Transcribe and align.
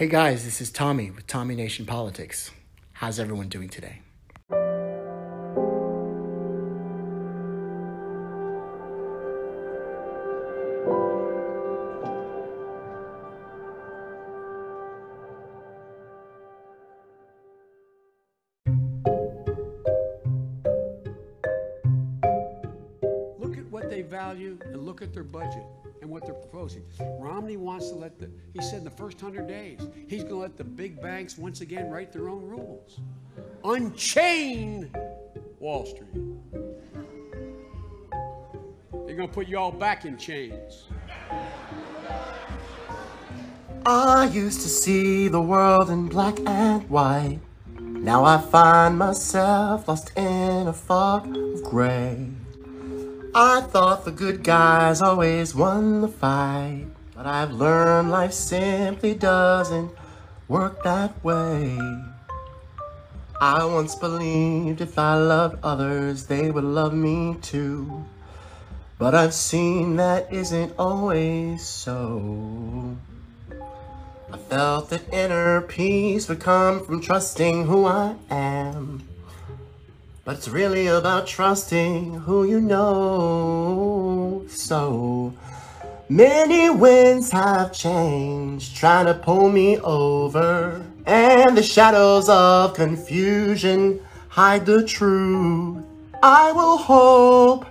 Hey 0.00 0.08
guys, 0.08 0.46
this 0.46 0.62
is 0.62 0.70
Tommy 0.70 1.10
with 1.10 1.26
Tommy 1.26 1.54
Nation 1.54 1.84
Politics. 1.84 2.50
How's 2.92 3.20
everyone 3.20 3.50
doing 3.50 3.68
today? 3.68 4.00
Look 23.38 23.58
at 23.58 23.66
what 23.70 23.90
they 23.90 24.00
value 24.00 24.58
and 24.64 24.86
look 24.86 25.02
at 25.02 25.12
their 25.12 25.24
budget 25.24 25.66
what 26.10 26.24
they're 26.24 26.34
proposing. 26.34 26.84
Romney 27.18 27.56
wants 27.56 27.90
to 27.90 27.94
let 27.94 28.18
the, 28.18 28.30
he 28.52 28.60
said 28.60 28.78
in 28.78 28.84
the 28.84 28.90
first 28.90 29.22
100 29.22 29.46
days, 29.46 29.80
he's 30.08 30.22
going 30.22 30.34
to 30.34 30.40
let 30.40 30.56
the 30.56 30.64
big 30.64 31.00
banks 31.00 31.38
once 31.38 31.60
again 31.60 31.90
write 31.90 32.12
their 32.12 32.28
own 32.28 32.42
rules. 32.42 33.00
Unchain 33.64 34.90
Wall 35.58 35.86
Street. 35.86 36.08
They're 39.06 39.16
going 39.16 39.28
to 39.28 39.34
put 39.34 39.48
you 39.48 39.58
all 39.58 39.72
back 39.72 40.04
in 40.04 40.16
chains. 40.16 40.84
I 43.86 44.26
used 44.26 44.60
to 44.60 44.68
see 44.68 45.28
the 45.28 45.40
world 45.40 45.90
in 45.90 46.08
black 46.08 46.38
and 46.46 46.88
white. 46.90 47.40
Now 47.78 48.24
I 48.24 48.38
find 48.38 48.98
myself 48.98 49.88
lost 49.88 50.12
in 50.16 50.66
a 50.68 50.72
fog 50.72 51.36
of 51.36 51.62
gray. 51.64 52.28
I 53.32 53.60
thought 53.60 54.04
the 54.04 54.10
good 54.10 54.42
guys 54.42 55.00
always 55.00 55.54
won 55.54 56.00
the 56.00 56.08
fight, 56.08 56.86
but 57.14 57.26
I've 57.26 57.52
learned 57.52 58.10
life 58.10 58.32
simply 58.32 59.14
doesn't 59.14 59.92
work 60.48 60.82
that 60.82 61.22
way. 61.22 61.78
I 63.40 63.64
once 63.64 63.94
believed 63.94 64.80
if 64.80 64.98
I 64.98 65.14
loved 65.14 65.60
others, 65.62 66.26
they 66.26 66.50
would 66.50 66.64
love 66.64 66.92
me 66.92 67.36
too. 67.40 68.04
But 68.98 69.14
I've 69.14 69.32
seen 69.32 69.94
that 69.96 70.32
isn't 70.32 70.74
always 70.76 71.64
so. 71.64 72.96
I 74.32 74.38
felt 74.38 74.90
that 74.90 75.08
inner 75.12 75.60
peace 75.60 76.28
would 76.28 76.40
come 76.40 76.84
from 76.84 77.00
trusting 77.00 77.66
who 77.66 77.86
I 77.86 78.16
am. 78.28 78.99
But 80.30 80.36
it's 80.36 80.48
really 80.48 80.86
about 80.86 81.26
trusting 81.26 82.20
who 82.20 82.44
you 82.44 82.60
know. 82.60 84.44
So 84.46 85.34
many 86.08 86.70
winds 86.70 87.32
have 87.32 87.72
changed, 87.72 88.76
trying 88.76 89.06
to 89.06 89.14
pull 89.14 89.50
me 89.50 89.80
over. 89.80 90.86
And 91.04 91.58
the 91.58 91.64
shadows 91.64 92.28
of 92.28 92.74
confusion 92.74 93.98
hide 94.28 94.66
the 94.66 94.84
truth. 94.86 95.82
I 96.22 96.52
will 96.52 96.76
hope 96.76 97.66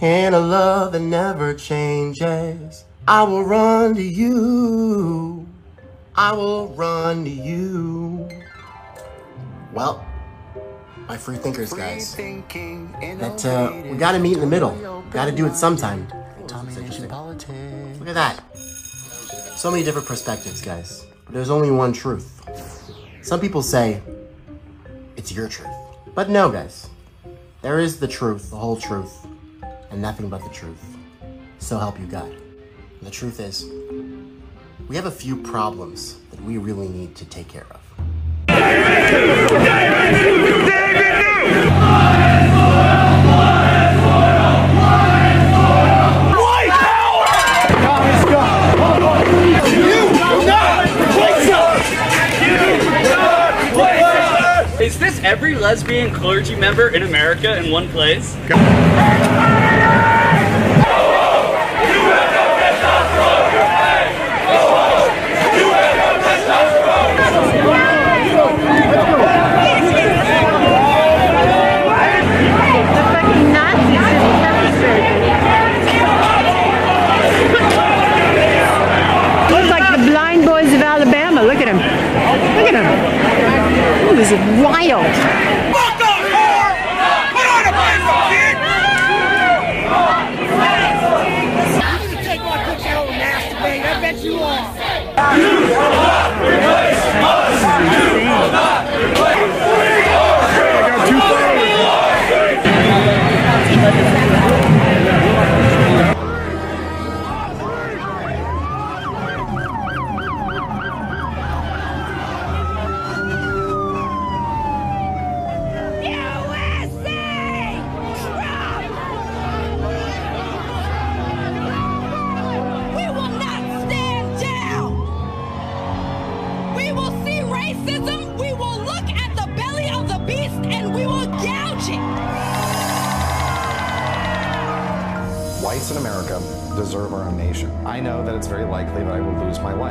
in 0.00 0.32
a 0.32 0.40
love 0.40 0.92
that 0.92 1.00
never 1.00 1.52
changes. 1.52 2.86
I 3.06 3.24
will 3.24 3.44
run 3.44 3.94
to 3.96 4.02
you. 4.02 5.46
I 6.16 6.32
will 6.32 6.68
run 6.68 7.24
to 7.24 7.30
you. 7.30 8.26
Well, 9.74 10.09
my 11.10 11.16
free 11.16 11.36
thinkers, 11.36 11.72
guys. 11.72 12.14
That 12.14 13.44
uh, 13.44 13.72
we 13.90 13.96
gotta 13.96 14.20
meet 14.20 14.34
in 14.34 14.40
the 14.40 14.46
middle. 14.46 15.02
Gotta 15.10 15.32
do 15.32 15.44
it 15.44 15.56
sometime. 15.56 16.06
Tommy 16.46 16.72
Nation 16.72 17.08
Politics. 17.08 17.98
Look 17.98 18.06
at 18.06 18.14
that. 18.14 18.56
So 19.56 19.72
many 19.72 19.82
different 19.82 20.06
perspectives, 20.06 20.62
guys. 20.62 21.04
But 21.24 21.34
there's 21.34 21.50
only 21.50 21.72
one 21.72 21.92
truth. 21.92 22.40
Some 23.22 23.40
people 23.40 23.60
say 23.60 24.00
it's 25.16 25.32
your 25.32 25.48
truth. 25.48 25.74
But 26.14 26.30
no, 26.30 26.48
guys. 26.48 26.88
There 27.60 27.80
is 27.80 27.98
the 27.98 28.06
truth, 28.06 28.48
the 28.50 28.56
whole 28.56 28.76
truth, 28.76 29.26
and 29.90 30.00
nothing 30.00 30.28
but 30.28 30.44
the 30.44 30.50
truth. 30.50 30.80
So 31.58 31.76
help 31.76 31.98
you 31.98 32.06
God. 32.06 32.30
And 32.30 33.02
the 33.02 33.10
truth 33.10 33.40
is, 33.40 33.64
we 34.86 34.94
have 34.94 35.06
a 35.06 35.10
few 35.10 35.36
problems 35.42 36.20
that 36.30 36.40
we 36.42 36.56
really 36.56 36.88
need 36.88 37.16
to 37.16 37.24
take 37.24 37.48
care 37.48 37.66
of. 37.68 37.80
Is 54.90 54.98
this 54.98 55.20
every 55.22 55.54
lesbian 55.54 56.12
clergy 56.12 56.56
member 56.56 56.88
in 56.88 57.04
America 57.04 57.56
in 57.56 57.70
one 57.70 57.88
place? 57.90 58.34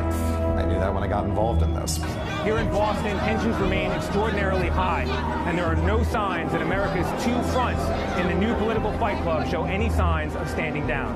Life. 0.01 0.13
I 0.57 0.65
knew 0.65 0.79
that 0.79 0.93
when 0.93 1.03
I 1.03 1.07
got 1.07 1.25
involved 1.25 1.61
in 1.61 1.73
this. 1.73 1.97
Here 2.43 2.57
in 2.57 2.69
Boston, 2.71 3.17
tensions 3.19 3.55
remain 3.57 3.91
extraordinarily 3.91 4.67
high, 4.67 5.03
and 5.47 5.57
there 5.57 5.65
are 5.65 5.75
no 5.75 6.03
signs 6.03 6.51
that 6.51 6.61
America's 6.61 7.07
two 7.23 7.41
fronts 7.51 7.81
in 8.19 8.27
the 8.27 8.35
new 8.35 8.53
political 8.55 8.91
fight 8.97 9.21
club 9.23 9.47
show 9.49 9.65
any 9.65 9.89
signs 9.89 10.35
of 10.35 10.49
standing 10.49 10.87
down. 10.87 11.15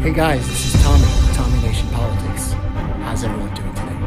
Hey 0.00 0.12
guys, 0.12 0.46
this 0.46 0.74
is 0.74 0.82
Tommy 0.82 1.04
Tommy 1.34 1.60
Nation 1.62 1.88
Politics. 1.88 2.52
How's 3.02 3.24
everyone 3.24 3.54
doing 3.54 3.74
today? 3.74 3.98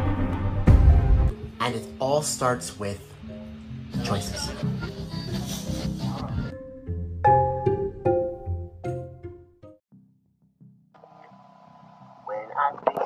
And 1.60 1.76
it 1.76 1.88
all 2.00 2.22
starts 2.22 2.80
with 2.80 3.00
choices. 4.04 4.50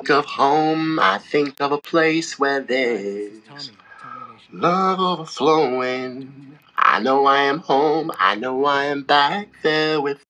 Think 0.08 0.18
of 0.20 0.24
home, 0.24 0.98
I 0.98 1.18
think 1.18 1.60
of 1.60 1.70
a 1.70 1.78
place 1.78 2.38
where 2.38 2.62
there's 2.62 3.42
Tommy, 3.46 3.76
Tommy 4.00 4.32
Nation. 4.32 4.60
love 4.60 5.00
overflowing. 5.00 6.58
I 6.78 7.00
know 7.00 7.26
I 7.26 7.42
am 7.42 7.58
home, 7.58 8.10
I 8.18 8.34
know 8.36 8.64
I 8.64 8.86
am 8.86 9.02
back 9.02 9.48
there 9.62 10.00
with 10.00 10.22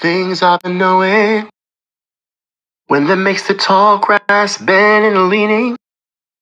things 0.00 0.42
I've 0.42 0.60
been 0.60 0.78
knowing. 0.78 1.48
When 2.86 3.08
that 3.08 3.16
makes 3.16 3.48
the 3.48 3.54
tall 3.54 3.98
grass 3.98 4.58
bend 4.58 5.04
and 5.04 5.28
leaning, 5.28 5.76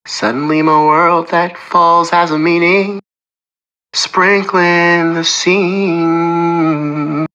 suddenly 0.06 0.60
my 0.60 0.84
world 0.84 1.30
that 1.30 1.56
falls 1.56 2.10
has 2.10 2.32
a 2.32 2.38
meaning. 2.38 3.00
Sprinkling 3.94 5.14
the 5.14 5.24
scene 5.24 7.26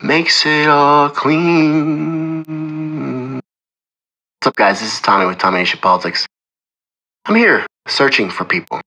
makes 0.00 0.46
it 0.46 0.68
all 0.68 1.10
clean. 1.10 2.44
What's 4.42 4.48
up, 4.48 4.56
guys? 4.56 4.80
This 4.80 4.94
is 4.94 5.00
Tommy 5.00 5.24
with 5.24 5.38
Tommy 5.38 5.58
Nation 5.58 5.78
Politics. 5.80 6.26
I'm 7.26 7.36
here 7.36 7.64
searching 7.86 8.28
for 8.28 8.44
people, 8.44 8.80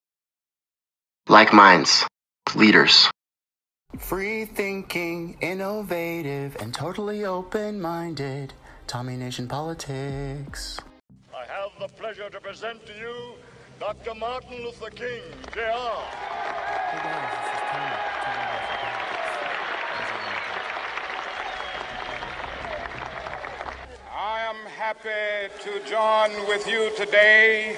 like 1.30 1.54
minds, 1.54 2.06
leaders. 2.56 3.10
Free 3.98 4.44
thinking, 4.44 5.38
innovative, 5.40 6.58
and 6.60 6.74
totally 6.74 7.24
open 7.24 7.80
minded. 7.80 8.52
Tommy 8.86 9.16
Nation 9.16 9.48
Politics. 9.48 10.78
I 11.34 11.46
have 11.46 11.72
the 11.80 11.88
pleasure 11.88 12.30
to 12.30 12.42
present 12.42 12.86
to 12.88 12.94
you 13.00 13.36
Dr. 13.80 14.14
Martin 14.14 14.62
Luther 14.62 14.90
King, 14.90 15.22
Jr. 15.54 15.62
I 17.72 18.05
am 24.64 24.72
happy 24.72 25.54
to 25.62 25.80
join 25.90 26.48
with 26.48 26.68
you 26.68 26.92
today 26.96 27.76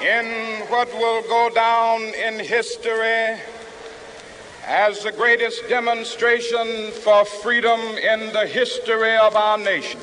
in 0.00 0.60
what 0.68 0.88
will 0.94 1.22
go 1.22 1.50
down 1.54 2.00
in 2.14 2.38
history 2.38 3.38
as 4.64 5.02
the 5.02 5.12
greatest 5.12 5.68
demonstration 5.68 6.92
for 6.92 7.24
freedom 7.24 7.80
in 7.80 8.32
the 8.32 8.46
history 8.46 9.16
of 9.16 9.36
our 9.36 9.58
nation. 9.58 10.00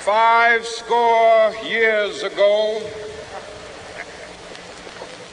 Five 0.00 0.66
score 0.66 1.54
years 1.64 2.22
ago, 2.22 2.82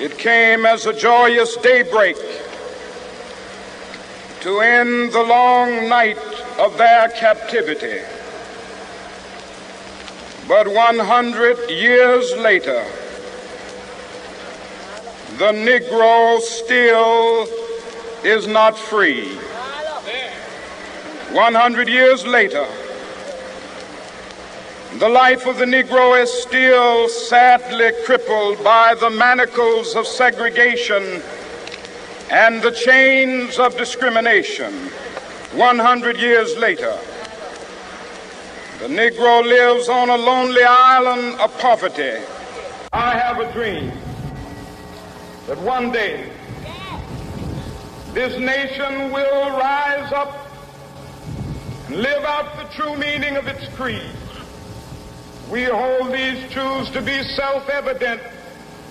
It 0.00 0.16
came 0.16 0.64
as 0.64 0.86
a 0.86 0.92
joyous 0.92 1.56
daybreak 1.56 2.16
to 4.42 4.60
end 4.60 5.12
the 5.12 5.24
long 5.24 5.88
night 5.88 6.18
of 6.56 6.78
their 6.78 7.08
captivity. 7.08 8.00
But 10.46 10.68
100 10.68 11.68
years 11.68 12.32
later, 12.36 12.84
the 15.38 15.50
Negro 15.52 16.40
still 16.42 17.48
is 18.24 18.46
not 18.46 18.78
free. 18.78 19.34
100 21.32 21.88
years 21.88 22.24
later, 22.24 22.66
the 24.96 25.08
life 25.08 25.46
of 25.46 25.58
the 25.58 25.64
Negro 25.64 26.20
is 26.20 26.32
still 26.32 27.08
sadly 27.08 27.90
crippled 28.04 28.62
by 28.64 28.94
the 28.94 29.10
manacles 29.10 29.94
of 29.94 30.06
segregation 30.06 31.22
and 32.30 32.62
the 32.62 32.72
chains 32.72 33.58
of 33.58 33.76
discrimination. 33.76 34.72
100 35.52 36.16
years 36.16 36.56
later, 36.56 36.98
the 38.80 38.88
Negro 38.88 39.44
lives 39.44 39.88
on 39.88 40.08
a 40.08 40.16
lonely 40.16 40.62
island 40.64 41.38
of 41.40 41.56
poverty. 41.58 42.16
I 42.92 43.16
have 43.16 43.38
a 43.38 43.52
dream 43.52 43.92
that 45.46 45.58
one 45.58 45.92
day 45.92 46.30
this 48.14 48.36
nation 48.38 49.12
will 49.12 49.50
rise 49.50 50.12
up 50.12 50.48
and 51.86 51.96
live 51.96 52.24
out 52.24 52.56
the 52.56 52.74
true 52.74 52.96
meaning 52.96 53.36
of 53.36 53.46
its 53.46 53.68
creed. 53.76 54.02
We 55.50 55.64
hold 55.64 56.12
these 56.12 56.50
truths 56.50 56.90
to 56.90 57.00
be 57.00 57.22
self 57.22 57.70
evident 57.70 58.20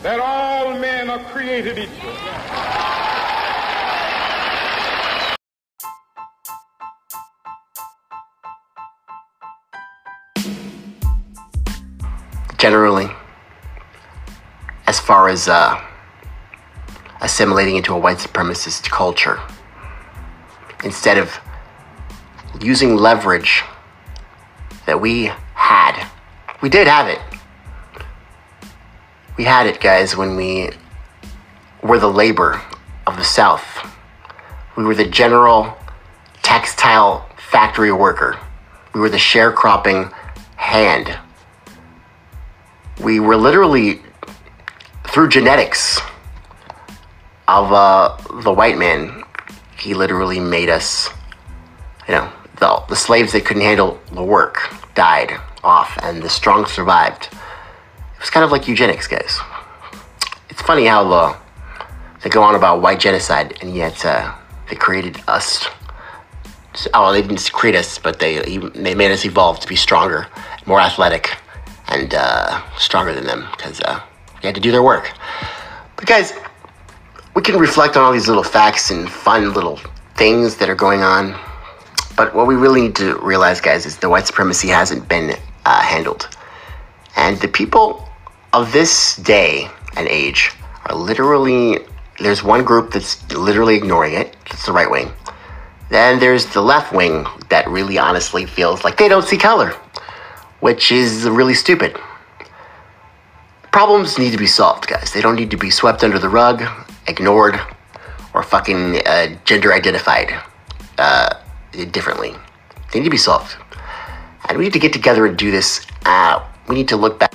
that 0.02 0.20
all 0.20 0.74
men 0.80 1.08
are 1.08 1.24
created 1.26 1.78
equal. 1.78 2.14
Generally, 12.58 13.12
as 14.88 15.00
far 15.00 15.30
as 15.30 15.48
uh, 15.48 15.80
assimilating 17.22 17.76
into 17.76 17.94
a 17.94 18.00
white 18.00 18.18
supremacist 18.18 18.90
culture, 18.90 19.40
instead 20.84 21.20
of 21.20 21.40
using 22.60 22.96
leverage 22.96 23.64
that 24.88 25.00
we 25.00 25.32
had, 25.54 26.08
we 26.62 26.70
did 26.70 26.88
have 26.88 27.08
it. 27.08 27.20
We 29.38 29.44
had 29.44 29.68
it, 29.68 29.80
guys, 29.80 30.18
when 30.18 30.36
we 30.36 30.72
were 31.84 32.00
the 32.00 32.12
labor 32.12 32.62
of 33.06 33.16
the 33.18 33.24
South. 33.24 33.64
We 34.76 34.84
were 34.84 34.96
the 34.96 35.08
general 35.08 35.78
textile 36.42 37.30
factory 37.38 37.92
worker. 37.92 38.40
We 38.94 39.00
were 39.00 39.10
the 39.10 39.18
sharecropping 39.18 40.12
hand. 40.56 41.16
We 43.04 43.20
were 43.20 43.38
literally, 43.38 44.02
through 45.06 45.30
genetics 45.30 46.00
of 47.48 47.72
uh, 47.72 48.18
the 48.42 48.52
white 48.52 48.78
man, 48.78 49.24
he 49.78 49.94
literally 49.94 50.40
made 50.40 50.70
us, 50.70 51.10
you 52.08 52.16
know, 52.16 52.32
the, 52.60 52.84
the 52.90 52.96
slaves 52.96 53.34
that 53.34 53.46
couldn't 53.46 53.62
handle 53.62 54.00
the 54.12 54.24
work 54.24 54.74
died 54.96 55.40
off 55.64 55.98
and 56.04 56.22
the 56.22 56.30
strong 56.30 56.66
survived. 56.66 57.30
It 57.32 58.20
was 58.20 58.30
kind 58.30 58.44
of 58.44 58.52
like 58.52 58.68
eugenics, 58.68 59.08
guys. 59.08 59.40
It's 60.50 60.62
funny 60.62 60.86
how 60.86 61.08
the, 61.08 61.38
they 62.24 62.30
go 62.30 62.42
on 62.42 62.56
about 62.56 62.82
white 62.82 63.00
genocide 63.00 63.58
and 63.62 63.76
yet 63.76 64.06
uh, 64.06 64.34
they 64.70 64.76
created 64.76 65.22
us. 65.28 65.68
Oh, 66.94 67.12
they 67.12 67.22
didn't 67.22 67.52
create 67.54 67.76
us, 67.76 67.98
but 67.98 68.20
they 68.20 68.40
they 68.76 68.94
made 68.94 69.12
us 69.12 69.26
evolve 69.26 69.60
to 69.62 69.68
be 69.68 69.76
stronger, 69.76 70.28
more 70.68 70.80
athletic, 70.80 71.36
and 71.88 72.14
uh, 72.14 72.62
stronger 72.78 73.14
than 73.14 73.26
them 73.26 73.48
because 73.52 73.82
uh, 73.82 74.00
they 74.42 74.50
had 74.50 74.56
to 74.56 74.62
do 74.62 74.72
their 74.72 74.84
work. 74.84 75.12
But 75.96 76.06
guys, 76.06 76.34
we 77.36 77.42
can 77.42 77.58
reflect 77.58 77.98
on 77.98 78.04
all 78.04 78.12
these 78.12 78.28
little 78.28 78.44
facts 78.44 78.92
and 78.92 79.10
fun 79.10 79.54
little 79.54 79.80
things 80.16 80.58
that 80.58 80.70
are 80.70 80.76
going 80.76 81.02
on. 81.02 81.40
But 82.16 82.34
what 82.36 82.48
we 82.48 82.56
really 82.56 82.82
need 82.82 82.96
to 82.98 83.18
realize, 83.20 83.62
guys, 83.62 83.86
is 83.86 83.98
the 83.98 84.10
white 84.10 84.26
supremacy 84.28 84.68
hasn't 84.68 85.08
been 85.08 85.36
uh, 85.68 85.82
handled. 85.82 86.30
And 87.18 87.38
the 87.42 87.50
people 87.50 88.08
of 88.54 88.72
this 88.72 89.18
day 89.18 89.68
and 89.98 90.08
age 90.08 90.54
are 90.86 90.96
literally, 90.96 91.80
there's 92.20 92.42
one 92.42 92.64
group 92.64 92.94
that's 92.94 93.14
literally 93.34 93.76
ignoring 93.76 94.14
it. 94.14 94.36
That's 94.50 94.66
the 94.66 94.72
right 94.72 94.90
wing. 94.90 95.12
Then 95.90 96.20
there's 96.20 96.46
the 96.46 96.62
left 96.62 96.94
wing 96.94 97.26
that 97.50 97.68
really 97.68 97.98
honestly 97.98 98.46
feels 98.46 98.84
like 98.86 98.98
they 98.98 99.10
don't 99.10 99.26
see 99.26 99.38
color, 99.38 99.72
which 100.62 100.92
is 100.92 101.28
really 101.28 101.54
stupid. 101.54 102.00
Problems 103.72 104.18
need 104.18 104.32
to 104.32 104.38
be 104.38 104.48
solved, 104.48 104.88
guys. 104.88 105.12
They 105.12 105.22
don't 105.22 105.36
need 105.36 105.52
to 105.52 105.58
be 105.58 105.70
swept 105.70 106.04
under 106.04 106.18
the 106.18 106.30
rug, 106.30 106.64
ignored, 107.08 107.60
or 108.34 108.42
fucking 108.42 109.06
uh, 109.06 109.36
gender 109.44 109.74
identified 109.74 110.34
uh, 110.98 111.36
differently. 111.92 112.34
They 112.92 113.00
need 113.00 113.06
to 113.06 113.12
be 113.12 113.18
solved. 113.18 113.56
And 114.48 114.58
we 114.58 114.64
need 114.66 114.74
to 114.74 114.80
get 114.80 114.94
together 114.94 115.26
and 115.26 115.38
do 115.38 115.52
this. 115.52 115.86
Uh, 116.06 116.46
we 116.68 116.76
need 116.76 116.88
to 116.90 116.98
look 116.98 117.20
back, 117.20 117.34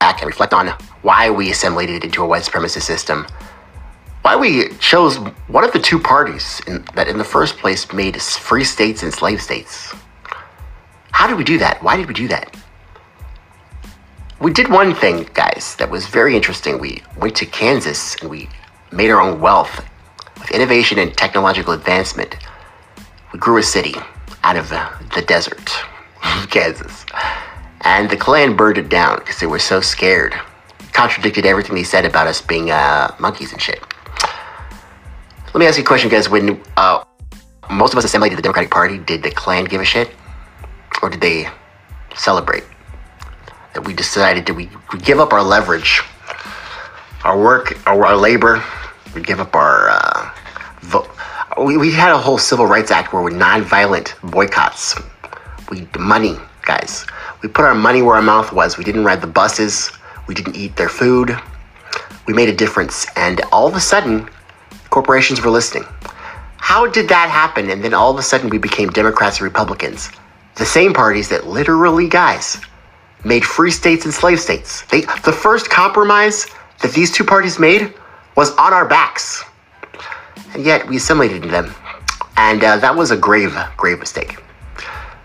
back 0.00 0.20
and 0.20 0.26
reflect 0.26 0.52
on 0.52 0.68
why 1.02 1.30
we 1.30 1.50
assimilated 1.50 2.04
into 2.04 2.22
a 2.22 2.26
white 2.26 2.42
supremacist 2.42 2.82
system. 2.82 3.26
Why 4.22 4.36
we 4.36 4.70
chose 4.78 5.16
one 5.48 5.64
of 5.64 5.72
the 5.72 5.78
two 5.78 5.98
parties 5.98 6.62
in, 6.66 6.84
that, 6.94 7.08
in 7.08 7.18
the 7.18 7.24
first 7.24 7.58
place, 7.58 7.92
made 7.92 8.20
free 8.20 8.64
states 8.64 9.02
and 9.02 9.12
slave 9.12 9.42
states. 9.42 9.94
How 11.12 11.26
did 11.26 11.36
we 11.36 11.44
do 11.44 11.58
that? 11.58 11.82
Why 11.82 11.96
did 11.96 12.08
we 12.08 12.14
do 12.14 12.28
that? 12.28 12.56
We 14.40 14.52
did 14.52 14.68
one 14.68 14.94
thing, 14.94 15.28
guys, 15.34 15.76
that 15.76 15.90
was 15.90 16.06
very 16.06 16.34
interesting. 16.34 16.78
We 16.78 17.02
went 17.18 17.36
to 17.36 17.46
Kansas 17.46 18.16
and 18.16 18.30
we 18.30 18.48
made 18.90 19.10
our 19.10 19.20
own 19.20 19.40
wealth 19.40 19.84
with 20.38 20.50
innovation 20.50 20.98
and 20.98 21.14
technological 21.16 21.74
advancement. 21.74 22.36
We 23.32 23.38
grew 23.38 23.58
a 23.58 23.62
city 23.62 23.94
out 24.42 24.56
of 24.56 24.68
the, 24.70 24.86
the 25.14 25.22
desert 25.22 25.70
of 26.24 26.48
Kansas. 26.50 27.04
And 27.82 28.08
the 28.08 28.16
Klan 28.16 28.56
burned 28.56 28.78
it 28.78 28.88
down 28.88 29.18
because 29.18 29.38
they 29.38 29.46
were 29.46 29.58
so 29.58 29.80
scared. 29.80 30.34
Contradicted 30.92 31.44
everything 31.44 31.74
they 31.74 31.82
said 31.82 32.04
about 32.04 32.26
us 32.26 32.40
being 32.40 32.70
uh, 32.70 33.14
monkeys 33.18 33.52
and 33.52 33.60
shit. 33.60 33.80
Let 35.46 35.56
me 35.56 35.66
ask 35.66 35.76
you 35.78 35.84
a 35.84 35.86
question, 35.86 36.10
guys. 36.10 36.28
When 36.28 36.60
uh, 36.76 37.04
most 37.70 37.92
of 37.92 37.98
us 37.98 38.04
assembled 38.04 38.32
at 38.32 38.36
the 38.36 38.42
Democratic 38.42 38.70
Party, 38.70 38.98
did 38.98 39.22
the 39.22 39.30
Klan 39.30 39.64
give 39.64 39.80
a 39.80 39.84
shit, 39.84 40.10
or 41.02 41.10
did 41.10 41.20
they 41.20 41.48
celebrate 42.16 42.64
that 43.74 43.82
we 43.82 43.92
decided 43.92 44.46
that 44.46 44.54
we, 44.54 44.70
we 44.92 44.98
give 45.00 45.20
up 45.20 45.32
our 45.32 45.42
leverage, 45.42 46.02
our 47.24 47.38
work, 47.38 47.78
our, 47.86 48.06
our 48.06 48.16
labor, 48.16 48.62
we 49.14 49.22
give 49.22 49.40
up 49.40 49.54
our 49.54 49.90
uh, 49.90 50.30
vote. 50.80 51.08
We, 51.58 51.76
we 51.76 51.92
had 51.92 52.12
a 52.12 52.18
whole 52.18 52.38
civil 52.38 52.66
rights 52.66 52.90
act 52.90 53.12
where 53.12 53.22
we're 53.22 53.30
nonviolent 53.30 54.14
boycotts. 54.28 55.00
We 55.70 55.88
money, 55.98 56.36
guys. 56.62 57.06
We 57.42 57.48
put 57.48 57.64
our 57.64 57.74
money 57.74 58.02
where 58.02 58.16
our 58.16 58.22
mouth 58.22 58.52
was. 58.52 58.76
We 58.76 58.84
didn't 58.84 59.04
ride 59.04 59.20
the 59.20 59.26
buses. 59.26 59.90
We 60.26 60.34
didn't 60.34 60.56
eat 60.56 60.76
their 60.76 60.88
food. 60.88 61.36
We 62.26 62.32
made 62.32 62.48
a 62.48 62.54
difference, 62.54 63.06
and 63.16 63.40
all 63.52 63.66
of 63.66 63.74
a 63.74 63.80
sudden, 63.80 64.28
corporations 64.90 65.42
were 65.42 65.50
listening. 65.50 65.84
How 66.56 66.86
did 66.86 67.08
that 67.08 67.28
happen? 67.28 67.68
And 67.70 67.84
then 67.84 67.92
all 67.92 68.10
of 68.10 68.18
a 68.18 68.22
sudden, 68.22 68.48
we 68.48 68.58
became 68.58 68.88
Democrats 68.88 69.36
and 69.38 69.44
Republicans, 69.44 70.10
the 70.56 70.64
same 70.64 70.94
parties 70.94 71.28
that 71.28 71.46
literally, 71.46 72.08
guys, 72.08 72.58
made 73.24 73.44
free 73.44 73.70
states 73.70 74.04
and 74.04 74.14
slave 74.14 74.40
states. 74.40 74.82
They, 74.86 75.02
the 75.24 75.32
first 75.32 75.68
compromise 75.68 76.46
that 76.80 76.92
these 76.92 77.10
two 77.10 77.24
parties 77.24 77.58
made 77.58 77.92
was 78.36 78.50
on 78.56 78.72
our 78.72 78.86
backs, 78.86 79.44
and 80.54 80.64
yet 80.64 80.86
we 80.88 80.96
assimilated 80.96 81.44
them, 81.44 81.74
and 82.36 82.64
uh, 82.64 82.78
that 82.78 82.96
was 82.96 83.10
a 83.10 83.16
grave, 83.16 83.54
grave 83.76 83.98
mistake. 83.98 84.43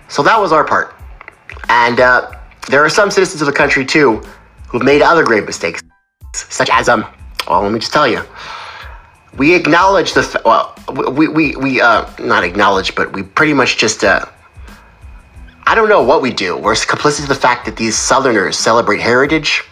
So 0.10 0.24
that 0.24 0.39
was 0.39 0.51
our 0.51 0.63
part. 0.63 0.96
And 1.70 2.00
uh, 2.00 2.32
there 2.70 2.84
are 2.84 2.89
some 2.89 3.12
citizens 3.12 3.42
of 3.42 3.46
the 3.46 3.54
country 3.54 3.86
too 3.86 4.22
who've 4.68 4.84
made 4.84 5.01
other 5.01 5.24
grave 5.24 5.46
mistakes, 5.46 5.82
such 6.34 6.70
as 6.70 6.89
um. 6.89 7.06
Well, 7.48 7.62
let 7.63 7.72
me 7.72 7.80
just 7.80 7.94
tell 7.94 8.08
you, 8.08 8.22
we 9.38 9.56
acknowledge 9.56 10.13
the 10.13 10.42
well, 10.46 10.75
we 11.13 11.28
we 11.28 11.56
we 11.56 11.82
uh 11.82 12.10
not 12.20 12.44
acknowledge, 12.44 12.96
but 12.96 13.13
we 13.13 13.24
pretty 13.24 13.54
much 13.54 13.78
just 13.78 14.04
uh. 14.04 14.25
I 15.66 15.75
don't 15.75 15.89
know 15.89 16.01
what 16.01 16.24
we 16.24 16.34
do. 16.34 16.58
We're 16.58 16.74
complicit 16.74 17.22
to 17.22 17.28
the 17.28 17.36
fact 17.36 17.66
that 17.66 17.78
these 17.78 17.96
Southerners 17.96 18.58
celebrate 18.58 19.00
heritage, 19.00 19.63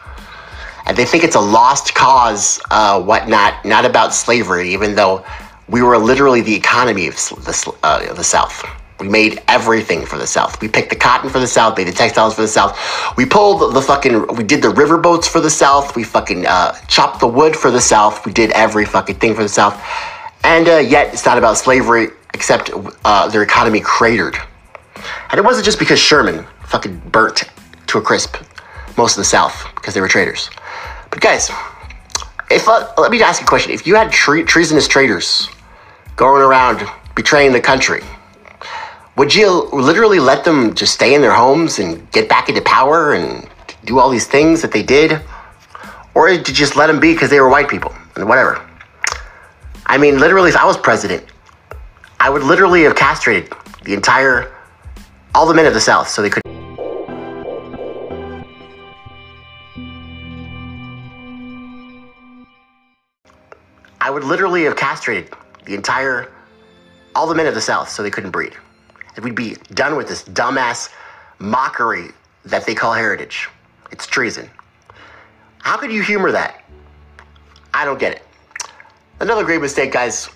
and 0.85 0.95
they 0.95 1.05
think 1.05 1.23
it's 1.23 1.35
a 1.35 1.39
lost 1.39 1.95
cause, 1.95 2.61
uh, 2.69 3.01
whatnot, 3.01 3.65
not 3.65 3.83
about 3.83 4.13
slavery, 4.13 4.69
even 4.69 4.93
though 4.93 5.25
we 5.67 5.81
were 5.81 5.97
literally 5.97 6.41
the 6.41 6.53
economy 6.53 7.07
of 7.07 7.15
the, 7.15 7.73
uh, 7.81 8.13
the 8.13 8.23
South. 8.23 8.63
We 8.99 9.07
made 9.07 9.41
everything 9.47 10.05
for 10.05 10.17
the 10.17 10.25
South. 10.25 10.59
We 10.59 10.67
picked 10.67 10.89
the 10.89 10.95
cotton 10.95 11.29
for 11.29 11.39
the 11.39 11.47
South, 11.47 11.77
made 11.77 11.87
the 11.87 11.91
textiles 11.91 12.33
for 12.33 12.41
the 12.41 12.47
South. 12.47 12.79
We 13.15 13.25
pulled 13.25 13.75
the 13.75 13.81
fucking, 13.81 14.35
we 14.35 14.43
did 14.43 14.61
the 14.61 14.69
riverboats 14.69 15.27
for 15.27 15.39
the 15.39 15.51
South. 15.51 15.95
We 15.95 16.03
fucking 16.03 16.47
uh, 16.47 16.73
chopped 16.87 17.19
the 17.19 17.27
wood 17.27 17.55
for 17.55 17.69
the 17.69 17.81
South. 17.81 18.25
We 18.25 18.31
did 18.31 18.51
every 18.51 18.85
fucking 18.85 19.17
thing 19.17 19.35
for 19.35 19.43
the 19.43 19.49
South. 19.49 19.79
And 20.43 20.67
uh, 20.67 20.77
yet, 20.77 21.13
it's 21.13 21.25
not 21.25 21.37
about 21.37 21.57
slavery, 21.57 22.07
except 22.33 22.71
uh, 23.05 23.27
their 23.27 23.43
economy 23.43 23.81
cratered. 23.81 24.35
And 25.29 25.37
it 25.37 25.43
wasn't 25.43 25.65
just 25.65 25.77
because 25.77 25.99
Sherman 25.99 26.45
fucking 26.65 26.97
burnt 27.11 27.43
to 27.87 27.97
a 27.97 28.01
crisp 28.01 28.37
most 28.97 29.13
of 29.13 29.21
the 29.21 29.25
South 29.25 29.67
because 29.75 29.93
they 29.93 30.01
were 30.01 30.07
traitors. 30.07 30.49
But 31.11 31.21
guys, 31.21 31.51
if 32.49 32.67
uh, 32.67 32.91
let 32.97 33.11
me 33.11 33.21
ask 33.21 33.41
you 33.41 33.45
a 33.45 33.47
question: 33.47 33.71
If 33.71 33.85
you 33.85 33.95
had 33.95 34.11
tre- 34.11 34.43
treasonous 34.43 34.87
traitors 34.87 35.49
going 36.15 36.41
around 36.41 36.87
betraying 37.15 37.51
the 37.51 37.61
country, 37.61 38.01
would 39.17 39.33
you 39.33 39.67
literally 39.73 40.19
let 40.19 40.45
them 40.45 40.75
just 40.75 40.93
stay 40.93 41.15
in 41.15 41.21
their 41.21 41.33
homes 41.33 41.79
and 41.79 42.09
get 42.11 42.29
back 42.29 42.49
into 42.49 42.61
power 42.61 43.13
and 43.13 43.49
do 43.83 43.97
all 43.97 44.11
these 44.11 44.27
things 44.27 44.61
that 44.61 44.71
they 44.71 44.83
did, 44.83 45.19
or 46.13 46.29
did 46.29 46.47
you 46.47 46.53
just 46.53 46.75
let 46.75 46.85
them 46.85 46.99
be 46.99 47.13
because 47.13 47.31
they 47.31 47.41
were 47.41 47.49
white 47.49 47.67
people 47.67 47.91
and 48.15 48.29
whatever? 48.29 48.63
I 49.87 49.97
mean, 49.97 50.19
literally, 50.19 50.49
if 50.49 50.55
I 50.55 50.65
was 50.65 50.77
president, 50.77 51.25
I 52.19 52.29
would 52.29 52.43
literally 52.43 52.83
have 52.83 52.95
castrated 52.95 53.51
the 53.83 53.93
entire 53.95 54.53
all 55.33 55.47
the 55.47 55.53
men 55.53 55.65
of 55.65 55.73
the 55.73 55.81
South 55.81 56.07
so 56.07 56.21
they 56.21 56.29
could. 56.29 56.43
I 63.99 64.11
would 64.11 64.23
literally 64.23 64.63
have 64.65 64.75
castrated 64.75 65.33
the 65.65 65.73
entire 65.73 66.31
all 67.15 67.25
the 67.25 67.33
men 67.33 67.47
of 67.47 67.55
the 67.55 67.61
South 67.61 67.89
so 67.89 68.03
they 68.03 68.11
couldn't 68.11 68.29
breed. 68.29 68.55
And 69.17 69.25
we'd 69.25 69.35
be 69.35 69.55
done 69.73 69.97
with 69.97 70.07
this 70.07 70.23
dumbass 70.23 70.89
mockery 71.39 72.11
that 72.45 72.65
they 72.65 72.73
call 72.73 72.93
heritage. 72.93 73.49
It's 73.91 74.07
treason. 74.07 74.49
How 75.57 75.75
could 75.75 75.91
you 75.91 76.01
humor 76.01 76.31
that? 76.31 76.63
I 77.73 77.83
don't 77.83 77.99
get 77.99 78.13
it. 78.13 78.23
Another 79.19 79.43
great 79.43 79.61
mistake, 79.61 79.91
guys. 79.91 80.29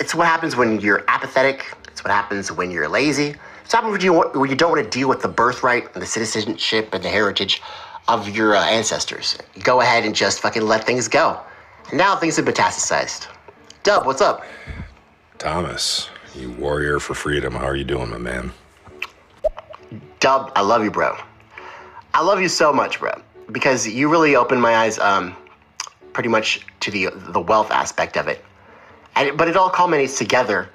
It's 0.00 0.14
what 0.14 0.26
happens 0.26 0.56
when 0.56 0.80
you're 0.80 1.04
apathetic. 1.08 1.66
It's 1.88 2.02
what 2.02 2.12
happens 2.12 2.50
when 2.50 2.70
you're 2.70 2.88
lazy. 2.88 3.34
It's 3.64 3.72
what 3.72 3.82
happens 3.82 3.92
when 3.92 4.00
you, 4.00 4.40
when 4.40 4.48
you 4.48 4.56
don't 4.56 4.70
want 4.70 4.84
to 4.84 4.90
deal 4.90 5.08
with 5.08 5.20
the 5.20 5.28
birthright 5.28 5.92
and 5.92 6.02
the 6.02 6.06
citizenship 6.06 6.94
and 6.94 7.02
the 7.02 7.08
heritage 7.08 7.60
of 8.08 8.28
your 8.28 8.54
uh, 8.56 8.64
ancestors. 8.64 9.36
Go 9.62 9.80
ahead 9.80 10.04
and 10.04 10.14
just 10.14 10.40
fucking 10.40 10.62
let 10.62 10.84
things 10.84 11.08
go. 11.08 11.40
And 11.88 11.98
now 11.98 12.16
things 12.16 12.36
have 12.36 12.44
metastasized. 12.44 13.26
Dub, 13.82 14.06
what's 14.06 14.20
up? 14.20 14.44
Thomas, 15.38 16.08
you 16.36 16.50
warrior 16.52 16.98
for 17.00 17.14
freedom. 17.14 17.54
How 17.54 17.66
are 17.66 17.76
you 17.76 17.84
doing, 17.84 18.10
my 18.10 18.18
man? 18.18 18.52
Dub, 20.20 20.52
I 20.56 20.62
love 20.62 20.82
you, 20.82 20.90
bro. 20.90 21.16
I 22.14 22.22
love 22.22 22.40
you 22.40 22.48
so 22.48 22.72
much, 22.72 23.00
bro, 23.00 23.12
because 23.52 23.86
you 23.86 24.08
really 24.08 24.36
opened 24.36 24.60
my 24.60 24.76
eyes, 24.76 24.98
um, 24.98 25.36
pretty 26.12 26.28
much 26.28 26.64
to 26.80 26.90
the 26.90 27.10
the 27.32 27.40
wealth 27.40 27.70
aspect 27.70 28.16
of 28.16 28.28
it. 28.28 28.44
And 29.16 29.36
but 29.36 29.48
it 29.48 29.56
all 29.56 29.70
culminates 29.70 30.18
together. 30.18 30.70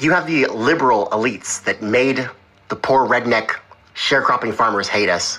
You 0.00 0.12
have 0.12 0.26
the 0.26 0.46
liberal 0.46 1.08
elites 1.10 1.62
that 1.64 1.82
made 1.82 2.28
the 2.68 2.76
poor 2.76 3.06
redneck 3.06 3.56
sharecropping 3.94 4.54
farmers 4.54 4.88
hate 4.88 5.08
us. 5.08 5.38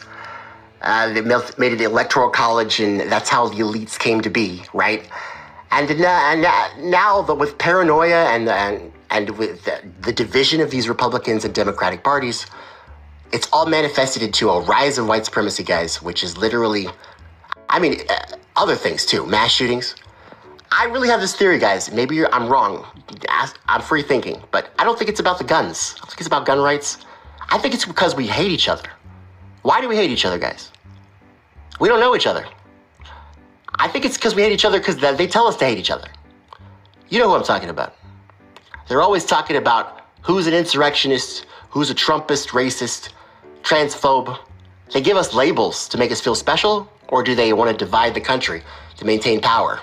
Uh, 0.82 1.14
they 1.14 1.22
made 1.22 1.74
it 1.74 1.78
the 1.78 1.84
electoral 1.84 2.30
college, 2.30 2.80
and 2.80 3.00
that's 3.12 3.30
how 3.30 3.48
the 3.48 3.58
elites 3.58 3.98
came 3.98 4.22
to 4.22 4.30
be, 4.30 4.64
right? 4.74 5.10
And, 5.72 5.90
n- 5.92 6.06
and 6.06 6.92
now, 6.92 7.22
the, 7.22 7.36
with 7.36 7.58
paranoia 7.58 8.26
and 8.28 8.48
and 8.48 8.92
and 9.10 9.30
with 9.38 9.64
the, 9.66 9.82
the 10.02 10.14
division 10.14 10.62
of 10.62 10.72
these 10.72 10.88
Republicans 10.90 11.46
and 11.46 11.54
Democratic 11.54 12.04
parties, 12.04 12.46
it's 13.32 13.48
all 13.54 13.66
manifested 13.66 14.22
into 14.24 14.50
a 14.50 14.62
rise 14.62 14.98
of 14.98 15.08
white 15.08 15.26
supremacy, 15.26 15.64
guys, 15.64 16.02
which 16.02 16.24
is 16.24 16.38
literally, 16.38 16.88
I 17.70 17.80
mean, 17.80 18.02
uh, 18.10 18.38
other 18.56 18.76
things 18.76 19.06
too, 19.06 19.26
mass 19.26 19.52
shootings. 19.52 19.96
I 20.72 20.86
really 20.86 21.08
have 21.10 21.22
this 21.22 21.36
theory, 21.36 21.60
guys. 21.60 21.92
Maybe 21.92 22.26
I'm 22.26 22.50
wrong. 22.50 22.86
I'm 23.68 23.82
free 23.82 24.02
thinking, 24.02 24.42
but 24.52 24.72
I 24.80 24.84
don't 24.84 24.98
think 24.98 25.10
it's 25.10 25.20
about 25.20 25.38
the 25.38 25.44
guns. 25.44 25.96
I 26.02 26.06
think 26.08 26.20
it's 26.20 26.28
about 26.28 26.46
gun 26.46 26.60
rights. 26.60 26.98
I 27.50 27.58
think 27.58 27.74
it's 27.74 27.86
because 27.86 28.16
we 28.16 28.28
hate 28.28 28.52
each 28.52 28.68
other. 28.68 28.90
Why 29.62 29.80
do 29.82 29.88
we 29.88 29.96
hate 29.96 30.10
each 30.10 30.26
other, 30.26 30.38
guys? 30.38 30.72
We 31.80 31.88
don't 31.88 32.00
know 32.00 32.16
each 32.16 32.28
other. 32.28 32.46
I 33.78 33.88
think 33.88 34.06
it's 34.06 34.18
because 34.18 34.36
we 34.36 34.42
hate 34.42 34.52
each 34.52 34.66
other 34.66 34.80
because 34.80 34.98
they 34.98 35.28
tell 35.28 35.48
us 35.48 35.58
to 35.58 35.66
hate 35.66 35.78
each 35.78 35.92
other. 35.92 36.08
You 37.10 37.20
know 37.20 37.30
who 37.30 37.36
I'm 37.36 37.44
talking 37.44 37.70
about. 37.70 37.96
They're 38.88 39.02
always 39.02 39.26
talking 39.26 39.58
about 39.58 40.02
who's 40.22 40.48
an 40.48 40.54
insurrectionist, 40.54 41.46
who's 41.70 41.90
a 41.90 41.96
Trumpist, 41.96 42.50
racist, 42.50 43.10
transphobe. 43.64 44.38
They 44.94 45.02
give 45.02 45.18
us 45.18 45.34
labels 45.34 45.88
to 45.90 45.98
make 45.98 46.12
us 46.12 46.22
feel 46.22 46.36
special, 46.36 46.90
or 47.10 47.24
do 47.24 47.36
they 47.36 47.54
want 47.54 47.72
to 47.72 47.86
divide 47.86 48.14
the 48.14 48.22
country 48.22 48.64
to 48.98 49.06
maintain 49.06 49.42
power? 49.42 49.80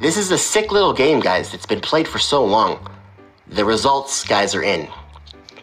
This 0.00 0.16
is 0.16 0.30
a 0.30 0.38
sick 0.38 0.72
little 0.72 0.92
game, 0.92 1.20
guys, 1.20 1.52
that's 1.52 1.66
been 1.66 1.80
played 1.80 2.08
for 2.08 2.18
so 2.18 2.44
long. 2.44 2.88
The 3.48 3.64
results, 3.64 4.24
guys, 4.24 4.54
are 4.54 4.62
in. 4.62 4.88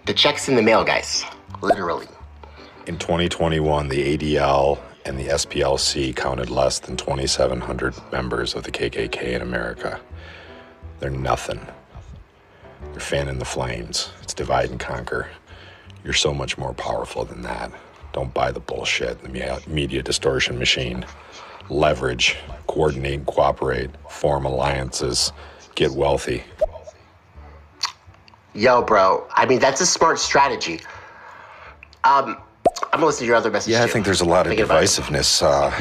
The 0.05 0.13
check's 0.13 0.47
in 0.47 0.55
the 0.55 0.61
mail, 0.61 0.83
guys. 0.83 1.23
Literally. 1.61 2.07
In 2.87 2.97
2021, 2.97 3.89
the 3.89 4.17
ADL 4.17 4.79
and 5.05 5.17
the 5.17 5.29
SPLC 5.29 6.15
counted 6.15 6.49
less 6.49 6.79
than 6.79 6.97
2,700 6.97 7.95
members 8.11 8.55
of 8.55 8.63
the 8.63 8.71
KKK 8.71 9.33
in 9.33 9.41
America. 9.41 9.99
They're 10.99 11.09
nothing. 11.09 11.65
They're 12.91 12.99
fanning 12.99 13.39
the 13.39 13.45
flames. 13.45 14.11
It's 14.21 14.33
divide 14.33 14.69
and 14.69 14.79
conquer. 14.79 15.29
You're 16.03 16.13
so 16.13 16.33
much 16.33 16.57
more 16.57 16.73
powerful 16.73 17.25
than 17.25 17.41
that. 17.43 17.71
Don't 18.13 18.33
buy 18.33 18.51
the 18.51 18.59
bullshit, 18.59 19.21
the 19.21 19.61
media 19.67 20.01
distortion 20.01 20.57
machine. 20.57 21.05
Leverage, 21.69 22.35
coordinate, 22.67 23.25
cooperate, 23.25 23.91
form 24.09 24.45
alliances, 24.45 25.31
get 25.75 25.91
wealthy. 25.91 26.43
Yo, 28.55 28.81
bro. 28.81 29.27
I 29.35 29.45
mean, 29.45 29.59
that's 29.59 29.79
a 29.81 29.85
smart 29.85 30.19
strategy. 30.19 30.81
Um, 32.03 32.37
I'm 32.83 32.99
gonna 32.99 33.05
listen 33.07 33.21
to 33.21 33.25
your 33.27 33.35
other 33.35 33.51
message. 33.51 33.71
Yeah, 33.71 33.83
I 33.83 33.87
think 33.87 34.05
there's 34.05 34.21
a 34.21 34.25
lot 34.25 34.45
of 34.45 34.51
Thinking 34.51 34.65
about 34.65 34.83
it. 34.83 34.87
divisiveness, 34.87 35.41
uh, 35.43 35.71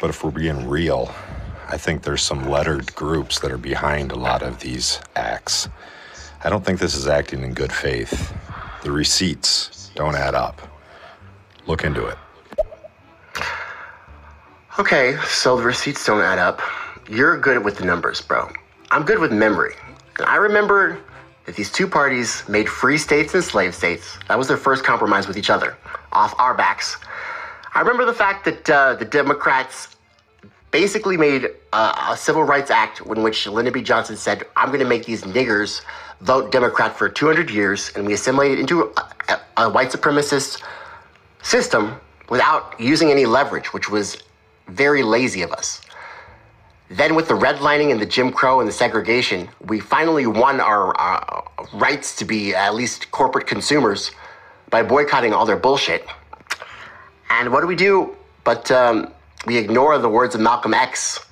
but 0.00 0.10
if 0.10 0.22
we're 0.22 0.30
being 0.30 0.68
real, 0.68 1.12
I 1.68 1.76
think 1.76 2.02
there's 2.02 2.22
some 2.22 2.48
lettered 2.48 2.94
groups 2.94 3.40
that 3.40 3.50
are 3.50 3.58
behind 3.58 4.12
a 4.12 4.16
lot 4.16 4.42
of 4.42 4.60
these 4.60 5.00
acts. 5.16 5.68
I 6.44 6.50
don't 6.50 6.64
think 6.64 6.78
this 6.78 6.94
is 6.94 7.06
acting 7.06 7.42
in 7.42 7.54
good 7.54 7.72
faith. 7.72 8.34
The 8.82 8.90
receipts 8.90 9.90
don't 9.94 10.14
add 10.16 10.34
up. 10.34 10.60
Look 11.66 11.84
into 11.84 12.06
it. 12.06 12.18
Okay, 14.78 15.16
so 15.26 15.56
the 15.56 15.62
receipts 15.62 16.04
don't 16.04 16.22
add 16.22 16.38
up. 16.38 16.60
You're 17.08 17.38
good 17.38 17.64
with 17.64 17.76
the 17.76 17.84
numbers, 17.84 18.20
bro. 18.20 18.50
I'm 18.90 19.04
good 19.04 19.18
with 19.18 19.32
memory. 19.32 19.74
And 20.18 20.26
I 20.26 20.36
remember 20.36 20.98
that 21.44 21.56
these 21.56 21.70
two 21.70 21.86
parties 21.86 22.48
made 22.48 22.68
free 22.68 22.98
states 22.98 23.34
and 23.34 23.42
slave 23.42 23.74
states. 23.74 24.18
That 24.28 24.38
was 24.38 24.48
their 24.48 24.56
first 24.56 24.84
compromise 24.84 25.26
with 25.26 25.36
each 25.36 25.50
other, 25.50 25.76
off 26.12 26.34
our 26.38 26.54
backs. 26.54 26.96
I 27.74 27.80
remember 27.80 28.04
the 28.04 28.14
fact 28.14 28.44
that 28.44 28.70
uh, 28.70 28.94
the 28.94 29.04
Democrats 29.04 29.96
basically 30.70 31.16
made 31.16 31.48
a 31.72 32.16
civil 32.16 32.42
rights 32.42 32.70
act 32.70 33.00
in 33.00 33.22
which 33.22 33.46
Lyndon 33.46 33.74
B. 33.74 33.82
Johnson 33.82 34.16
said, 34.16 34.44
I'm 34.56 34.68
going 34.68 34.80
to 34.80 34.86
make 34.86 35.04
these 35.04 35.22
niggers 35.22 35.82
vote 36.22 36.50
Democrat 36.50 36.96
for 36.96 37.08
200 37.08 37.50
years, 37.50 37.92
and 37.94 38.06
we 38.06 38.14
assimilated 38.14 38.58
into 38.58 38.82
a, 38.82 39.08
a, 39.28 39.40
a 39.64 39.70
white 39.70 39.90
supremacist 39.90 40.62
system 41.42 42.00
without 42.30 42.78
using 42.80 43.10
any 43.10 43.26
leverage, 43.26 43.72
which 43.74 43.90
was 43.90 44.22
very 44.68 45.02
lazy 45.02 45.42
of 45.42 45.52
us. 45.52 45.82
Then, 46.90 47.14
with 47.14 47.28
the 47.28 47.34
redlining 47.34 47.90
and 47.90 48.00
the 48.00 48.06
Jim 48.06 48.30
Crow 48.30 48.60
and 48.60 48.68
the 48.68 48.72
segregation, 48.72 49.48
we 49.66 49.80
finally 49.80 50.26
won 50.26 50.60
our, 50.60 50.94
our 50.98 51.44
rights 51.72 52.14
to 52.16 52.24
be 52.24 52.54
at 52.54 52.74
least 52.74 53.10
corporate 53.10 53.46
consumers 53.46 54.10
by 54.68 54.82
boycotting 54.82 55.32
all 55.32 55.46
their 55.46 55.56
bullshit. 55.56 56.06
And 57.30 57.50
what 57.50 57.62
do 57.62 57.66
we 57.66 57.76
do? 57.76 58.14
But 58.44 58.70
um, 58.70 59.12
we 59.46 59.56
ignore 59.56 59.96
the 59.98 60.08
words 60.08 60.34
of 60.34 60.40
Malcolm 60.40 60.74
X, 60.74 61.24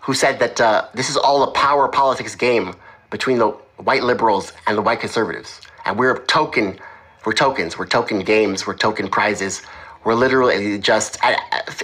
who 0.00 0.14
said 0.14 0.38
that 0.38 0.60
uh, 0.60 0.86
this 0.94 1.10
is 1.10 1.16
all 1.16 1.42
a 1.42 1.50
power 1.50 1.88
politics 1.88 2.34
game 2.34 2.74
between 3.10 3.38
the 3.38 3.48
white 3.78 4.02
liberals 4.02 4.52
and 4.66 4.78
the 4.78 4.82
white 4.82 5.00
conservatives. 5.00 5.60
And 5.84 5.98
we're 5.98 6.18
token, 6.24 6.78
we're 7.26 7.32
tokens, 7.32 7.78
we're 7.78 7.86
token 7.86 8.20
games, 8.20 8.66
we're 8.66 8.76
token 8.76 9.08
prizes. 9.08 9.62
We're 10.04 10.14
literally 10.14 10.78
just, 10.78 11.18
I, 11.22 11.38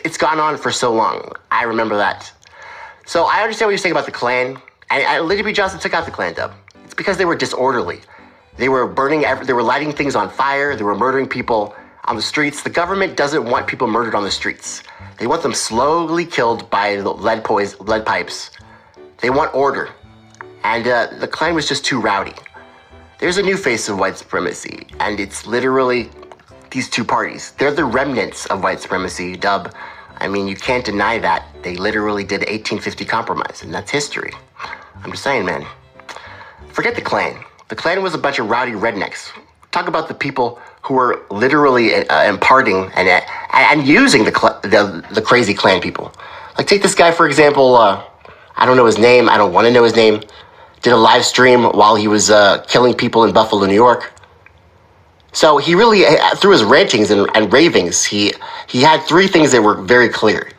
it's 0.05 0.19
gone 0.19 0.39
on 0.39 0.59
for 0.59 0.71
so 0.71 0.93
long. 0.93 1.33
I 1.51 1.65
remember 1.65 1.97
that. 1.97 2.31
So 3.11 3.25
I 3.25 3.43
understand 3.43 3.67
what 3.67 3.73
you're 3.73 3.79
saying 3.79 3.91
about 3.91 4.07
the 4.07 4.13
Klan. 4.13 4.57
And, 4.89 5.27
Lyndon 5.27 5.45
B. 5.45 5.53
Johnson 5.53 5.81
took 5.81 5.95
out 5.95 6.05
the 6.05 6.13
Klan, 6.13 6.33
dub. 6.33 6.53
It's 6.85 6.95
because 6.95 7.17
they 7.19 7.25
were 7.25 7.35
disorderly. 7.35 8.03
They 8.57 8.69
were 8.69 8.87
burning, 8.87 9.25
they 9.47 9.53
were 9.53 9.65
lighting 9.65 9.91
things 9.91 10.15
on 10.15 10.31
fire. 10.31 10.77
They 10.77 10.85
were 10.85 10.95
murdering 10.95 11.27
people 11.27 11.75
on 12.05 12.15
the 12.15 12.23
streets. 12.23 12.63
The 12.63 12.71
government 12.71 13.17
doesn't 13.17 13.45
want 13.45 13.67
people 13.67 13.89
murdered 13.89 14.15
on 14.15 14.23
the 14.23 14.31
streets. 14.31 14.85
They 15.19 15.27
want 15.27 15.43
them 15.43 15.55
slowly 15.55 16.25
killed 16.25 16.71
by 16.71 17.01
lead 17.01 17.43
poison, 17.43 17.85
lead 17.85 18.07
pipes. 18.07 18.53
They 19.19 19.31
want 19.31 19.53
order. 19.57 19.89
And 20.63 20.87
uh, 20.87 21.09
the 21.19 21.27
Klan 21.27 21.57
was 21.57 21.67
just 21.67 21.85
too 21.85 22.01
rowdy. 22.01 22.35
There's 23.19 23.39
a 23.39 23.43
new 23.43 23.57
face 23.57 23.89
of 23.89 23.99
white 23.99 24.19
supremacy, 24.19 24.87
and 25.01 25.19
it's 25.19 25.49
literally 25.49 26.11
these 26.71 26.89
two 26.89 27.05
parties. 27.05 27.55
They're 27.59 27.75
the 27.75 27.87
remnants 27.87 28.47
of 28.47 28.63
white 28.63 28.79
supremacy, 28.79 29.35
dub. 29.35 29.75
I 30.21 30.29
mean, 30.29 30.47
you 30.47 30.57
can't 30.57 30.85
deny 30.85 31.19
that. 31.19 31.47
They 31.63 31.77
literally 31.77 32.25
did 32.25 32.41
1850 32.41 33.05
compromise, 33.05 33.63
and 33.63 33.73
that's 33.73 33.91
history. 33.91 34.33
I'm 35.03 35.11
just 35.11 35.23
saying, 35.23 35.47
man. 35.47 35.67
Forget 36.73 36.95
the 36.95 37.01
Klan. 37.01 37.43
The 37.69 37.77
Klan 37.77 38.03
was 38.03 38.15
a 38.15 38.19
bunch 38.19 38.39
of 38.39 38.51
rowdy 38.51 38.73
rednecks. 38.73 39.31
Talk 39.71 39.89
about 39.89 40.09
the 40.09 40.15
people 40.15 40.61
who 40.83 40.95
were 40.95 41.25
literally 41.31 41.95
uh, 41.95 42.29
imparting 42.29 42.91
and 42.97 43.09
uh, 43.09 43.21
and 43.53 43.87
using 43.87 44.25
the, 44.25 44.33
cl- 44.33 44.61
the 44.63 45.05
the 45.13 45.23
crazy 45.23 45.55
Klan 45.55 45.81
people. 45.81 46.13
Like 46.59 46.67
take 46.67 46.83
this 46.83 46.95
guy 46.95 47.13
for 47.13 47.27
example. 47.27 47.77
Uh, 47.77 48.05
I 48.57 48.67
don't 48.67 48.77
know 48.77 48.87
his 48.87 48.99
name. 48.99 49.29
I 49.29 49.37
don't 49.39 49.53
want 49.53 49.67
to 49.67 49.73
know 49.73 49.85
his 49.85 49.97
name. 49.97 50.21
Did 50.83 50.93
a 50.93 50.97
live 50.97 51.25
stream 51.25 51.65
while 51.65 51.95
he 51.95 52.09
was 52.09 52.31
uh, 52.31 52.65
killing 52.67 52.95
people 52.95 53.25
in 53.25 53.33
Buffalo, 53.33 53.67
New 53.67 53.75
York. 53.75 54.13
So 55.33 55.59
he 55.59 55.75
really, 55.75 56.05
uh, 56.05 56.35
through 56.37 56.53
his 56.53 56.65
rantings 56.65 57.11
and, 57.11 57.29
and 57.35 57.53
ravings, 57.53 58.05
he 58.05 58.33
he 58.69 58.83
had 58.83 59.03
three 59.05 59.29
things 59.29 59.53
that 59.53 59.63
were 59.63 59.75
very 59.75 60.09
clear. 60.09 60.51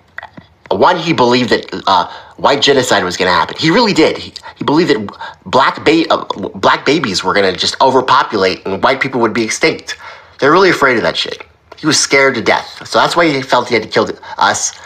One, 0.70 0.98
he 0.98 1.12
believed 1.12 1.50
that 1.50 1.84
uh, 1.88 2.10
white 2.38 2.62
genocide 2.62 3.04
was 3.04 3.18
going 3.18 3.28
to 3.28 3.34
happen. 3.34 3.58
He 3.60 3.70
really 3.70 3.94
did. 3.94 4.18
He, 4.18 4.34
he 4.56 4.64
believed 4.64 4.90
that 4.90 5.18
black 5.46 5.84
ba- 5.84 6.08
uh, 6.10 6.24
black 6.56 6.86
babies 6.86 7.24
were 7.24 7.34
going 7.34 7.52
to 7.54 7.60
just 7.60 7.80
overpopulate 7.82 8.66
and 8.66 8.82
white 8.82 9.02
people 9.02 9.20
would 9.22 9.34
be 9.34 9.44
extinct. 9.44 9.98
They're 10.40 10.52
really 10.52 10.70
afraid 10.70 10.96
of 10.96 11.04
that 11.04 11.18
shit. 11.18 11.44
He 11.78 11.86
was 11.88 12.00
scared 12.00 12.36
to 12.36 12.42
death. 12.42 12.88
So 12.88 13.00
that's 13.00 13.16
why 13.16 13.28
he 13.28 13.42
felt 13.42 13.68
he 13.68 13.74
had 13.74 13.84
to 13.84 13.90
kill 13.90 14.10
us. 14.38 14.80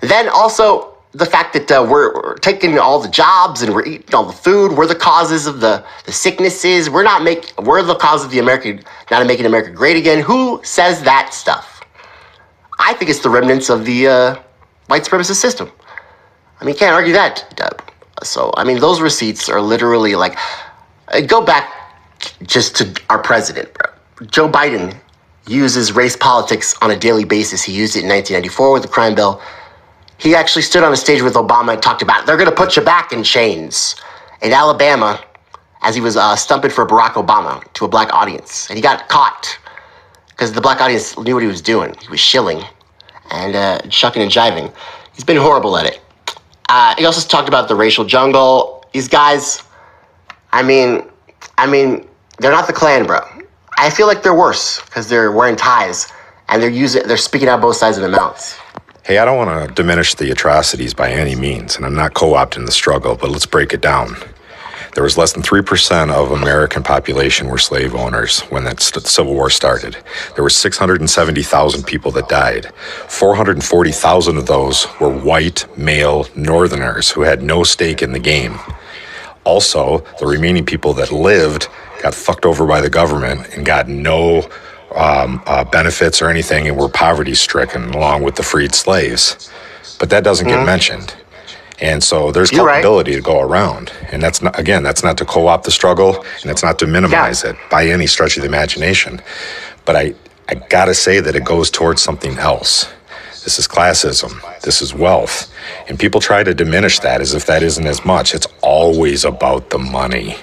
Then 0.00 0.28
also 0.28 0.97
the 1.12 1.26
fact 1.26 1.54
that 1.54 1.70
uh, 1.70 1.86
we're, 1.88 2.14
we're 2.14 2.36
taking 2.36 2.78
all 2.78 3.00
the 3.00 3.08
jobs 3.08 3.62
and 3.62 3.74
we're 3.74 3.86
eating 3.86 4.14
all 4.14 4.24
the 4.24 4.32
food. 4.32 4.72
We're 4.72 4.86
the 4.86 4.94
causes 4.94 5.46
of 5.46 5.60
the, 5.60 5.84
the 6.04 6.12
sicknesses. 6.12 6.90
We're 6.90 7.02
not 7.02 7.22
make 7.22 7.52
we're 7.58 7.82
the 7.82 7.94
cause 7.94 8.24
of 8.24 8.30
the 8.30 8.38
American 8.38 8.82
not 9.10 9.26
making 9.26 9.46
America 9.46 9.70
great 9.70 9.96
again. 9.96 10.22
Who 10.22 10.60
says 10.64 11.02
that 11.02 11.32
stuff? 11.32 11.82
I 12.78 12.92
think 12.94 13.10
it's 13.10 13.20
the 13.20 13.30
remnants 13.30 13.70
of 13.70 13.84
the 13.84 14.06
uh, 14.06 14.36
white 14.86 15.02
supremacist 15.02 15.36
system. 15.36 15.70
I 16.60 16.64
mean, 16.64 16.76
can't 16.76 16.94
argue 16.94 17.12
that, 17.12 17.52
Deb. 17.56 17.82
So, 18.22 18.52
I 18.56 18.64
mean, 18.64 18.80
those 18.80 19.00
receipts 19.00 19.48
are 19.48 19.60
literally 19.60 20.14
like, 20.14 20.36
uh, 21.08 21.20
go 21.20 21.44
back 21.44 21.72
just 22.42 22.76
to 22.76 23.02
our 23.10 23.18
president, 23.18 23.72
bro. 23.74 23.92
Joe 24.26 24.48
Biden 24.48 24.96
uses 25.46 25.92
race 25.92 26.16
politics 26.16 26.74
on 26.82 26.90
a 26.90 26.96
daily 26.96 27.24
basis. 27.24 27.62
He 27.62 27.72
used 27.72 27.96
it 27.96 28.02
in 28.02 28.08
1994 28.08 28.72
with 28.72 28.82
the 28.82 28.88
crime 28.88 29.14
bill. 29.14 29.40
He 30.18 30.34
actually 30.34 30.62
stood 30.62 30.82
on 30.82 30.92
a 30.92 30.96
stage 30.96 31.22
with 31.22 31.34
Obama 31.34 31.74
and 31.74 31.82
talked 31.82 32.02
about 32.02 32.26
they're 32.26 32.36
going 32.36 32.50
to 32.50 32.54
put 32.54 32.76
you 32.76 32.82
back 32.82 33.12
in 33.12 33.22
chains 33.22 33.96
in 34.42 34.52
Alabama 34.52 35.20
as 35.82 35.94
he 35.94 36.00
was 36.00 36.16
uh, 36.16 36.34
stumping 36.34 36.70
for 36.70 36.86
Barack 36.86 37.12
Obama 37.12 37.64
to 37.74 37.84
a 37.84 37.88
black 37.88 38.12
audience. 38.12 38.68
And 38.68 38.76
he 38.76 38.82
got 38.82 39.08
caught 39.08 39.58
because 40.30 40.52
the 40.52 40.60
black 40.60 40.80
audience 40.80 41.16
knew 41.18 41.34
what 41.34 41.42
he 41.42 41.48
was 41.48 41.62
doing. 41.62 41.94
He 42.00 42.08
was 42.08 42.20
shilling 42.20 42.62
and 43.30 43.54
uh, 43.54 43.78
and 43.82 43.90
jiving. 43.92 44.72
He's 45.14 45.24
been 45.24 45.36
horrible 45.36 45.76
at 45.76 45.86
it. 45.86 46.00
Uh, 46.68 46.94
he 46.96 47.04
also 47.04 47.26
talked 47.26 47.48
about 47.48 47.68
the 47.68 47.74
racial 47.74 48.04
jungle. 48.04 48.84
These 48.92 49.08
guys, 49.08 49.62
I 50.52 50.62
mean, 50.62 51.08
I 51.56 51.66
mean, 51.66 52.06
they're 52.38 52.52
not 52.52 52.66
the 52.66 52.72
Klan, 52.72 53.06
bro. 53.06 53.20
I 53.78 53.90
feel 53.90 54.06
like 54.06 54.22
they're 54.22 54.34
worse 54.34 54.80
because 54.82 55.08
they're 55.08 55.32
wearing 55.32 55.56
ties 55.56 56.12
and 56.48 56.62
they're 56.62 56.70
using, 56.70 57.06
they're 57.06 57.16
speaking 57.16 57.48
out 57.48 57.60
both 57.60 57.76
sides 57.76 57.96
of 57.96 58.02
their 58.02 58.10
mouths. 58.10 58.58
Hey, 59.08 59.16
I 59.16 59.24
don't 59.24 59.38
want 59.38 59.66
to 59.66 59.74
diminish 59.74 60.16
the 60.16 60.30
atrocities 60.30 60.92
by 60.92 61.10
any 61.10 61.34
means, 61.34 61.76
and 61.76 61.86
I'm 61.86 61.94
not 61.94 62.12
co 62.12 62.32
opting 62.32 62.66
the 62.66 62.72
struggle, 62.72 63.16
but 63.16 63.30
let's 63.30 63.46
break 63.46 63.72
it 63.72 63.80
down. 63.80 64.16
There 64.92 65.02
was 65.02 65.16
less 65.16 65.32
than 65.32 65.42
3% 65.42 66.12
of 66.12 66.30
American 66.30 66.82
population 66.82 67.48
were 67.48 67.56
slave 67.56 67.94
owners 67.94 68.40
when 68.50 68.64
that 68.64 68.82
Civil 68.82 69.32
War 69.32 69.48
started. 69.48 69.96
There 70.34 70.44
were 70.44 70.50
670,000 70.50 71.84
people 71.84 72.10
that 72.10 72.28
died. 72.28 72.70
440,000 73.08 74.36
of 74.36 74.44
those 74.44 74.86
were 75.00 75.08
white, 75.08 75.64
male 75.78 76.26
Northerners 76.36 77.08
who 77.10 77.22
had 77.22 77.42
no 77.42 77.64
stake 77.64 78.02
in 78.02 78.12
the 78.12 78.18
game. 78.18 78.58
Also, 79.44 80.04
the 80.20 80.26
remaining 80.26 80.66
people 80.66 80.92
that 80.92 81.12
lived 81.12 81.68
got 82.02 82.14
fucked 82.14 82.44
over 82.44 82.66
by 82.66 82.82
the 82.82 82.90
government 82.90 83.48
and 83.56 83.64
got 83.64 83.88
no 83.88 84.50
um, 84.94 85.42
uh, 85.46 85.64
benefits 85.64 86.20
or 86.22 86.28
anything 86.30 86.66
and 86.68 86.76
were 86.76 86.88
poverty 86.88 87.34
stricken 87.34 87.90
along 87.94 88.22
with 88.22 88.36
the 88.36 88.42
freed 88.42 88.74
slaves. 88.74 89.50
But 89.98 90.10
that 90.10 90.24
doesn't 90.24 90.46
get 90.48 90.58
Mhm. 90.60 90.66
mentioned. 90.66 91.14
And 91.80 92.02
so 92.02 92.32
there's 92.32 92.50
You're 92.50 92.64
right. 92.66 92.82
to 92.82 93.20
go 93.20 93.40
around. 93.40 93.92
And 94.10 94.22
that's 94.22 94.42
not, 94.42 94.58
again, 94.58 94.82
that's 94.82 95.02
not 95.04 95.16
to 95.18 95.24
co 95.24 95.46
opt 95.46 95.64
the 95.64 95.70
struggle 95.70 96.24
and 96.42 96.50
it's 96.50 96.62
not 96.62 96.78
to 96.80 96.86
minimize 96.86 97.44
it 97.44 97.56
by 97.70 97.86
any 97.86 98.06
stretch 98.06 98.36
of 98.36 98.42
the 98.42 98.48
imagination. 98.48 99.20
But 99.84 99.94
I, 99.96 100.14
I 100.48 100.54
gotta 100.54 100.94
say 100.94 101.20
that 101.20 101.36
it 101.36 101.44
goes 101.44 101.70
towards 101.70 102.02
something 102.02 102.38
else. 102.38 102.86
This 103.44 103.58
is 103.58 103.68
classism. 103.68 104.40
This 104.62 104.82
is 104.82 104.92
wealth. 104.92 105.46
And 105.88 105.98
people 105.98 106.20
try 106.20 106.42
to 106.42 106.52
diminish 106.52 106.98
that 107.00 107.20
as 107.20 107.32
if 107.34 107.46
that 107.46 107.62
isn't 107.62 107.86
as 107.86 108.04
much. 108.04 108.34
It's 108.34 108.46
always 108.60 109.24
about 109.24 109.70
the 109.70 109.78
money. 109.78 110.36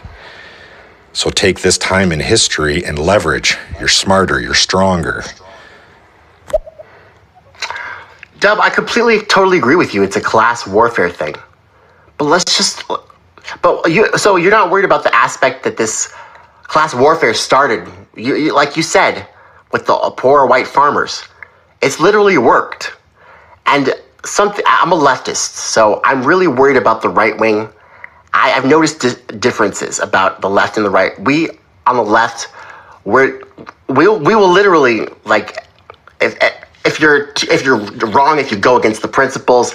So 1.15 1.29
take 1.29 1.61
this 1.61 1.77
time 1.77 2.11
in 2.11 2.19
history 2.19 2.83
and 2.83 2.99
leverage. 2.99 3.57
You're 3.79 3.87
smarter, 3.87 4.41
you're 4.41 4.53
stronger. 4.53 5.23
Dub, 8.41 8.59
I 8.59 8.69
completely, 8.69 9.21
totally 9.21 9.57
agree 9.57 9.77
with 9.77 9.93
you. 9.93 10.03
It's 10.03 10.17
a 10.17 10.21
class 10.21 10.67
warfare 10.67 11.09
thing. 11.09 11.35
But 12.17 12.25
let's 12.25 12.57
just, 12.57 12.83
but 13.61 13.89
you, 13.89 14.09
so 14.17 14.35
you're 14.35 14.51
not 14.51 14.69
worried 14.69 14.83
about 14.83 15.03
the 15.03 15.15
aspect 15.15 15.63
that 15.63 15.77
this 15.77 16.13
class 16.63 16.93
warfare 16.93 17.33
started, 17.33 17.87
you, 18.17 18.35
you, 18.35 18.53
like 18.53 18.75
you 18.75 18.83
said, 18.83 19.25
with 19.71 19.85
the 19.85 19.95
poor 20.17 20.45
white 20.45 20.67
farmers. 20.67 21.23
It's 21.81 22.01
literally 22.01 22.37
worked. 22.37 22.91
And 23.67 23.93
something, 24.25 24.65
I'm 24.67 24.91
a 24.91 24.97
leftist, 24.97 25.55
so 25.55 26.01
I'm 26.03 26.25
really 26.25 26.47
worried 26.47 26.77
about 26.77 27.01
the 27.01 27.09
right 27.09 27.37
wing. 27.39 27.69
I, 28.35 28.51
I've 28.51 28.65
noticed 28.65 28.99
di- 29.01 29.37
differences 29.37 29.99
about 29.99 30.41
the 30.41 30.49
left 30.49 30.75
and 30.77 30.85
the 30.85 30.89
right. 30.89 31.19
We 31.21 31.49
on 31.87 31.95
the 31.95 32.03
left, 32.03 32.49
we're 33.05 33.41
we'll, 33.87 34.19
we 34.19 34.35
will 34.35 34.49
literally 34.51 35.07
like 35.23 35.65
if 36.21 36.37
if 36.85 36.99
you're 36.99 37.31
if 37.49 37.63
you're 37.63 37.77
wrong, 38.11 38.37
if 38.37 38.51
you 38.51 38.57
go 38.57 38.77
against 38.77 39.01
the 39.01 39.07
principles, 39.07 39.73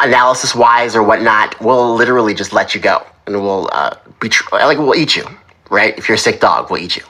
analysis 0.00 0.54
wise 0.54 0.96
or 0.96 1.02
whatnot, 1.02 1.60
we'll 1.60 1.94
literally 1.94 2.32
just 2.34 2.54
let 2.54 2.74
you 2.74 2.80
go 2.80 3.06
and 3.26 3.40
we'll 3.40 3.68
uh, 3.72 3.94
be 4.20 4.30
tr- 4.30 4.54
like 4.54 4.78
we'll 4.78 4.94
eat 4.94 5.14
you, 5.14 5.26
right? 5.70 5.96
If 5.98 6.08
you're 6.08 6.16
a 6.16 6.18
sick 6.18 6.40
dog, 6.40 6.70
we'll 6.70 6.80
eat 6.82 6.96
you. 6.96 7.02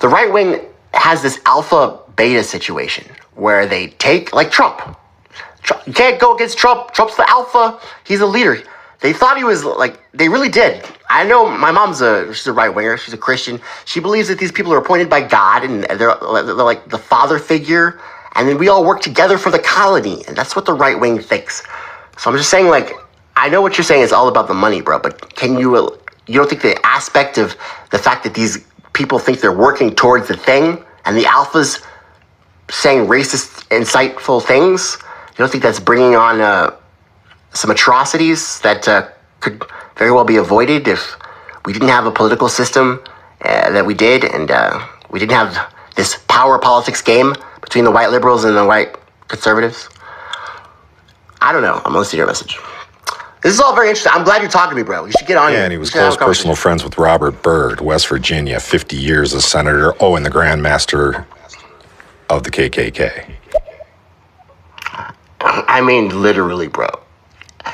The 0.00 0.08
right 0.08 0.30
wing 0.30 0.60
has 0.92 1.22
this 1.22 1.40
alpha 1.46 2.00
beta 2.16 2.44
situation 2.44 3.06
where 3.34 3.66
they 3.66 3.88
take 3.88 4.34
like 4.34 4.50
Trump. 4.50 4.98
Trump. 5.62 5.86
You 5.86 5.94
can't 5.94 6.20
go 6.20 6.34
against 6.34 6.58
Trump. 6.58 6.92
Trump's 6.92 7.16
the 7.16 7.28
alpha. 7.30 7.80
He's 8.04 8.20
a 8.20 8.26
leader. 8.26 8.62
They 9.06 9.12
thought 9.12 9.36
he 9.36 9.44
was 9.44 9.64
like 9.64 10.00
they 10.14 10.28
really 10.28 10.48
did. 10.48 10.84
I 11.08 11.22
know 11.22 11.48
my 11.48 11.70
mom's 11.70 12.00
a 12.00 12.34
she's 12.34 12.48
a 12.48 12.52
right 12.52 12.70
winger. 12.70 12.96
She's 12.96 13.14
a 13.14 13.16
Christian. 13.16 13.60
She 13.84 14.00
believes 14.00 14.26
that 14.26 14.40
these 14.40 14.50
people 14.50 14.74
are 14.74 14.78
appointed 14.78 15.08
by 15.08 15.20
God 15.20 15.62
and 15.62 15.84
they're, 15.84 16.16
they're 16.20 16.54
like 16.54 16.90
the 16.90 16.98
father 16.98 17.38
figure, 17.38 18.00
and 18.34 18.48
then 18.48 18.58
we 18.58 18.68
all 18.68 18.84
work 18.84 19.00
together 19.00 19.38
for 19.38 19.52
the 19.52 19.60
colony, 19.60 20.24
and 20.26 20.36
that's 20.36 20.56
what 20.56 20.64
the 20.66 20.72
right 20.72 20.98
wing 20.98 21.20
thinks. 21.20 21.62
So 22.18 22.32
I'm 22.32 22.36
just 22.36 22.50
saying, 22.50 22.66
like, 22.66 22.94
I 23.36 23.48
know 23.48 23.62
what 23.62 23.78
you're 23.78 23.84
saying 23.84 24.02
is 24.02 24.10
all 24.10 24.26
about 24.26 24.48
the 24.48 24.54
money, 24.54 24.80
bro. 24.80 24.98
But 24.98 25.36
can 25.36 25.56
you 25.56 25.76
uh, 25.76 25.96
you 26.26 26.34
don't 26.34 26.50
think 26.50 26.62
the 26.62 26.76
aspect 26.84 27.38
of 27.38 27.54
the 27.92 28.00
fact 28.00 28.24
that 28.24 28.34
these 28.34 28.66
people 28.92 29.20
think 29.20 29.40
they're 29.40 29.56
working 29.56 29.94
towards 29.94 30.26
the 30.26 30.36
thing, 30.36 30.84
and 31.04 31.16
the 31.16 31.22
alphas 31.22 31.80
saying 32.72 33.06
racist, 33.06 33.68
insightful 33.68 34.42
things? 34.42 34.98
You 35.30 35.36
don't 35.44 35.52
think 35.52 35.62
that's 35.62 35.78
bringing 35.78 36.16
on 36.16 36.40
uh, 36.40 36.74
some 37.56 37.70
atrocities 37.70 38.60
that 38.60 38.86
uh, 38.86 39.08
could 39.40 39.64
very 39.96 40.12
well 40.12 40.24
be 40.24 40.36
avoided 40.36 40.86
if 40.86 41.16
we 41.64 41.72
didn't 41.72 41.88
have 41.88 42.06
a 42.06 42.12
political 42.12 42.48
system 42.48 43.02
uh, 43.44 43.70
that 43.70 43.84
we 43.84 43.94
did, 43.94 44.24
and 44.24 44.50
uh, 44.50 44.86
we 45.10 45.18
didn't 45.18 45.32
have 45.32 45.72
this 45.96 46.22
power 46.28 46.58
politics 46.58 47.02
game 47.02 47.34
between 47.60 47.84
the 47.84 47.90
white 47.90 48.10
liberals 48.10 48.44
and 48.44 48.56
the 48.56 48.64
white 48.64 48.96
conservatives? 49.28 49.88
I 51.40 51.52
don't 51.52 51.62
know. 51.62 51.80
I'm 51.84 51.94
listening 51.94 52.12
to 52.12 52.16
your 52.18 52.26
message. 52.26 52.58
This 53.42 53.54
is 53.54 53.60
all 53.60 53.74
very 53.74 53.88
interesting. 53.88 54.12
I'm 54.14 54.24
glad 54.24 54.42
you're 54.42 54.50
talking 54.50 54.70
to 54.70 54.76
me, 54.76 54.82
bro. 54.82 55.04
You 55.04 55.12
should 55.12 55.26
get 55.26 55.36
on 55.36 55.52
Yeah, 55.52 55.64
and 55.64 55.72
he 55.72 55.78
was 55.78 55.88
We 55.88 55.92
should 55.92 56.02
have 56.02 56.16
close 56.16 56.28
personal 56.28 56.56
friends 56.56 56.82
with 56.82 56.98
Robert 56.98 57.42
Byrd, 57.42 57.80
West 57.80 58.08
Virginia, 58.08 58.58
50 58.58 58.96
years 58.96 59.34
as 59.34 59.44
senator. 59.44 59.94
Oh, 60.00 60.16
and 60.16 60.26
the 60.26 60.30
Grand 60.30 60.62
Master 60.62 61.26
of 62.28 62.42
the 62.42 62.50
KKK. 62.50 63.34
I 65.40 65.80
mean, 65.80 66.22
literally, 66.22 66.66
bro. 66.66 66.88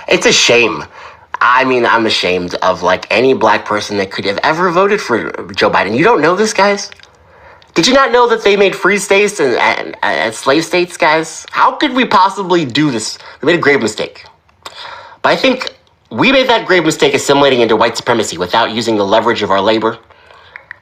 It's 0.09 0.27
a 0.27 0.33
shame. 0.33 0.85
I 1.41 1.65
mean, 1.65 1.85
I'm 1.85 2.07
ashamed 2.07 2.55
of 2.57 2.83
like 2.83 3.07
any 3.11 3.35
black 3.35 3.65
person 3.65 3.97
that 3.97 4.11
could 4.11 4.25
have 4.25 4.39
ever 4.43 4.71
voted 4.71 5.01
for 5.01 5.33
Joe 5.55 5.71
Biden. 5.71 5.97
You 5.97 6.05
don't 6.05 6.21
know 6.21 6.37
this, 6.37 6.53
guys? 6.53 6.91
Did 7.75 7.87
you 7.87 7.95
not 7.95 8.13
know 8.13 8.29
that 8.29 8.45
they 8.45 8.57
made 8.57 8.77
free 8.77 8.99
states 8.99 9.41
and, 9.41 9.57
and, 9.57 9.97
and 10.03 10.35
slave 10.35 10.65
states, 10.65 10.97
guys? 10.97 11.47
How 11.51 11.73
could 11.73 11.95
we 11.95 12.05
possibly 12.05 12.65
do 12.65 12.91
this? 12.91 13.19
We 13.41 13.47
made 13.47 13.59
a 13.59 13.63
grave 13.63 13.81
mistake. 13.81 14.25
But 15.23 15.31
I 15.31 15.37
think 15.37 15.75
we 16.11 16.31
made 16.31 16.49
that 16.49 16.67
grave 16.67 16.85
mistake 16.85 17.15
assimilating 17.15 17.61
into 17.61 17.75
white 17.75 17.97
supremacy 17.97 18.37
without 18.37 18.73
using 18.73 18.97
the 18.97 19.05
leverage 19.05 19.43
of 19.43 19.51
our 19.51 19.61
labor. 19.61 19.99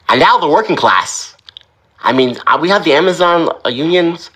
And 0.08 0.18
now 0.18 0.38
the 0.38 0.48
working 0.48 0.74
class. 0.76 1.36
I 2.00 2.12
mean, 2.12 2.36
uh, 2.46 2.58
we 2.60 2.68
have 2.68 2.84
the 2.84 2.92
Amazon 2.92 3.48
uh, 3.64 3.68
unions. 3.68 4.30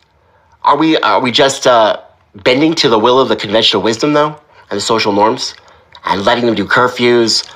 Are 0.62 0.76
we 0.76 0.96
are 0.98 1.20
we 1.20 1.32
just 1.32 1.66
uh, 1.66 2.00
bending 2.36 2.74
to 2.76 2.88
the 2.88 2.98
will 2.98 3.20
of 3.20 3.28
the 3.28 3.36
conventional 3.36 3.82
wisdom 3.82 4.12
though, 4.12 4.40
and 4.74 4.82
social 4.82 5.12
norms, 5.12 5.54
and 6.04 6.24
letting 6.24 6.44
them 6.46 6.54
do 6.54 6.66
curfews, 6.66 7.48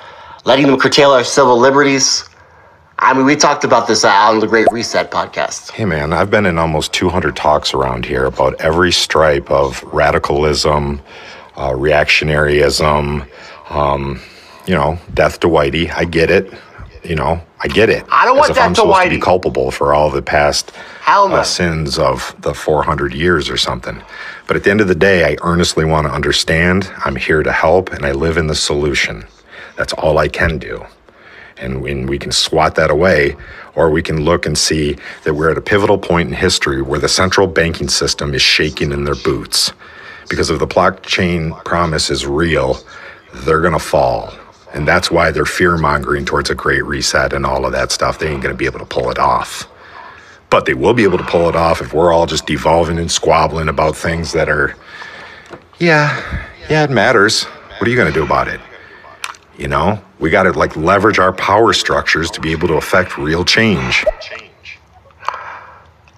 letting 0.45 0.67
them 0.67 0.79
curtail 0.79 1.11
our 1.11 1.25
civil 1.25 1.59
liberties? 1.59 2.25
I 3.01 3.15
mean, 3.15 3.27
we 3.27 3.37
talked 3.37 3.63
about 3.63 3.87
this 3.87 4.05
uh, 4.05 4.09
on 4.09 4.41
the 4.41 4.47
Great 4.47 4.67
Reset 4.73 5.11
podcast. 5.11 5.71
Hey, 5.71 5.85
man, 5.85 6.13
I've 6.13 6.31
been 6.31 6.47
in 6.47 6.59
almost 6.59 6.93
200 6.95 7.37
talks 7.37 7.73
around 7.73 8.05
here 8.05 8.25
about 8.25 8.61
every 8.61 8.91
stripe 8.91 9.51
of 9.51 9.83
radicalism, 9.85 11.01
uh, 11.57 11.71
reactionaryism, 11.71 13.29
um, 13.71 14.21
you 14.67 14.75
know, 14.75 14.99
death 15.15 15.39
to 15.41 15.47
Whitey. 15.47 15.93
I 15.93 16.05
get 16.05 16.31
it. 16.31 16.53
You 17.05 17.15
know, 17.15 17.41
I 17.61 17.69
get 17.69 17.89
it. 17.89 18.05
I 18.11 18.25
don't 18.25 18.37
want 18.37 18.51
As 18.51 18.57
if 18.57 18.57
death 18.57 18.67
I'm 18.67 18.75
to 18.75 18.81
supposed 18.81 19.05
to 19.05 19.11
be 19.11 19.21
culpable 19.21 19.71
for 19.71 19.95
all 19.95 20.11
the 20.11 20.21
past 20.21 20.73
no. 21.07 21.37
uh, 21.37 21.45
sins 21.45 21.99
of 21.99 22.35
the 22.41 22.53
400 22.53 23.15
years 23.15 23.49
or 23.49 23.57
something. 23.57 24.03
But 24.49 24.57
at 24.57 24.65
the 24.65 24.71
end 24.71 24.81
of 24.81 24.89
the 24.89 24.95
day, 24.95 25.25
I 25.25 25.37
earnestly 25.43 25.85
want 25.85 26.07
to 26.07 26.13
understand. 26.13 26.91
I'm 27.05 27.17
here 27.17 27.43
to 27.43 27.53
help, 27.53 27.93
and 27.93 28.05
I 28.05 28.13
live 28.13 28.39
in 28.39 28.47
the 28.47 28.55
solution. 28.55 29.27
That's 29.77 29.93
all 29.93 30.17
I 30.17 30.29
can 30.29 30.57
do. 30.59 30.87
And 31.59 31.83
when 31.83 32.07
we 32.07 32.19
can 32.19 32.33
swat 32.33 32.75
that 32.77 32.91
away, 32.91 33.37
or 33.75 33.91
we 33.91 34.03
can 34.03 34.25
look 34.25 34.47
and 34.47 34.57
see 34.57 34.97
that 35.25 35.35
we're 35.35 35.51
at 35.51 35.59
a 35.59 35.61
pivotal 35.61 35.99
point 35.99 36.29
in 36.29 36.35
history 36.35 36.81
where 36.81 36.99
the 36.99 37.11
central 37.11 37.47
banking 37.47 37.89
system 37.89 38.35
is 38.35 38.41
shaking 38.41 38.91
in 38.91 39.05
their 39.05 39.17
boots. 39.17 39.71
Because 40.31 40.49
if 40.49 40.59
the 40.59 40.67
blockchain 40.67 41.63
promise 41.65 42.09
is 42.09 42.27
real, 42.27 42.79
they're 43.35 43.61
going 43.61 43.75
to 43.75 43.79
fall. 43.79 44.33
And 44.73 44.89
that's 44.89 45.11
why 45.11 45.31
they're 45.31 45.45
fear 45.45 45.77
mongering 45.77 46.25
towards 46.25 46.49
a 46.49 46.55
great 46.55 46.85
reset 46.87 47.35
and 47.35 47.45
all 47.45 47.67
of 47.67 47.73
that 47.73 47.93
stuff. 47.93 48.19
They 48.19 48.29
ain't 48.29 48.43
going 48.43 48.55
to 48.55 48.59
be 48.59 48.67
able 48.67 48.81
to 48.81 48.87
pull 48.87 49.11
it 49.11 49.19
off. 49.19 49.69
But 50.51 50.65
they 50.65 50.75
will 50.75 50.95
be 50.95 51.05
able 51.05 51.19
to 51.19 51.25
pull 51.25 51.49
it 51.49 51.57
off 51.57 51.81
if 51.81 51.93
we're 51.93 52.13
all 52.13 52.27
just 52.27 52.47
devolving 52.47 52.99
and 52.99 53.11
squabbling 53.11 53.69
about 53.69 53.97
things 53.97 54.33
that 54.33 54.49
are, 54.49 54.75
yeah, 55.79 56.47
yeah, 56.71 56.85
it 56.85 56.91
matters. 56.91 57.45
What 57.45 57.87
are 57.87 57.91
you 57.91 57.97
going 57.97 58.13
to 58.13 58.19
do 58.19 58.25
about 58.25 58.49
it? 58.49 58.61
You 59.59 59.69
know, 59.69 60.01
we 60.19 60.31
got 60.31 60.45
to 60.45 60.53
like 60.53 60.77
leverage 60.77 61.19
our 61.19 61.33
power 61.33 61.73
structures 61.73 62.31
to 62.31 62.41
be 62.41 62.53
able 62.53 62.69
to 62.69 62.75
affect 62.75 63.19
real 63.19 63.45
change. 63.45 64.05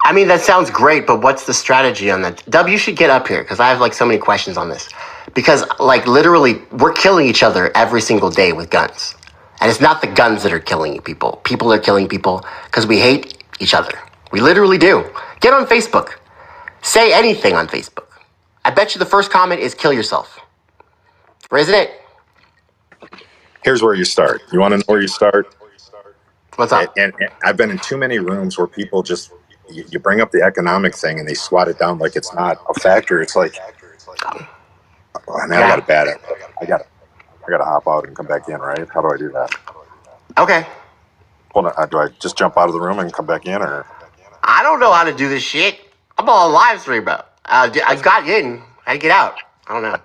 I 0.03 0.13
mean, 0.13 0.27
that 0.27 0.41
sounds 0.41 0.69
great, 0.71 1.05
but 1.05 1.21
what's 1.21 1.45
the 1.45 1.53
strategy 1.53 2.09
on 2.09 2.21
that? 2.23 2.43
Dub, 2.49 2.67
you 2.67 2.77
should 2.77 2.95
get 2.95 3.09
up 3.09 3.27
here 3.27 3.43
because 3.43 3.59
I 3.59 3.69
have 3.69 3.79
like 3.79 3.93
so 3.93 4.05
many 4.05 4.19
questions 4.19 4.57
on 4.57 4.69
this. 4.69 4.89
Because, 5.33 5.63
like, 5.79 6.07
literally, 6.07 6.55
we're 6.71 6.91
killing 6.91 7.27
each 7.27 7.43
other 7.43 7.71
every 7.75 8.01
single 8.01 8.29
day 8.29 8.51
with 8.51 8.69
guns. 8.69 9.15
And 9.61 9.69
it's 9.69 9.79
not 9.79 10.01
the 10.01 10.07
guns 10.07 10.43
that 10.43 10.51
are 10.51 10.59
killing 10.59 10.99
people. 11.01 11.39
People 11.43 11.71
are 11.71 11.79
killing 11.79 12.07
people 12.09 12.43
because 12.65 12.87
we 12.87 12.99
hate 12.99 13.37
each 13.59 13.73
other. 13.73 13.97
We 14.31 14.41
literally 14.41 14.77
do. 14.79 15.05
Get 15.41 15.53
on 15.53 15.65
Facebook. 15.67 16.13
Say 16.81 17.13
anything 17.13 17.55
on 17.55 17.67
Facebook. 17.67 18.07
I 18.65 18.71
bet 18.71 18.95
you 18.95 18.99
the 18.99 19.05
first 19.07 19.31
comment 19.31 19.61
is 19.61 19.75
kill 19.75 19.93
yourself. 19.93 20.39
Or 21.51 21.57
isn't 21.59 21.75
it? 21.75 21.91
Here's 23.63 23.83
where 23.83 23.95
you 23.95 24.05
start. 24.05 24.41
You 24.53 24.59
want 24.59 24.73
to 24.73 24.79
know 24.79 24.83
where 24.87 25.01
you 25.01 25.07
start? 25.09 25.47
What's 26.57 26.73
up? 26.73 26.97
And, 26.97 27.13
and 27.19 27.29
I've 27.43 27.57
been 27.57 27.71
in 27.71 27.79
too 27.79 27.97
many 27.97 28.19
rooms 28.19 28.57
where 28.57 28.67
people 28.67 29.03
just 29.03 29.31
you, 29.69 29.85
you 29.91 29.99
bring 29.99 30.21
up 30.21 30.31
the 30.31 30.43
economic 30.43 30.95
thing 30.95 31.19
and 31.19 31.27
they 31.29 31.35
swat 31.35 31.67
it 31.69 31.79
down 31.79 31.99
like 31.99 32.15
it's 32.15 32.33
not 32.33 32.59
a 32.69 32.73
factor. 32.75 33.21
It's 33.21 33.35
like, 33.35 33.55
oh, 35.27 35.47
man, 35.47 35.63
I 35.63 35.67
got 35.67 35.79
a 35.79 35.83
bad. 35.83 36.09
I 36.61 36.65
got. 36.65 36.81
I 37.47 37.51
got 37.51 37.59
to 37.59 37.65
hop 37.65 37.87
out 37.87 38.07
and 38.07 38.15
come 38.15 38.27
back 38.27 38.47
in, 38.49 38.57
right? 38.57 38.87
How 38.93 39.01
do 39.01 39.09
I 39.13 39.17
do 39.17 39.31
that? 39.31 39.51
Okay. 40.37 40.67
Hold 41.51 41.67
on. 41.67 41.73
uh, 41.77 41.85
Do 41.87 41.99
I 41.99 42.09
just 42.21 42.37
jump 42.37 42.57
out 42.57 42.67
of 42.69 42.73
the 42.73 42.81
room 42.81 42.99
and 42.99 43.13
come 43.13 43.25
back 43.27 43.45
in, 43.47 43.61
or 43.61 43.85
I 44.43 44.63
don't 44.63 44.79
know 44.79 44.91
how 44.91 45.03
to 45.03 45.13
do 45.13 45.29
this 45.29 45.43
shit. 45.43 45.79
I'm 46.17 46.27
on 46.29 46.51
live 46.51 46.81
stream, 46.81 47.03
bro. 47.03 47.13
Uh, 47.45 47.69
I 47.85 47.95
got 48.01 48.27
in. 48.27 48.61
To 48.87 48.97
get 48.97 49.11
out? 49.11 49.35
I 49.67 49.73
don't 49.73 49.83
know. 49.83 49.97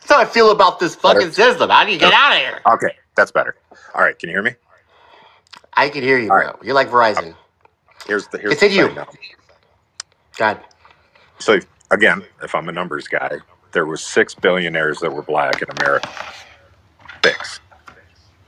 That's 0.00 0.10
how 0.10 0.18
I 0.20 0.24
feel 0.24 0.50
about 0.50 0.80
this 0.80 0.94
fucking 0.96 1.30
system. 1.32 1.70
How 1.70 1.84
do 1.84 1.92
you 1.92 1.98
get 1.98 2.12
out 2.12 2.32
of 2.32 2.38
here? 2.38 2.60
okay, 2.66 2.96
that's 3.14 3.30
better. 3.30 3.54
All 3.94 4.02
right, 4.02 4.18
can 4.18 4.28
you 4.28 4.34
hear 4.34 4.42
me? 4.42 4.54
I 5.74 5.88
can 5.88 6.02
hear 6.02 6.18
you, 6.18 6.28
bro. 6.28 6.58
You're 6.62 6.74
like 6.74 6.88
Verizon. 6.88 7.34
Here's 8.06 8.26
the 8.28 8.38
here's 8.38 8.58
Continue. 8.58 8.88
the 8.88 9.04
thing. 9.04 9.18
God. 10.36 10.60
So 11.38 11.60
again, 11.90 12.24
if 12.42 12.54
I'm 12.54 12.68
a 12.68 12.72
numbers 12.72 13.06
guy, 13.06 13.38
there 13.72 13.86
was 13.86 14.02
six 14.02 14.34
billionaires 14.34 14.98
that 15.00 15.12
were 15.12 15.22
black 15.22 15.62
in 15.62 15.68
America. 15.78 16.08
Six. 17.24 17.60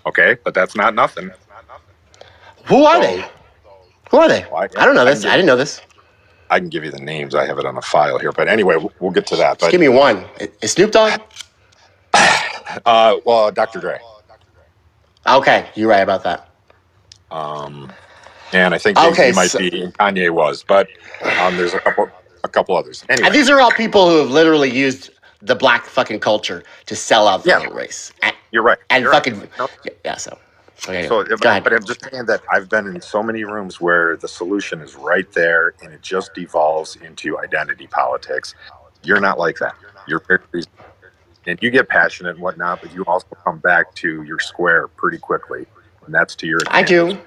Okay, 0.06 0.37
but 0.42 0.54
that's 0.54 0.74
not 0.74 0.94
nothing. 0.94 1.30
Who 2.66 2.85
are 2.85 3.00
they? 3.00 3.24
Who 4.12 4.18
are 4.18 4.29
they? 4.29 4.46
Well, 4.53 4.68
I 4.77 4.85
don't 4.85 4.94
know 4.94 5.05
this. 5.05 5.22
give- 5.22 5.31
I 5.33 5.37
didn't 5.37 5.46
know 5.46 5.57
this. 5.57 5.81
I 6.51 6.59
can 6.61 6.68
give 6.68 6.85
you 6.85 6.90
the 6.90 7.01
names. 7.01 7.35
I 7.35 7.46
have 7.46 7.59
it 7.59 7.64
on 7.64 7.77
a 7.79 7.83
file 7.83 8.18
here. 8.18 8.31
But 8.31 8.46
anyway, 8.46 8.77
we'll, 8.77 8.92
we'll 9.01 9.11
get 9.11 9.27
to 9.29 9.37
that. 9.37 9.59
But 9.59 9.70
Give 9.72 9.81
me 9.81 9.88
one. 9.88 10.25
Is 10.61 10.72
Snoop 10.72 10.92
Dogg? 10.92 11.18
uh, 12.14 13.16
well, 13.25 13.51
Dr. 13.51 13.81
Dre. 13.81 13.98
Okay, 15.27 15.68
you're 15.75 15.88
right 15.88 16.03
about 16.03 16.22
that. 16.25 16.51
Um, 17.31 17.90
and 18.53 18.75
I 18.75 18.79
think 18.79 18.98
Okay, 18.98 19.33
might 19.33 19.46
so- 19.51 19.59
be 19.59 19.70
Kanye 19.98 20.31
was, 20.31 20.62
but 20.62 20.88
um, 21.40 21.57
there's 21.57 21.75
a 21.75 21.81
couple 21.81 22.11
a 22.44 22.48
couple 22.48 22.77
others. 22.77 23.05
Anyway, 23.09 23.27
And 23.29 23.35
these 23.35 23.48
are 23.48 23.61
all 23.61 23.70
people 23.70 24.11
who 24.11 24.18
have 24.18 24.31
literally 24.31 24.68
used 24.70 25.11
the 25.40 25.55
black 25.55 25.85
fucking 25.87 26.18
culture 26.20 26.64
to 26.87 26.96
sell 26.96 27.29
out 27.29 27.44
the 27.44 27.51
Yeah. 27.51 27.66
race. 27.68 28.12
And, 28.22 28.35
you're 28.51 28.64
right. 28.64 28.79
and 28.90 29.03
You're 29.03 29.12
right. 29.12 29.25
fucking 29.25 29.48
yeah, 29.85 29.92
yeah. 30.05 30.16
So 30.16 30.37
okay, 30.88 31.07
So, 31.09 31.25
go 31.25 31.37
but, 31.37 31.45
ahead. 31.51 31.64
but 31.64 31.73
I'm 31.75 31.85
just 31.85 32.03
saying 32.11 32.27
that 32.27 32.42
I've 32.53 32.68
been 32.71 32.87
in 32.88 33.01
so 33.01 33.23
many 33.23 33.45
rooms 33.45 33.81
where 33.81 34.16
the 34.16 34.29
solution 34.29 34.81
is 34.83 34.97
right 34.97 35.31
there, 35.35 35.75
and 35.83 35.92
it 35.92 36.03
just 36.03 36.35
devolves 36.35 36.97
into 36.97 37.38
identity 37.38 37.88
politics. 37.88 38.55
You're 39.03 39.21
not 39.21 39.38
like 39.38 39.59
that. 39.59 39.77
You're 40.07 40.23
very 40.29 40.64
and 41.47 41.59
you 41.62 41.71
get 41.71 41.88
passionate 41.88 42.31
and 42.33 42.40
whatnot, 42.40 42.81
but 42.83 42.92
you 42.92 43.05
also 43.07 43.27
come 43.45 43.59
back 43.59 43.95
to 43.97 44.23
your 44.25 44.38
square 44.38 44.88
pretty 44.88 45.18
quickly, 45.18 45.66
and 46.07 46.14
that's 46.14 46.37
to 46.37 46.47
your. 46.47 46.61
I 46.68 46.83
do. 46.83 47.18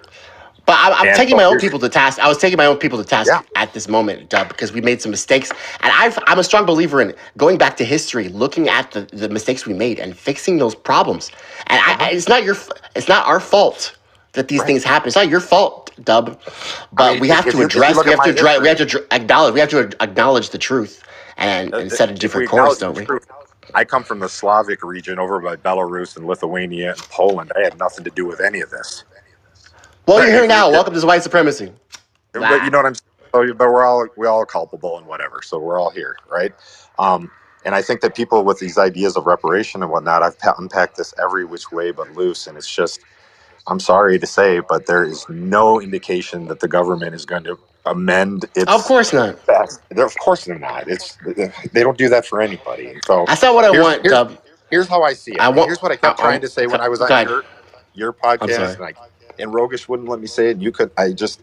But 0.66 0.78
I'm, 0.80 0.94
I'm 0.94 1.16
taking 1.16 1.38
my 1.38 1.44
own 1.46 1.60
people 1.60 1.80
to 1.80 1.90
task. 1.90 2.20
I 2.20 2.28
was 2.28 2.38
taking 2.40 2.58
my 2.58 2.66
own 2.66 2.78
people 2.78 2.98
to 3.00 3.06
task 3.06 3.30
Yeah. 3.30 3.42
at 3.56 3.74
this 3.74 3.88
moment, 3.88 4.30
Dub, 4.30 4.50
because 4.50 4.74
we 4.74 4.82
made 4.82 5.02
some 5.02 5.12
mistakes. 5.12 5.52
And 5.82 5.92
I've, 5.94 6.18
I'm 6.28 6.40
a 6.40 6.44
strong 6.44 6.66
believer 6.66 7.02
in 7.02 7.14
going 7.38 7.58
back 7.58 7.78
to 7.78 7.86
history, 7.86 8.30
looking 8.30 8.70
at 8.70 8.92
the, 8.92 9.02
the 9.14 9.30
mistakes 9.30 9.66
we 9.68 9.74
made 9.74 10.00
and 10.00 10.18
fixing 10.18 10.58
those 10.60 10.76
problems. 10.76 11.32
And 11.68 11.82
I, 11.82 12.08
I, 12.08 12.12
it's 12.12 12.30
not 12.30 12.44
your, 12.44 12.56
it's 12.96 13.08
not 13.10 13.28
our 13.28 13.40
fault 13.40 13.98
that 14.34 14.48
these 14.50 14.64
things 14.64 14.84
happen. 14.84 15.08
It's 15.08 15.16
not 15.18 15.30
your 15.30 15.42
fault, 15.42 15.92
Dub. 16.04 16.40
But 16.94 17.14
mean, 17.14 17.22
we 17.22 17.30
have 17.30 17.48
if 17.48 17.54
to 17.54 17.60
you- 17.60 17.66
if 17.66 17.76
you 17.76 17.82
address. 17.82 18.06
We 18.06 18.12
have 18.12 18.24
to 18.24 18.32
address. 18.32 18.62
We 18.62 18.68
have 18.70 18.78
to 18.80 19.16
acknowledge. 19.16 19.54
We 19.54 19.60
have 19.62 19.70
to 19.72 19.92
acknowledge 20.02 20.50
the 20.52 20.58
truth 20.60 21.04
and, 21.38 21.74
and 21.74 21.92
set 21.92 22.10
a 22.10 22.14
different 22.14 22.50
course, 22.50 22.80
don't 22.80 22.96
we? 22.98 23.06
truth- 23.06 23.28
I 23.76 23.86
come 23.86 24.04
from 24.04 24.20
the 24.20 24.30
Slavic 24.30 24.84
region 24.84 25.20
over 25.20 25.40
by 25.42 25.58
Belarus 25.58 26.18
and 26.18 26.28
Lithuania 26.28 26.92
and 26.92 27.00
Poland. 27.10 27.52
I 27.58 27.62
had 27.62 27.78
nothing 27.80 28.04
to 28.06 28.12
do 28.12 28.26
with 28.26 28.42
any 28.42 28.62
of 28.62 28.70
this. 28.72 29.04
Well, 30.08 30.20
you're 30.24 30.32
here 30.32 30.48
now. 30.48 30.70
Welcome 30.70 30.94
to 30.94 31.06
white 31.06 31.24
supremacy. 31.24 31.72
But 32.34 32.64
you 32.64 32.70
know 32.70 32.78
what 32.80 32.86
I'm 32.86 32.96
saying? 32.96 33.02
So, 33.34 33.54
but 33.54 33.70
we're 33.70 33.84
all 33.84 34.08
we 34.18 34.28
all 34.28 34.46
culpable 34.46 34.98
and 34.98 35.08
whatever. 35.08 35.42
So 35.44 35.58
we're 35.60 35.80
all 35.80 35.90
here, 35.90 36.16
right? 36.30 36.54
Um, 37.00 37.30
and 37.66 37.74
I 37.76 37.82
think 37.82 38.02
that 38.02 38.16
people 38.16 38.44
with 38.44 38.60
these 38.60 38.78
ideas 38.78 39.18
of 39.18 39.26
reparation 39.26 39.82
and 39.82 39.92
whatnot, 39.92 40.22
I've 40.24 40.38
pa- 40.40 40.56
unpacked 40.58 40.98
this 40.98 41.14
every 41.22 41.44
which 41.46 41.72
way 41.72 41.92
but 41.92 42.12
loose, 42.14 42.46
and 42.48 42.58
it's 42.58 42.74
just, 42.74 43.00
I'm 43.68 43.80
sorry 43.80 44.20
to 44.20 44.28
say, 44.28 44.60
but 44.60 44.86
there 44.86 45.04
is 45.04 45.28
no 45.28 45.82
indication 45.82 46.48
that 46.48 46.60
the 46.60 46.68
government 46.68 47.16
is 47.16 47.26
going 47.26 47.44
to 47.46 47.58
amend 47.86 48.46
its. 48.56 48.72
Of 48.72 48.84
course 48.84 49.12
not. 49.12 49.44
best. 49.48 49.82
They're- 49.90 50.06
Of 50.06 50.16
course 50.20 50.46
they're 50.46 50.60
not. 50.60 50.88
It's 50.88 51.18
they 51.74 51.82
don't 51.84 51.98
do 51.98 52.08
that 52.10 52.26
for 52.26 52.40
anybody. 52.42 52.88
And 52.90 53.02
so 53.06 53.26
That's 53.28 53.42
not 53.42 53.56
what 53.56 53.66
I 53.66 53.72
here's- 53.72 53.84
want, 53.84 54.02
Here's, 54.04 54.38
here's 54.70 54.88
how 54.88 55.02
I 55.04 55.14
see 55.14 55.32
it. 55.32 55.40
I 55.40 55.50
want- 55.50 55.68
here's 55.70 55.82
what 55.82 55.92
I 55.92 55.96
kept 55.96 56.20
I- 56.20 56.24
trying 56.24 56.42
to 56.42 56.48
say 56.48 56.68
when 56.68 56.80
I 56.80 56.88
was 56.90 57.00
Go 57.00 57.06
on 57.06 57.12
ahead. 57.12 57.30
your 57.30 57.44
your 57.96 58.16
I'm 58.24 58.38
podcast, 58.38 58.76
and. 58.76 58.84
I, 58.86 58.94
and 59.40 59.52
Rogish 59.54 59.88
wouldn't 59.88 60.10
let 60.10 60.20
me 60.20 60.28
say 60.28 60.50
it. 60.50 60.52
And 60.54 60.64
you 60.64 60.72
could. 60.72 60.92
I 60.98 61.12
just 61.14 61.42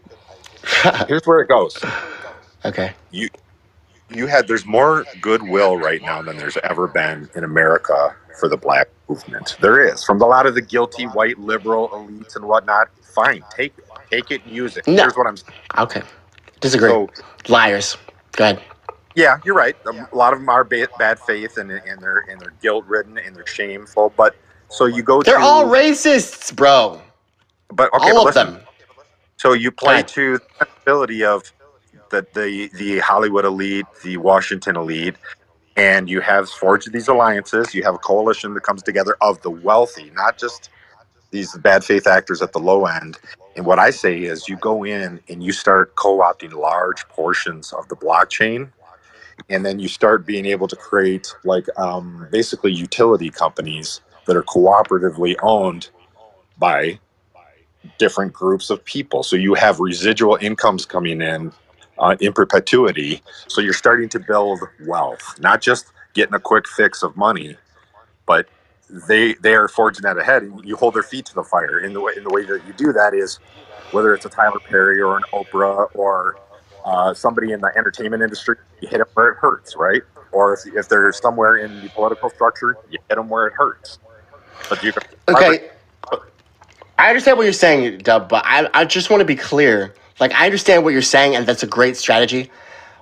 here's 1.07 1.25
where 1.25 1.39
it 1.41 1.47
goes. 1.47 1.77
Okay. 2.65 2.93
You 3.11 3.29
you 4.09 4.27
had 4.27 4.47
there's 4.47 4.65
more 4.65 5.05
goodwill 5.21 5.77
right 5.77 6.01
now 6.01 6.21
than 6.21 6.37
there's 6.37 6.57
ever 6.63 6.87
been 6.87 7.29
in 7.35 7.43
America 7.43 8.15
for 8.39 8.47
the 8.47 8.57
black 8.57 8.87
movement. 9.09 9.57
There 9.61 9.81
is 9.81 10.03
from 10.03 10.21
a 10.21 10.25
lot 10.25 10.45
of 10.45 10.55
the 10.55 10.61
guilty 10.61 11.05
white 11.05 11.39
liberal 11.39 11.89
elites 11.89 12.35
and 12.35 12.45
whatnot. 12.45 12.89
Fine, 13.15 13.43
take 13.55 13.77
it, 13.77 13.85
take 14.09 14.31
it, 14.31 14.43
and 14.45 14.55
use 14.55 14.77
it. 14.77 14.87
No. 14.87 15.03
Here's 15.03 15.13
what 15.15 15.27
I'm 15.27 15.37
saying. 15.37 15.53
Okay. 15.77 16.01
Disagree. 16.61 16.89
So- 16.89 17.09
Liars. 17.47 17.97
Go 18.33 18.45
ahead. 18.45 18.63
Yeah, 19.15 19.37
you're 19.45 19.55
right. 19.55 19.75
A 19.85 20.15
lot 20.15 20.33
of 20.33 20.39
them 20.39 20.49
are 20.49 20.63
ba- 20.63 20.87
bad 20.97 21.19
faith 21.19 21.57
and 21.57 21.71
and 21.71 22.01
they're 22.01 22.25
and 22.29 22.41
they're 22.41 22.53
guilt 22.61 22.85
ridden 22.87 23.17
and 23.19 23.35
they're 23.35 23.45
shameful. 23.45 24.11
But 24.15 24.35
so 24.69 24.85
you 24.85 25.03
go. 25.03 25.21
They're 25.21 25.37
to, 25.37 25.43
all 25.43 25.65
racists, 25.65 26.55
bro. 26.55 26.99
But 27.73 27.93
okay, 27.95 28.11
all 28.11 28.13
but 28.13 28.23
of 28.23 28.33
listen. 28.35 28.35
them. 28.35 28.67
So 29.37 29.53
you 29.53 29.71
play 29.71 30.03
Right. 30.03 30.09
to 30.15 30.39
the 30.59 30.67
ability 30.85 31.25
of 31.25 31.43
the, 32.11 32.27
the 32.33 32.69
the 32.77 32.99
Hollywood 32.99 33.45
elite, 33.45 33.87
the 34.03 34.17
Washington 34.17 34.77
elite, 34.77 35.17
and 35.77 36.09
you 36.09 36.21
have 36.21 36.49
forged 36.49 36.91
these 36.93 37.07
alliances. 37.09 37.73
You 37.75 37.83
have 37.83 37.95
a 37.95 37.99
coalition 37.99 38.53
that 38.55 38.61
comes 38.63 38.83
together 38.83 39.17
of 39.21 39.41
the 39.41 39.51
wealthy, 39.51 40.11
not 40.11 40.37
just 40.39 40.69
these 41.31 41.57
bad 41.57 41.83
faith 41.83 42.07
actors 42.07 42.41
at 42.41 42.53
the 42.53 42.59
low 42.59 42.85
end. 42.85 43.19
And 43.55 43.65
what 43.65 43.79
I 43.79 43.91
say 43.91 44.23
is, 44.23 44.47
you 44.47 44.57
go 44.57 44.83
in 44.85 45.21
and 45.29 45.43
you 45.43 45.51
start 45.51 45.95
co-opting 45.95 46.53
large 46.53 47.07
portions 47.09 47.73
of 47.73 47.87
the 47.89 47.95
blockchain, 47.97 48.71
and 49.49 49.65
then 49.65 49.79
you 49.79 49.87
start 49.89 50.25
being 50.25 50.45
able 50.47 50.67
to 50.69 50.75
create 50.77 51.35
like 51.45 51.67
um, 51.77 52.27
basically 52.31 52.73
utility 52.73 53.31
companies 53.31 54.01
that 54.27 54.37
are 54.37 54.43
cooperatively 54.43 55.35
owned 55.43 55.91
by 56.57 56.99
different 57.99 58.33
groups 58.33 58.69
of 58.69 58.83
people. 58.85 59.23
So 59.23 59.35
you 59.37 59.55
have 59.55 59.79
residual 59.79 60.37
incomes 60.41 60.85
coming 60.85 61.21
in 61.21 61.53
uh, 61.99 62.15
in 62.21 62.33
perpetuity. 62.33 63.23
So 63.47 63.61
you're 63.61 63.73
starting 63.73 64.09
to 64.09 64.19
build 64.19 64.61
wealth, 64.85 65.35
not 65.39 65.61
just 65.61 65.87
getting 66.15 66.35
a 66.35 66.39
quick 66.39 66.67
fix 66.67 67.03
of 67.03 67.17
money, 67.17 67.57
but 68.27 68.47
they 69.09 69.35
they 69.35 69.55
are 69.55 69.67
forging 69.67 70.03
that 70.03 70.17
ahead, 70.17 70.43
and 70.43 70.63
you 70.65 70.75
hold 70.77 70.95
their 70.95 71.03
feet 71.03 71.25
to 71.27 71.35
the 71.35 71.43
fire. 71.43 71.79
In 71.79 71.93
the 71.93 72.01
way 72.01 72.13
in 72.17 72.23
the 72.23 72.31
way 72.31 72.45
that 72.45 72.63
you 72.65 72.73
do 72.73 72.93
that 72.93 73.13
is 73.13 73.39
whether 73.91 74.13
it's 74.13 74.25
a 74.25 74.29
Tyler 74.29 74.59
Perry 74.59 75.01
or 75.01 75.17
an 75.17 75.23
Oprah 75.33 75.87
or 75.95 76.39
uh, 76.85 77.13
somebody 77.13 77.51
in 77.53 77.61
the 77.61 77.71
entertainment 77.77 78.23
industry, 78.23 78.57
you 78.81 78.89
hit 78.89 78.99
them 78.99 79.07
where 79.15 79.29
it 79.29 79.37
hurts, 79.39 79.75
right? 79.77 80.01
Or 80.31 80.53
if, 80.53 80.61
if 80.75 80.89
they're 80.89 81.11
somewhere 81.13 81.57
in 81.57 81.81
the 81.81 81.89
political 81.89 82.29
structure, 82.29 82.77
you 82.89 82.99
hit 83.09 83.15
them 83.15 83.29
where 83.29 83.47
it 83.47 83.53
hurts. 83.57 83.99
But 84.69 84.83
you 84.83 84.93
Okay. 85.29 85.59
I 87.03 87.09
understand 87.09 87.37
what 87.37 87.43
you're 87.43 87.51
saying, 87.51 87.97
Dub, 87.97 88.29
but 88.29 88.45
I, 88.45 88.69
I 88.73 88.85
just 88.85 89.09
want 89.09 89.19
to 89.19 89.25
be 89.25 89.35
clear. 89.35 89.93
Like, 90.21 90.31
I 90.31 90.45
understand 90.45 90.85
what 90.85 90.93
you're 90.93 91.01
saying, 91.01 91.35
and 91.35 91.45
that's 91.45 91.61
a 91.61 91.67
great 91.67 91.97
strategy. 91.97 92.49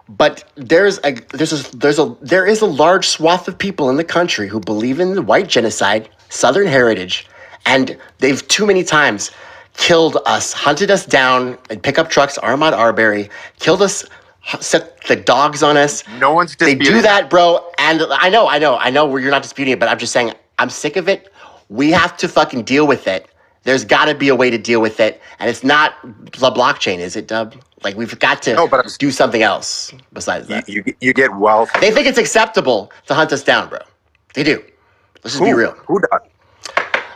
But 0.09 0.43
there's 0.55 0.99
a 1.03 1.11
there's 1.33 1.53
a 1.53 1.77
there's 1.77 1.99
a 1.99 2.17
there 2.19 2.47
is 2.47 2.61
a 2.61 2.65
large 2.65 3.07
swath 3.07 3.47
of 3.47 3.59
people 3.59 3.91
in 3.91 3.97
the 3.97 4.03
country 4.03 4.47
who 4.47 4.59
believe 4.59 4.99
in 4.99 5.13
the 5.13 5.21
white 5.21 5.47
genocide, 5.47 6.09
Southern 6.29 6.65
heritage, 6.65 7.27
and 7.67 7.95
they've 8.17 8.45
too 8.47 8.65
many 8.65 8.83
times 8.83 9.29
killed 9.75 10.17
us, 10.25 10.51
hunted 10.51 10.89
us 10.89 11.05
down 11.05 11.59
in 11.69 11.79
pickup 11.79 12.09
trucks, 12.09 12.39
Ahmaud 12.39 12.73
Arbery, 12.73 13.29
killed 13.59 13.83
us, 13.83 14.03
set 14.59 14.99
the 15.03 15.15
dogs 15.15 15.61
on 15.61 15.77
us. 15.77 16.03
No 16.17 16.33
one's 16.33 16.55
They 16.55 16.73
do 16.73 17.03
that, 17.03 17.29
bro. 17.29 17.69
And 17.77 18.01
I 18.09 18.29
know, 18.29 18.47
I 18.47 18.57
know, 18.57 18.77
I 18.77 18.89
know 18.89 19.05
where 19.05 19.21
you're 19.21 19.29
not 19.31 19.43
disputing 19.43 19.73
it, 19.73 19.79
but 19.79 19.89
I'm 19.89 19.99
just 19.99 20.11
saying 20.11 20.33
I'm 20.57 20.71
sick 20.71 20.95
of 20.95 21.07
it. 21.07 21.31
We 21.69 21.91
have 21.91 22.17
to 22.17 22.27
fucking 22.27 22.63
deal 22.63 22.87
with 22.87 23.07
it. 23.07 23.27
There's 23.63 23.85
got 23.85 24.05
to 24.05 24.15
be 24.15 24.29
a 24.29 24.35
way 24.35 24.49
to 24.49 24.57
deal 24.57 24.81
with 24.81 24.99
it, 24.99 25.21
and 25.39 25.49
it's 25.49 25.63
not 25.63 25.93
the 26.03 26.51
blockchain, 26.51 26.97
is 26.97 27.15
it, 27.15 27.27
Dub? 27.27 27.55
Like 27.83 27.95
we've 27.95 28.17
got 28.19 28.41
to 28.43 28.55
No, 28.55 28.67
but 28.67 28.81
I'm- 28.81 28.89
do 28.99 29.11
something 29.11 29.41
else 29.43 29.93
besides 30.13 30.49
you, 30.49 30.55
that. 30.55 30.69
you 30.69 30.83
you 30.99 31.13
get 31.13 31.35
wealth. 31.35 31.69
They 31.79 31.91
think 31.91 32.07
it's 32.07 32.17
acceptable 32.17 32.91
to 33.07 33.13
hunt 33.13 33.31
us 33.31 33.43
down, 33.43 33.69
bro. 33.69 33.79
They 34.33 34.43
do. 34.43 34.63
Let's 35.23 35.35
just 35.37 35.43
be 35.43 35.53
real. 35.53 35.71
Who 35.87 35.99
does? 35.99 36.21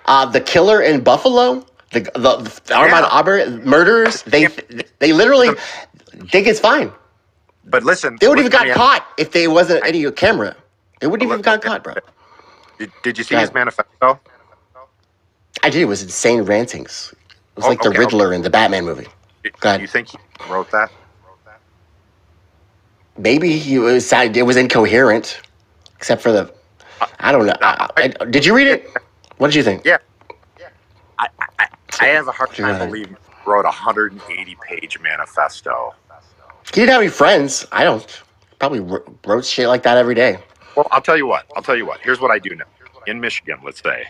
Uh, 0.06 0.26
the 0.26 0.42
killer 0.42 0.82
in 0.82 1.02
Buffalo, 1.04 1.66
the 1.92 2.02
the, 2.14 2.38
the 2.66 2.74
Ahmaud 2.74 3.38
Yeah. 3.38 3.58
Murderers, 3.64 4.22
they 4.24 4.48
they 5.00 5.14
literally 5.14 5.50
think 6.30 6.48
it's 6.48 6.60
fine. 6.60 6.92
But 7.66 7.84
listen, 7.84 8.18
They 8.22 8.28
would 8.28 8.38
have 8.38 8.52
got 8.52 8.68
caught 8.76 9.06
if 9.18 9.32
there 9.32 9.50
wasn't 9.50 9.84
any 9.84 10.10
camera. 10.12 10.56
They 11.00 11.08
wouldn't 11.08 11.24
even 11.28 11.38
have 11.38 11.44
got 11.46 11.62
caught, 11.64 11.84
bro. 11.84 11.96
Did, 12.78 12.92
did 13.02 13.18
you 13.18 13.24
see 13.24 13.34
Go 13.36 13.42
his 13.42 13.54
manifesto? 13.54 14.20
I 15.66 15.70
did. 15.70 15.82
It 15.82 15.86
was 15.86 16.04
insane 16.04 16.44
rantings. 16.44 17.12
It 17.12 17.56
was 17.56 17.66
Oh, 17.66 17.70
like 17.70 17.82
the 17.82 17.90
okay, 17.90 17.98
Riddler 17.98 18.34
in 18.34 18.44
the 18.44 18.52
Batman 18.52 18.86
movie. 18.86 19.08
Ahead. 19.64 19.82
You 19.82 19.88
think 19.88 20.10
he 20.10 20.18
wrote 20.48 20.70
that? 20.70 20.92
Maybe 23.18 23.58
he 23.58 23.80
was. 23.80 24.14
It 24.14 24.46
was 24.46 24.58
incoherent, 24.58 25.42
except 25.98 26.22
for 26.22 26.32
the. 26.32 26.54
I 27.20 27.32
don't 27.32 27.48
know. 27.48 27.54
Uh, 27.54 27.88
I, 27.98 28.14
I, 28.20 28.26
did 28.26 28.46
you 28.46 28.56
read 28.56 28.68
it? 28.68 28.92
What 29.38 29.48
did 29.48 29.56
you 29.56 29.64
think? 29.64 29.84
Yeah. 29.86 29.98
I, 31.18 31.30
I, 31.58 31.68
I 32.00 32.06
have 32.10 32.28
a 32.28 32.32
hard 32.32 32.52
time 32.54 32.78
believing 32.88 33.16
he 33.16 33.50
wrote 33.50 33.66
a 33.66 33.74
180 33.74 34.58
page 34.70 35.00
manifesto. 35.00 35.96
He 36.66 36.82
didn't 36.82 36.90
have 36.90 37.02
any 37.02 37.10
friends. 37.10 37.66
I 37.72 37.84
don't. 37.84 38.22
Probably 38.60 38.82
wrote 39.26 39.46
shit 39.46 39.68
like 39.68 39.82
that 39.82 39.98
every 39.98 40.14
day. 40.14 40.38
Well, 40.76 40.88
I'll 40.92 41.02
tell 41.02 41.18
you 41.18 41.26
what. 41.26 41.48
I'll 41.56 41.64
tell 41.64 41.76
you 41.76 41.88
what. 41.88 42.02
Here's 42.02 42.20
what 42.20 42.30
I 42.30 42.38
do 42.38 42.54
know. 42.54 42.66
In 43.08 43.20
Michigan, 43.20 43.58
let's 43.64 43.82
say. 43.82 44.06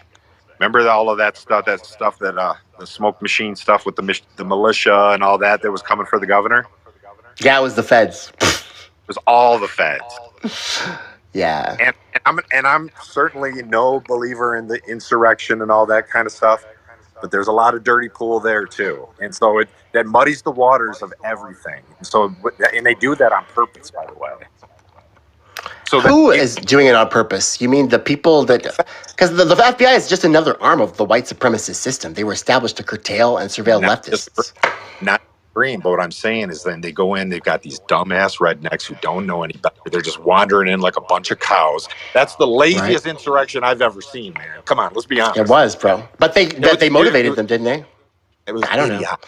Remember 0.59 0.87
all 0.87 1.09
of 1.09 1.17
that 1.17 1.37
stuff, 1.37 1.65
that 1.65 1.85
stuff 1.85 2.17
that, 2.19 2.37
uh, 2.37 2.53
the 2.79 2.87
smoke 2.87 3.21
machine 3.21 3.55
stuff 3.55 3.85
with 3.85 3.95
the, 3.95 4.21
the 4.37 4.45
militia 4.45 5.11
and 5.13 5.23
all 5.23 5.37
that 5.37 5.61
that 5.61 5.71
was 5.71 5.81
coming 5.81 6.05
for 6.05 6.19
the 6.19 6.25
governor? 6.27 6.65
Yeah, 7.39 7.59
it 7.59 7.63
was 7.63 7.75
the 7.75 7.83
feds. 7.83 8.31
It 8.41 9.07
was 9.07 9.17
all 9.27 9.59
the 9.59 9.67
feds. 9.67 10.03
Yeah. 11.33 11.75
and, 11.81 11.93
and 12.13 12.21
I'm 12.25 12.39
and 12.53 12.65
I'm 12.65 12.89
certainly 13.03 13.61
no 13.63 13.99
believer 14.07 14.55
in 14.55 14.67
the 14.67 14.79
insurrection 14.87 15.61
and 15.61 15.69
all 15.69 15.85
that 15.87 16.07
kind 16.09 16.25
of 16.25 16.31
stuff, 16.31 16.65
but 17.21 17.29
there's 17.29 17.47
a 17.47 17.51
lot 17.51 17.75
of 17.75 17.83
dirty 17.83 18.07
pool 18.07 18.39
there 18.39 18.65
too, 18.65 19.05
and 19.19 19.35
so 19.35 19.59
it 19.59 19.67
that 19.91 20.05
muddies 20.05 20.43
the 20.43 20.51
waters 20.51 21.01
of 21.01 21.13
everything. 21.25 21.81
And 21.97 22.07
so 22.07 22.33
and 22.73 22.85
they 22.85 22.95
do 22.95 23.15
that 23.15 23.33
on 23.33 23.43
purpose, 23.53 23.91
by 23.91 24.05
the 24.05 24.13
way. 24.13 24.31
So 25.87 25.99
Who 25.99 26.31
is 26.31 26.55
doing 26.55 26.87
it 26.87 26.95
on 26.95 27.09
purpose? 27.09 27.61
You 27.61 27.69
mean 27.69 27.89
the 27.89 27.99
people 27.99 28.43
that? 28.45 28.63
Because 29.09 29.35
the, 29.35 29.45
the 29.45 29.55
FBI 29.55 29.95
is 29.95 30.09
just 30.09 30.23
another 30.23 30.61
arm 30.61 30.81
of 30.81 30.97
the 30.97 31.05
white 31.05 31.25
supremacist 31.25 31.75
system. 31.75 32.15
They 32.15 32.23
were 32.23 32.33
established 32.33 32.77
to 32.77 32.83
curtail 32.83 33.37
and 33.37 33.49
surveil 33.49 33.81
not 33.81 34.03
leftists. 34.03 34.35
just 34.35 34.53
not 35.01 35.21
green, 35.53 35.79
but 35.79 35.91
what 35.91 35.99
I'm 35.99 36.11
saying 36.11 36.49
is 36.49 36.63
then 36.63 36.81
they 36.81 36.91
go 36.91 37.15
in, 37.15 37.29
they've 37.29 37.41
got 37.41 37.61
these 37.61 37.79
dumbass 37.81 38.39
rednecks 38.39 38.83
who 38.83 38.95
don't 39.01 39.25
know 39.25 39.43
any 39.43 39.53
better. 39.53 39.75
They're 39.89 40.01
just 40.01 40.19
wandering 40.19 40.71
in 40.71 40.81
like 40.81 40.97
a 40.97 41.01
bunch 41.01 41.31
of 41.31 41.39
cows. 41.39 41.87
That's 42.13 42.35
the 42.35 42.47
laziest 42.47 43.05
insurrection 43.05 43.63
I've 43.63 43.81
ever 43.81 44.01
seen, 44.01 44.33
man. 44.33 44.61
Come 44.65 44.79
on, 44.79 44.91
let's 44.93 45.05
be 45.05 45.21
honest. 45.21 45.39
It 45.39 45.47
was, 45.47 45.75
bro. 45.75 46.07
But 46.17 46.33
they 46.33 46.47
was- 46.47 46.77
they 46.77 46.89
motivated 46.89 47.33
it- 47.33 47.35
them, 47.35 47.45
didn't 47.45 47.65
they? 47.65 47.85
It 48.47 48.53
was 48.53 48.63
I 48.69 48.75
don't 48.75 48.89
know. 48.89 48.95
idiotic. 48.95 49.27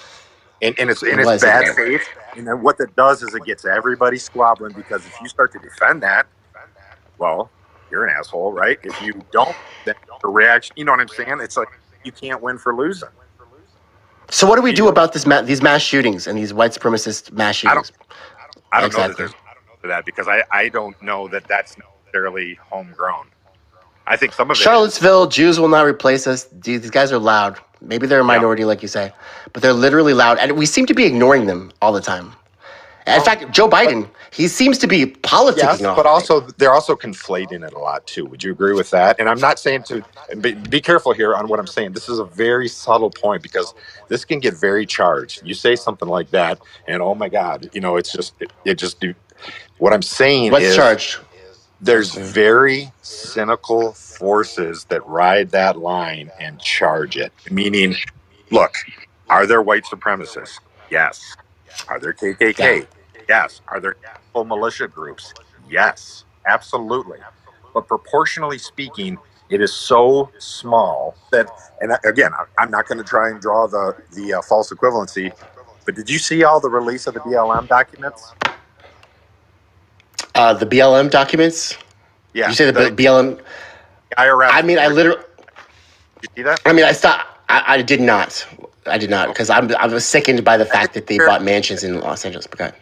And, 0.62 0.80
and 0.80 0.89
it's 0.89 1.04
and 1.04 1.20
It 1.20 1.28
it's 1.28 1.43
bad 1.43 1.76
faith. 1.76 2.08
And 2.36 2.48
then 2.48 2.62
what 2.62 2.78
that 2.80 2.96
does 2.96 3.22
is 3.22 3.34
it 3.36 3.43
gets 3.46 3.63
everybody 3.65 4.17
squabbling 4.17 4.74
because 4.74 5.06
if 5.06 5.13
you 5.22 5.30
start 5.30 5.52
to 5.54 5.60
defend 5.60 6.02
that, 6.02 6.26
well, 7.17 7.49
you're 7.91 8.06
an 8.06 8.13
asshole, 8.17 8.51
right? 8.53 8.77
If 8.84 9.01
you 9.01 9.13
don't, 9.32 9.56
then 9.86 9.95
the 10.21 10.27
reaction, 10.27 10.73
you 10.77 10.86
know 10.86 10.91
what 10.91 10.99
I'm 10.99 11.08
saying? 11.08 11.39
It's 11.41 11.58
like 11.58 11.69
you 12.03 12.12
can't 12.12 12.41
win 12.41 12.58
for 12.58 12.75
losing. 12.75 13.10
So 14.30 14.45
what 14.45 14.58
do 14.58 14.62
we 14.62 14.73
do 14.73 14.89
about 14.89 15.13
this 15.13 15.25
ma- 15.25 15.41
these 15.41 15.62
mass 15.62 15.82
shootings 15.82 16.27
and 16.27 16.38
these 16.38 16.53
white 16.53 16.71
supremacist 16.71 17.32
mass 17.32 17.63
I 17.65 17.73
don't- 17.73 17.86
shootings? 17.86 18.08
I 18.73 18.82
don't 18.82 18.91
know 18.93 18.99
that 18.99 19.12
Exactly. 19.12 19.15
there's 19.25 19.32
to 19.84 19.88
that 19.88 20.06
because 20.06 20.27
I, 20.27 20.43
I 20.51 20.67
don't 20.69 20.99
know 21.01 21.27
that 21.30 21.47
that's 21.47 21.77
necessarily 21.77 22.56
homegrown. 22.56 23.27
I 24.06 24.17
think 24.17 24.34
some 24.34 24.49
of 24.51 24.58
it. 24.58 24.60
Charlottesville, 24.60 25.27
Jews 25.27 25.60
will 25.60 25.67
not 25.69 25.86
replace 25.86 26.27
us. 26.27 26.45
These 26.51 26.82
these 26.82 26.91
guys 26.91 27.12
are 27.13 27.19
loud. 27.19 27.58
Maybe 27.80 28.08
they're 28.08 28.21
a 28.21 28.23
minority, 28.25 28.65
like 28.65 28.82
you 28.82 28.88
say, 28.88 29.13
but 29.53 29.62
they're 29.62 29.71
literally 29.73 30.13
loud, 30.13 30.39
and 30.39 30.58
we 30.58 30.65
seem 30.65 30.86
to 30.88 30.93
be 30.95 31.06
ignoring 31.06 31.45
them 31.45 31.71
all 31.82 31.93
the 31.93 32.01
time. 32.01 32.34
In 33.08 33.24
fact, 33.24 33.52
Joe 33.52 33.70
Biden, 33.70 34.10
he 34.34 34.50
seems 34.50 34.78
to 34.80 34.88
be 34.88 35.06
politicking 35.06 35.58
Yes, 35.58 35.82
but 35.82 36.06
also 36.06 36.41
they're 36.41 36.74
also 36.74 36.93
conflating 36.96 37.65
it 37.65 37.74
a 37.74 37.80
lot 37.80 38.06
too. 38.06 38.26
Would 38.26 38.43
you 38.43 38.52
agree 38.52 38.74
with 38.74 38.89
that? 38.91 39.17
And 39.17 39.30
I'm 39.30 39.39
not 39.39 39.60
saying 39.60 39.84
to 39.84 40.04
be, 40.41 40.54
be 40.54 40.82
careful 40.82 41.13
here 41.13 41.34
on 41.34 41.48
what 41.48 41.58
I'm 41.58 41.67
saying. 41.67 41.93
This 41.93 42.10
is 42.10 42.20
a 42.20 42.26
very 42.26 42.67
subtle 42.67 43.10
point 43.10 43.41
because 43.41 43.74
this 44.10 44.26
can 44.26 44.39
get 44.39 44.56
very 44.56 44.86
charged. 44.86 45.41
You 45.46 45.54
say 45.54 45.78
something 45.78 46.08
like 46.08 46.32
that, 46.32 46.60
and 46.86 47.02
oh 47.02 47.15
my 47.15 47.30
God, 47.30 47.70
you 47.74 47.80
know, 47.80 47.96
it's 47.96 48.12
just 48.12 48.34
it, 48.41 48.52
it 48.65 48.78
just 48.78 49.00
do. 49.00 49.13
What 49.78 49.93
I'm 49.93 50.02
saying 50.02 50.52
What's 50.52 50.65
is 50.65 50.76
charged? 50.76 51.20
there's 51.80 52.13
very 52.13 52.91
cynical 53.04 53.93
forces 53.93 54.86
that 54.86 55.06
ride 55.08 55.52
that 55.52 55.78
line 55.78 56.30
and 56.39 56.60
charge 56.60 57.15
it. 57.15 57.32
Meaning, 57.50 57.96
look, 58.52 58.74
are 59.30 59.46
there 59.46 59.62
white 59.62 59.84
supremacists? 59.86 60.60
Yes. 60.89 61.38
Are 61.88 62.00
there 62.00 62.13
KKK? 62.13 62.88
Yes. 63.27 63.61
Are 63.67 63.79
there 63.79 63.95
full 64.33 64.45
militia 64.45 64.87
groups? 64.87 65.33
Yes, 65.69 66.25
absolutely. 66.45 67.19
But 67.73 67.87
proportionally 67.87 68.57
speaking, 68.57 69.17
it 69.49 69.61
is 69.61 69.73
so 69.73 70.31
small 70.39 71.15
that, 71.31 71.49
and 71.81 71.91
again, 72.05 72.31
I'm 72.57 72.71
not 72.71 72.87
going 72.87 72.97
to 72.97 73.03
try 73.03 73.29
and 73.29 73.39
draw 73.41 73.67
the 73.67 73.95
the 74.13 74.35
uh, 74.35 74.41
false 74.41 74.71
equivalency. 74.71 75.33
But 75.85 75.95
did 75.95 76.09
you 76.09 76.19
see 76.19 76.43
all 76.43 76.59
the 76.59 76.69
release 76.69 77.07
of 77.07 77.13
the 77.13 77.21
BLM 77.21 77.67
documents? 77.67 78.33
Uh, 80.35 80.53
the 80.53 80.65
BLM 80.65 81.09
documents. 81.09 81.77
Yeah. 82.33 82.49
You 82.49 82.55
say 82.55 82.65
the, 82.65 82.71
the 82.71 82.91
BLM. 82.91 83.41
IRS. 84.17 84.49
I 84.51 84.61
mean, 84.61 84.79
I 84.79 84.87
literally. 84.87 85.21
Did 86.21 86.29
you 86.35 86.35
see 86.37 86.43
that? 86.43 86.61
I 86.65 86.73
mean, 86.73 86.85
I 86.85 86.91
stopped. 86.91 87.25
I, 87.49 87.63
I 87.67 87.81
did 87.81 88.01
not. 88.01 88.45
I 88.85 88.97
did 88.97 89.09
not 89.09 89.29
because 89.29 89.49
I'm 89.49 89.73
I 89.75 89.87
was 89.87 90.05
sickened 90.05 90.43
by 90.43 90.57
the 90.57 90.65
fact 90.65 90.93
that 90.93 91.07
they 91.07 91.17
bought 91.17 91.43
mansions 91.43 91.83
in 91.83 91.99
Los 91.99 92.25
Angeles. 92.25 92.47
But. 92.47 92.75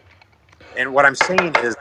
And 0.76 0.94
what 0.94 1.06
I'm 1.06 1.14
saying 1.16 1.56
is, 1.62 1.76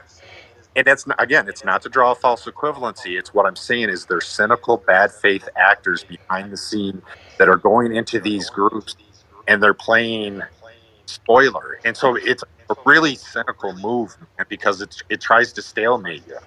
and 0.76 0.88
it's 0.88 1.08
not, 1.08 1.22
again, 1.22 1.48
it's 1.50 1.64
not 1.66 1.82
to 1.84 1.90
draw 1.90 2.12
a 2.12 2.16
false 2.16 2.46
equivalency. 2.46 3.18
It's 3.20 3.34
what 3.34 3.46
I'm 3.46 3.56
saying 3.56 3.90
is 3.90 4.06
there's 4.08 4.28
cynical, 4.28 4.84
bad 4.88 5.12
faith 5.14 5.48
actors 5.58 6.06
behind 6.06 6.52
the 6.52 6.58
scene 6.58 7.02
that 7.40 7.50
are 7.50 7.58
going 7.58 7.96
into 7.96 8.20
these 8.20 8.50
groups 8.50 8.96
and 9.48 9.64
they're 9.64 9.74
playing 9.76 10.42
spoiler. 11.08 11.80
And 11.86 11.98
so 11.98 12.16
it's 12.16 12.44
a 12.70 12.76
really 12.86 13.16
cynical 13.16 13.74
move 13.76 14.16
because 14.50 14.82
it 14.82 14.96
it 15.10 15.22
tries 15.22 15.54
to 15.54 15.62
stalemate 15.62 16.26
you. 16.28 16.38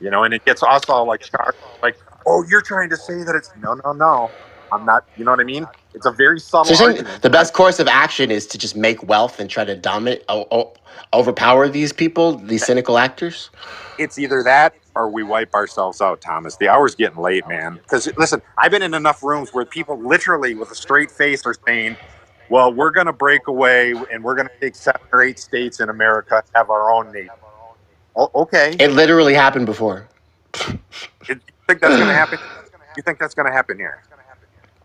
You 0.00 0.10
know, 0.10 0.24
and 0.24 0.34
it 0.34 0.44
gets 0.44 0.62
us 0.62 0.88
all 0.88 1.06
like 1.06 1.22
charged, 1.22 1.58
like, 1.82 1.96
oh, 2.26 2.44
you're 2.50 2.62
trying 2.62 2.90
to 2.90 2.96
say 2.98 3.24
that 3.24 3.34
it's 3.36 3.50
no, 3.56 3.74
no, 3.84 3.92
no. 3.92 4.34
I'm 4.72 4.84
not. 4.84 5.04
You 5.16 5.24
know 5.24 5.32
what 5.32 5.40
I 5.40 5.44
mean? 5.44 5.68
It's 5.98 6.06
a 6.06 6.12
very 6.12 6.40
So 6.40 6.62
subtle 6.64 6.86
argument. 6.86 7.22
the 7.22 7.30
best 7.30 7.54
course 7.54 7.78
of 7.80 7.88
action 7.88 8.30
is 8.30 8.46
to 8.48 8.58
just 8.58 8.76
make 8.76 9.02
wealth 9.08 9.40
and 9.40 9.50
try 9.50 9.64
to 9.64 9.76
dominate, 9.76 10.24
o- 10.28 10.46
o- 10.50 10.72
overpower 11.12 11.68
these 11.68 11.92
people, 11.92 12.36
these 12.38 12.64
cynical 12.64 12.98
actors. 12.98 13.50
it's 13.98 14.18
either 14.18 14.42
that 14.44 14.74
or 14.94 15.10
we 15.10 15.22
wipe 15.22 15.54
ourselves 15.54 16.00
out, 16.00 16.20
Thomas. 16.20 16.56
The 16.56 16.68
hour's 16.68 16.94
getting 16.94 17.18
late, 17.18 17.46
man. 17.48 17.74
Because 17.82 18.08
listen, 18.16 18.42
I've 18.58 18.70
been 18.70 18.82
in 18.82 18.94
enough 18.94 19.22
rooms 19.22 19.50
where 19.52 19.64
people 19.64 20.00
literally, 20.02 20.54
with 20.54 20.70
a 20.70 20.74
straight 20.74 21.10
face, 21.10 21.44
are 21.46 21.54
saying, 21.66 21.96
"Well, 22.48 22.72
we're 22.72 22.90
going 22.90 23.06
to 23.06 23.12
break 23.12 23.46
away 23.48 23.92
and 24.12 24.24
we're 24.24 24.34
going 24.36 24.48
to 24.48 24.60
take 24.60 24.74
seven 24.76 25.00
or 25.12 25.22
eight 25.22 25.38
states 25.38 25.80
in 25.80 25.88
America, 25.88 26.42
have 26.54 26.70
our 26.70 26.90
own 26.92 27.12
nation." 27.12 27.30
Okay, 28.16 28.74
It 28.80 28.90
literally 28.92 29.34
happened 29.34 29.66
before. 29.66 30.08
you 31.28 31.40
think 31.68 31.80
that's 31.80 31.96
going 31.96 32.08
to 32.08 32.14
happen? 32.14 32.38
You 32.96 33.02
think 33.04 33.18
that's 33.20 33.34
going 33.34 33.46
to 33.46 33.52
happen 33.52 33.78
here? 33.78 34.02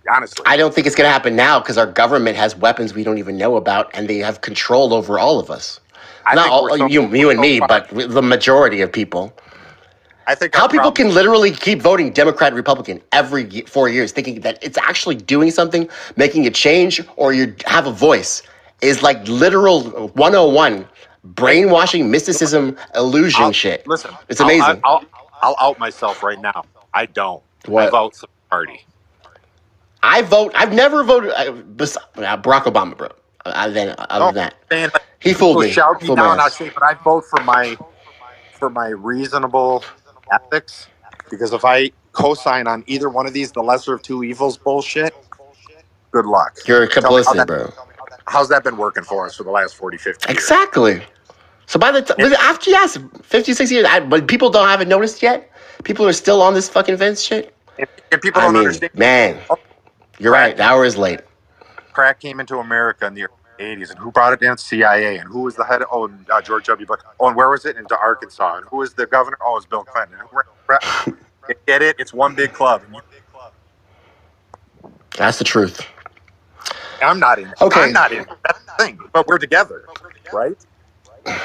Honestly, 0.09 0.43
I 0.45 0.57
don't 0.57 0.73
think 0.73 0.85
it's 0.87 0.95
going 0.95 1.07
to 1.07 1.11
happen 1.11 1.35
now 1.35 1.59
because 1.59 1.77
our 1.77 1.85
government 1.87 2.35
has 2.37 2.55
weapons 2.55 2.93
we 2.93 3.03
don't 3.03 3.17
even 3.17 3.37
know 3.37 3.55
about, 3.55 3.89
and 3.93 4.07
they 4.07 4.17
have 4.17 4.41
control 4.41 4.93
over 4.93 5.17
all 5.17 5.39
of 5.39 5.49
us. 5.49 5.79
I 6.25 6.35
Not 6.35 6.49
all, 6.49 6.71
oh, 6.71 6.77
so- 6.77 6.87
you, 6.87 7.07
you 7.15 7.29
and 7.29 7.37
so 7.37 7.41
me, 7.41 7.59
far- 7.59 7.67
but 7.67 7.89
the 7.89 8.21
majority 8.21 8.81
of 8.81 8.91
people. 8.91 9.33
I 10.25 10.35
think 10.35 10.55
How 10.55 10.67
people 10.69 10.91
can 10.91 11.13
literally 11.13 11.51
keep 11.51 11.81
voting 11.81 12.11
Democrat, 12.11 12.53
Republican 12.53 13.01
every 13.11 13.61
four 13.61 13.89
years, 13.89 14.13
thinking 14.13 14.39
that 14.41 14.57
it's 14.63 14.77
actually 14.77 15.15
doing 15.15 15.51
something, 15.51 15.89
making 16.15 16.47
a 16.47 16.49
change, 16.49 17.01
or 17.17 17.33
you 17.33 17.53
have 17.65 17.87
a 17.87 17.91
voice, 17.91 18.41
is 18.81 19.03
like 19.03 19.25
literal 19.27 19.81
101 20.09 20.87
brainwashing, 21.25 22.09
mysticism, 22.09 22.77
illusion 22.95 23.43
I'll- 23.43 23.51
shit. 23.51 23.85
Listen, 23.85 24.11
it's 24.29 24.39
amazing. 24.39 24.79
I'll, 24.83 25.03
I'll, 25.03 25.05
I'll 25.41 25.55
out 25.59 25.79
myself 25.79 26.23
right 26.23 26.39
now. 26.39 26.63
I 26.93 27.05
don't. 27.05 27.43
I 27.67 27.89
vote 27.89 28.15
some 28.15 28.29
party. 28.49 28.85
I 30.03 30.21
vote. 30.21 30.51
I've 30.53 30.73
never 30.73 31.03
voted. 31.03 31.31
I, 31.31 31.49
bes- 31.49 31.97
uh, 31.97 32.37
Barack 32.37 32.63
Obama, 32.63 32.95
bro. 32.95 33.09
Other 33.45 33.73
than, 33.73 33.95
other 33.97 34.25
than 34.25 34.35
that, 34.35 34.55
saying, 34.69 34.89
like, 34.93 35.03
he 35.19 35.33
fooled 35.33 35.59
me. 35.59 35.71
Shout 35.71 36.01
me 36.01 36.13
down. 36.13 36.39
I 36.39 36.49
say, 36.49 36.69
but 36.69 36.83
I 36.83 36.93
vote 36.93 37.25
for 37.29 37.43
my 37.43 37.77
for 38.51 38.69
my 38.69 38.89
reasonable 38.89 39.83
ethics 40.31 40.87
because 41.29 41.51
if 41.51 41.65
I 41.65 41.91
co-sign 42.11 42.67
on 42.67 42.83
either 42.87 43.09
one 43.09 43.25
of 43.25 43.33
these, 43.33 43.51
the 43.51 43.63
lesser 43.63 43.93
of 43.93 44.01
two 44.01 44.23
evils 44.23 44.57
bullshit, 44.57 45.13
good 46.11 46.25
luck. 46.25 46.57
You're 46.65 46.85
how 46.85 47.01
complicit, 47.01 47.35
that- 47.35 47.47
bro. 47.47 47.71
How's 48.25 48.47
that 48.49 48.63
been 48.63 48.77
working 48.77 49.03
for 49.03 49.25
us 49.25 49.35
for 49.35 49.43
the 49.43 49.51
last 49.51 49.75
40, 49.75 49.97
50 49.97 50.27
years? 50.29 50.37
Exactly. 50.37 51.01
So 51.65 51.77
by 51.77 51.91
the 51.91 52.01
time 52.01 52.31
after 52.39 52.69
yes, 52.69 52.97
50, 53.23 53.53
60 53.53 53.75
years, 53.75 53.85
I, 53.85 53.99
but 53.99 54.27
people 54.27 54.49
don't 54.49 54.67
haven't 54.67 54.87
noticed 54.87 55.21
yet. 55.21 55.51
People 55.83 56.07
are 56.07 56.13
still 56.13 56.41
on 56.41 56.53
this 56.53 56.69
fucking 56.69 56.95
Vince 56.95 57.21
shit. 57.21 57.53
And, 57.77 57.87
and 58.13 58.21
people 58.21 58.41
I 58.41 58.45
don't 58.45 58.53
mean, 58.53 58.67
understand. 58.67 58.93
man, 58.95 59.39
you're 60.19 60.33
right. 60.33 60.55
The 60.55 60.63
hour 60.63 60.85
is 60.85 60.97
late. 60.97 61.21
Crack 61.93 62.19
came 62.19 62.39
into 62.39 62.57
America 62.57 63.05
in 63.05 63.13
the 63.13 63.27
80s, 63.59 63.91
and 63.91 63.99
who 63.99 64.11
brought 64.11 64.33
it 64.33 64.39
down? 64.39 64.57
CIA. 64.57 65.17
And 65.17 65.29
who 65.29 65.41
was 65.41 65.55
the 65.55 65.63
head? 65.63 65.81
Of, 65.83 65.87
oh, 65.91 66.11
uh, 66.31 66.41
George 66.41 66.65
W. 66.65 66.85
Bush. 66.85 67.01
Oh, 67.19 67.27
and 67.27 67.35
where 67.35 67.49
was 67.49 67.65
it? 67.65 67.77
Into 67.77 67.97
Arkansas. 67.97 68.57
And 68.57 68.65
who 68.69 68.77
was 68.77 68.93
the 68.93 69.05
governor? 69.05 69.37
Oh, 69.43 69.51
it 69.51 69.55
was 69.55 69.65
Bill 69.65 69.83
Clinton. 69.83 70.17
And 70.19 71.17
Get 71.67 71.81
it? 71.81 71.95
It's 71.99 72.13
one 72.13 72.35
big 72.35 72.53
club. 72.53 72.81
That's 75.17 75.37
the 75.37 75.43
truth. 75.43 75.85
I'm 77.01 77.19
not 77.19 77.37
in. 77.39 77.53
Okay. 77.61 77.81
I'm 77.81 77.93
not 77.93 78.11
in. 78.11 78.25
That's 78.45 78.63
the 78.65 78.71
thing. 78.79 78.99
But 79.11 79.27
we're 79.27 79.37
together, 79.37 79.85
right? 80.31 80.57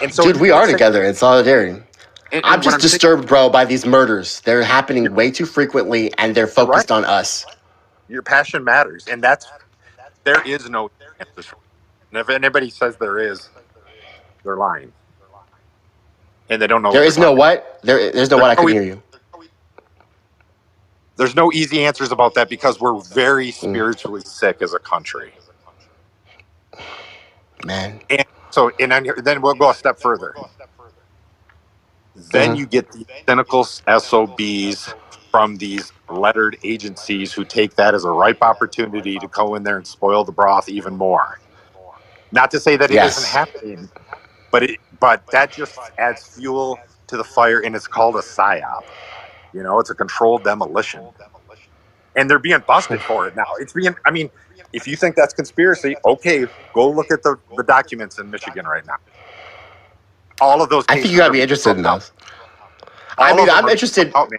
And 0.02 0.12
Dude, 0.12 0.36
we 0.40 0.50
are 0.50 0.66
together 0.66 1.04
in 1.04 1.14
solidarity. 1.14 1.72
And- 1.72 1.84
and 2.30 2.44
I'm 2.44 2.60
just 2.60 2.74
I'm 2.74 2.80
disturbed, 2.80 3.26
bro, 3.26 3.48
by 3.48 3.64
these 3.64 3.86
murders. 3.86 4.40
They're 4.42 4.62
happening 4.62 5.14
way 5.14 5.30
too 5.30 5.46
frequently, 5.46 6.12
and 6.18 6.34
they're 6.34 6.46
focused 6.46 6.92
on 6.92 7.06
us. 7.06 7.46
Your 8.08 8.22
passion 8.22 8.64
matters, 8.64 9.06
and 9.08 9.22
that's 9.22 9.52
there 10.24 10.42
is 10.42 10.68
no 10.70 10.90
answer. 11.20 11.56
And 12.12 12.20
if 12.20 12.30
anybody 12.30 12.70
says 12.70 12.96
there 12.98 13.18
is, 13.18 13.50
they're 14.44 14.56
lying, 14.56 14.92
and 16.50 16.62
they 16.62 16.66
don't 16.68 16.82
know. 16.82 16.92
There 16.92 17.04
what 17.04 17.04
is 17.04 17.16
they're 17.16 17.26
no 17.26 17.32
talking 17.32 17.38
what? 17.38 17.80
There, 17.84 18.12
there's 18.12 18.30
no 18.30 18.38
what. 18.38 18.50
I 18.50 18.56
no 18.56 18.62
couldn't 18.62 18.70
e- 18.70 18.76
hear 18.76 18.82
you. 18.84 19.02
There's 21.16 21.36
no 21.36 21.52
easy 21.52 21.84
answers 21.84 22.12
about 22.12 22.34
that 22.34 22.50
because 22.50 22.80
we're 22.80 23.00
very 23.00 23.52
Mm. 23.62 23.86
spiritually 23.86 24.22
sick 24.22 24.62
as 24.62 24.74
a 24.74 24.80
country. 24.80 25.34
Man, 27.66 28.00
And 28.10 28.26
so, 28.52 28.72
and 28.80 28.92
then, 28.92 29.06
then 29.24 29.42
we'll 29.42 29.54
go 29.54 29.70
a 29.70 29.74
step 29.74 29.98
further. 30.00 30.38
Then 32.14 32.54
Mhm. 32.54 32.56
you 32.56 32.66
get 32.66 32.92
the 32.92 33.06
cynical 33.28 33.64
SOBs 33.88 34.94
from 35.30 35.56
these 35.58 35.92
lettered 36.10 36.58
agencies 36.64 37.34
who 37.34 37.44
take 37.44 37.76
that 37.76 37.94
as 37.94 38.04
a 38.04 38.10
ripe 38.12 38.42
opportunity 38.42 39.18
to 39.18 39.28
go 39.28 39.54
in 39.56 39.64
there 39.64 39.76
and 39.78 39.86
spoil 39.86 40.24
the 40.24 40.32
broth 40.32 40.68
even 40.68 40.96
more. 40.96 41.40
Not 42.32 42.50
to 42.52 42.60
say 42.60 42.76
that 42.76 42.90
it 42.90 42.94
Yes. 42.94 43.20
not 43.20 43.28
happening, 43.30 43.90
but 44.52 44.64
it 44.64 44.80
but 45.00 45.24
that 45.32 45.52
just 45.52 45.92
adds 45.98 46.24
fuel 46.26 46.78
to 47.08 47.16
the 47.18 47.24
fire, 47.24 47.60
and 47.60 47.76
it's 47.76 47.88
called 47.88 48.16
a 48.16 48.20
psyop. 48.22 48.88
You 49.52 49.62
know, 49.62 49.80
it's 49.80 49.90
a 49.90 49.96
controlled 49.96 50.44
demolition, 50.44 51.10
and 52.16 52.30
they're 52.30 52.38
being 52.40 52.62
busted 52.66 53.02
for 53.02 53.28
it 53.28 53.36
now. 53.36 53.44
It's 53.60 53.72
being, 53.74 53.96
I 54.06 54.10
mean, 54.12 54.30
if 54.72 54.86
you 54.88 54.96
think 54.96 55.16
that's 55.16 55.34
conspiracy, 55.34 55.96
okay, 56.06 56.46
go 56.74 56.90
look 56.90 57.12
at 57.12 57.22
the, 57.24 57.38
the 57.56 57.64
documents 57.64 58.18
in 58.18 58.30
Michigan 58.30 58.66
right 58.66 58.86
now. 58.86 58.96
All 60.40 60.62
of 60.62 60.70
those. 60.70 60.84
I 60.88 60.96
think 60.96 61.12
you 61.12 61.18
gotta 61.18 61.32
be 61.32 61.42
interested 61.42 61.76
in 61.76 61.82
those. 61.84 62.12
I 63.18 63.32
mean, 63.34 63.50
I'm 63.50 63.68
interested. 63.68 64.12
out. 64.14 64.30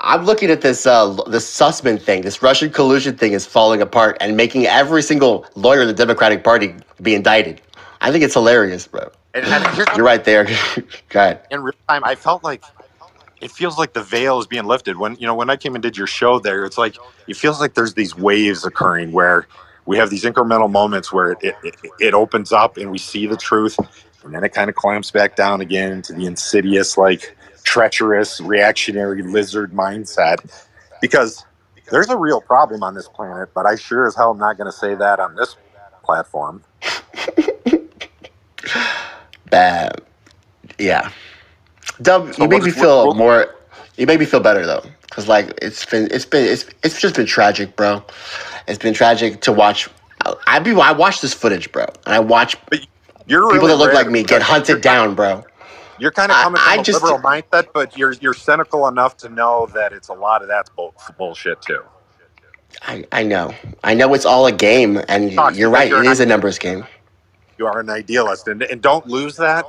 I'm 0.00 0.24
looking 0.24 0.50
at 0.50 0.60
this 0.60 0.86
uh, 0.86 1.14
this 1.28 1.50
Sussmann 1.50 2.00
thing. 2.00 2.22
This 2.22 2.42
Russian 2.42 2.70
collusion 2.70 3.16
thing 3.16 3.32
is 3.32 3.46
falling 3.46 3.80
apart 3.80 4.16
and 4.20 4.36
making 4.36 4.66
every 4.66 5.02
single 5.02 5.46
lawyer 5.54 5.82
in 5.82 5.88
the 5.88 5.94
Democratic 5.94 6.44
Party 6.44 6.74
be 7.00 7.14
indicted. 7.14 7.60
I 8.00 8.12
think 8.12 8.22
it's 8.24 8.34
hilarious, 8.34 8.86
bro. 8.86 9.10
And, 9.34 9.46
and 9.46 9.88
You're 9.96 10.04
right 10.04 10.24
there. 10.24 10.44
Go 11.08 11.20
ahead. 11.20 11.46
in 11.50 11.62
real 11.62 11.74
time, 11.88 12.04
I 12.04 12.14
felt 12.14 12.44
like 12.44 12.62
it 13.40 13.50
feels 13.50 13.78
like 13.78 13.92
the 13.94 14.02
veil 14.02 14.38
is 14.38 14.46
being 14.46 14.64
lifted. 14.64 14.98
When 14.98 15.16
you 15.16 15.26
know, 15.26 15.34
when 15.34 15.50
I 15.50 15.56
came 15.56 15.74
and 15.74 15.82
did 15.82 15.96
your 15.96 16.06
show 16.06 16.38
there, 16.38 16.64
it's 16.64 16.78
like 16.78 16.96
it 17.26 17.36
feels 17.36 17.60
like 17.60 17.74
there's 17.74 17.94
these 17.94 18.16
waves 18.16 18.64
occurring 18.64 19.12
where 19.12 19.46
we 19.86 19.96
have 19.96 20.10
these 20.10 20.24
incremental 20.24 20.70
moments 20.70 21.12
where 21.12 21.32
it 21.32 21.38
it, 21.42 21.56
it, 21.62 21.74
it 22.00 22.14
opens 22.14 22.52
up 22.52 22.76
and 22.76 22.90
we 22.90 22.98
see 22.98 23.26
the 23.26 23.36
truth, 23.36 23.78
and 24.24 24.34
then 24.34 24.44
it 24.44 24.50
kind 24.50 24.68
of 24.68 24.76
clamps 24.76 25.10
back 25.10 25.36
down 25.36 25.60
again 25.60 25.92
into 25.92 26.12
the 26.12 26.26
insidious, 26.26 26.98
like 26.98 27.36
treacherous, 27.66 28.40
reactionary 28.40 29.22
lizard 29.22 29.72
mindset. 29.72 30.38
Because 31.02 31.44
there's 31.90 32.08
a 32.08 32.16
real 32.16 32.40
problem 32.40 32.82
on 32.82 32.94
this 32.94 33.08
planet, 33.08 33.50
but 33.54 33.66
I 33.66 33.74
sure 33.74 34.06
as 34.06 34.14
hell 34.14 34.30
am 34.30 34.38
not 34.38 34.56
going 34.56 34.70
to 34.70 34.76
say 34.76 34.94
that 34.94 35.20
on 35.20 35.34
this 35.34 35.56
platform. 36.02 36.62
Uh, 39.52 39.88
yeah. 40.78 41.10
Dub, 42.02 42.34
So 42.34 42.42
you 42.42 42.48
made 42.48 42.62
me 42.62 42.70
feel 42.72 43.14
more. 43.14 43.54
You 43.96 44.06
made 44.06 44.20
me 44.20 44.26
feel 44.26 44.40
better 44.40 44.66
though, 44.66 44.82
because 45.02 45.28
like 45.28 45.56
it's 45.62 45.86
been, 45.86 46.08
it's 46.10 46.26
been, 46.26 46.44
it's, 46.44 46.66
it's 46.82 47.00
just 47.00 47.14
been 47.14 47.26
tragic, 47.26 47.74
bro. 47.76 48.04
It's 48.68 48.78
been 48.78 48.92
tragic 48.92 49.40
to 49.42 49.52
watch. 49.52 49.88
I 50.46 50.58
be, 50.58 50.72
I 50.72 50.92
watch 50.92 51.20
this 51.22 51.32
footage, 51.32 51.70
bro, 51.72 51.86
and 52.04 52.14
I 52.14 52.18
watch 52.18 52.56
people 52.70 52.88
really 53.30 53.68
that 53.68 53.76
look 53.76 53.94
like 53.94 54.10
me 54.10 54.24
get 54.24 54.42
hunted 54.42 54.82
down, 54.82 55.14
bro. 55.14 55.44
You're 55.98 56.10
kind 56.12 56.30
of 56.30 56.36
I- 56.38 56.42
coming 56.42 56.60
from 56.60 56.70
I 56.70 56.74
a 56.76 56.82
just- 56.82 57.02
liberal 57.02 57.18
mindset, 57.20 57.68
but 57.72 57.96
you're 57.96 58.12
you're 58.14 58.34
cynical 58.34 58.86
enough 58.88 59.16
to 59.18 59.28
know 59.28 59.66
that 59.74 59.92
it's 59.92 60.08
a 60.08 60.12
lot 60.14 60.42
of 60.42 60.48
that's 60.48 60.70
bull, 60.70 60.94
bullshit 61.16 61.60
too. 61.62 61.82
I, 62.82 63.04
I 63.12 63.22
know, 63.22 63.54
I 63.84 63.94
know 63.94 64.12
it's 64.12 64.26
all 64.26 64.46
a 64.46 64.52
game, 64.52 65.00
and 65.08 65.32
Talk, 65.32 65.56
you're 65.56 65.70
right. 65.70 65.88
you're 65.88 66.04
It 66.04 66.10
is 66.10 66.20
a 66.20 66.26
numbers 66.26 66.58
game. 66.58 66.84
You 67.58 67.66
are 67.66 67.80
an 67.80 67.88
idealist, 67.88 68.48
and 68.48 68.62
and 68.62 68.82
don't 68.82 69.06
lose 69.06 69.36
that. 69.36 69.64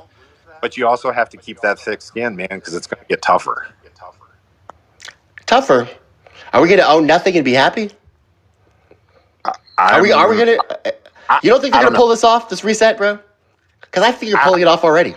But 0.60 0.76
you 0.76 0.86
also 0.88 1.12
have 1.12 1.28
to 1.30 1.36
keep 1.36 1.60
that 1.60 1.78
thick 1.78 2.02
skin, 2.02 2.34
man, 2.34 2.48
because 2.50 2.74
it's 2.74 2.88
going 2.88 2.98
to 3.00 3.06
get 3.06 3.22
tougher. 3.22 3.68
Tougher. 5.46 5.88
Are 6.52 6.60
we 6.60 6.68
gonna 6.68 6.82
own 6.82 7.06
nothing 7.06 7.36
and 7.36 7.44
be 7.44 7.52
happy? 7.54 7.90
Are 9.78 10.02
we? 10.02 10.12
Are 10.12 10.28
we 10.28 10.36
gonna? 10.36 10.58
You 11.42 11.50
don't 11.50 11.60
think 11.60 11.72
they're 11.72 11.84
gonna 11.84 11.96
pull 11.96 12.08
this 12.08 12.24
off? 12.24 12.48
This 12.48 12.64
reset, 12.64 12.98
bro? 12.98 13.18
Because 13.80 14.02
I 14.02 14.10
think 14.12 14.30
you're 14.30 14.40
pulling 14.40 14.60
it 14.62 14.66
off 14.68 14.84
already. 14.84 15.14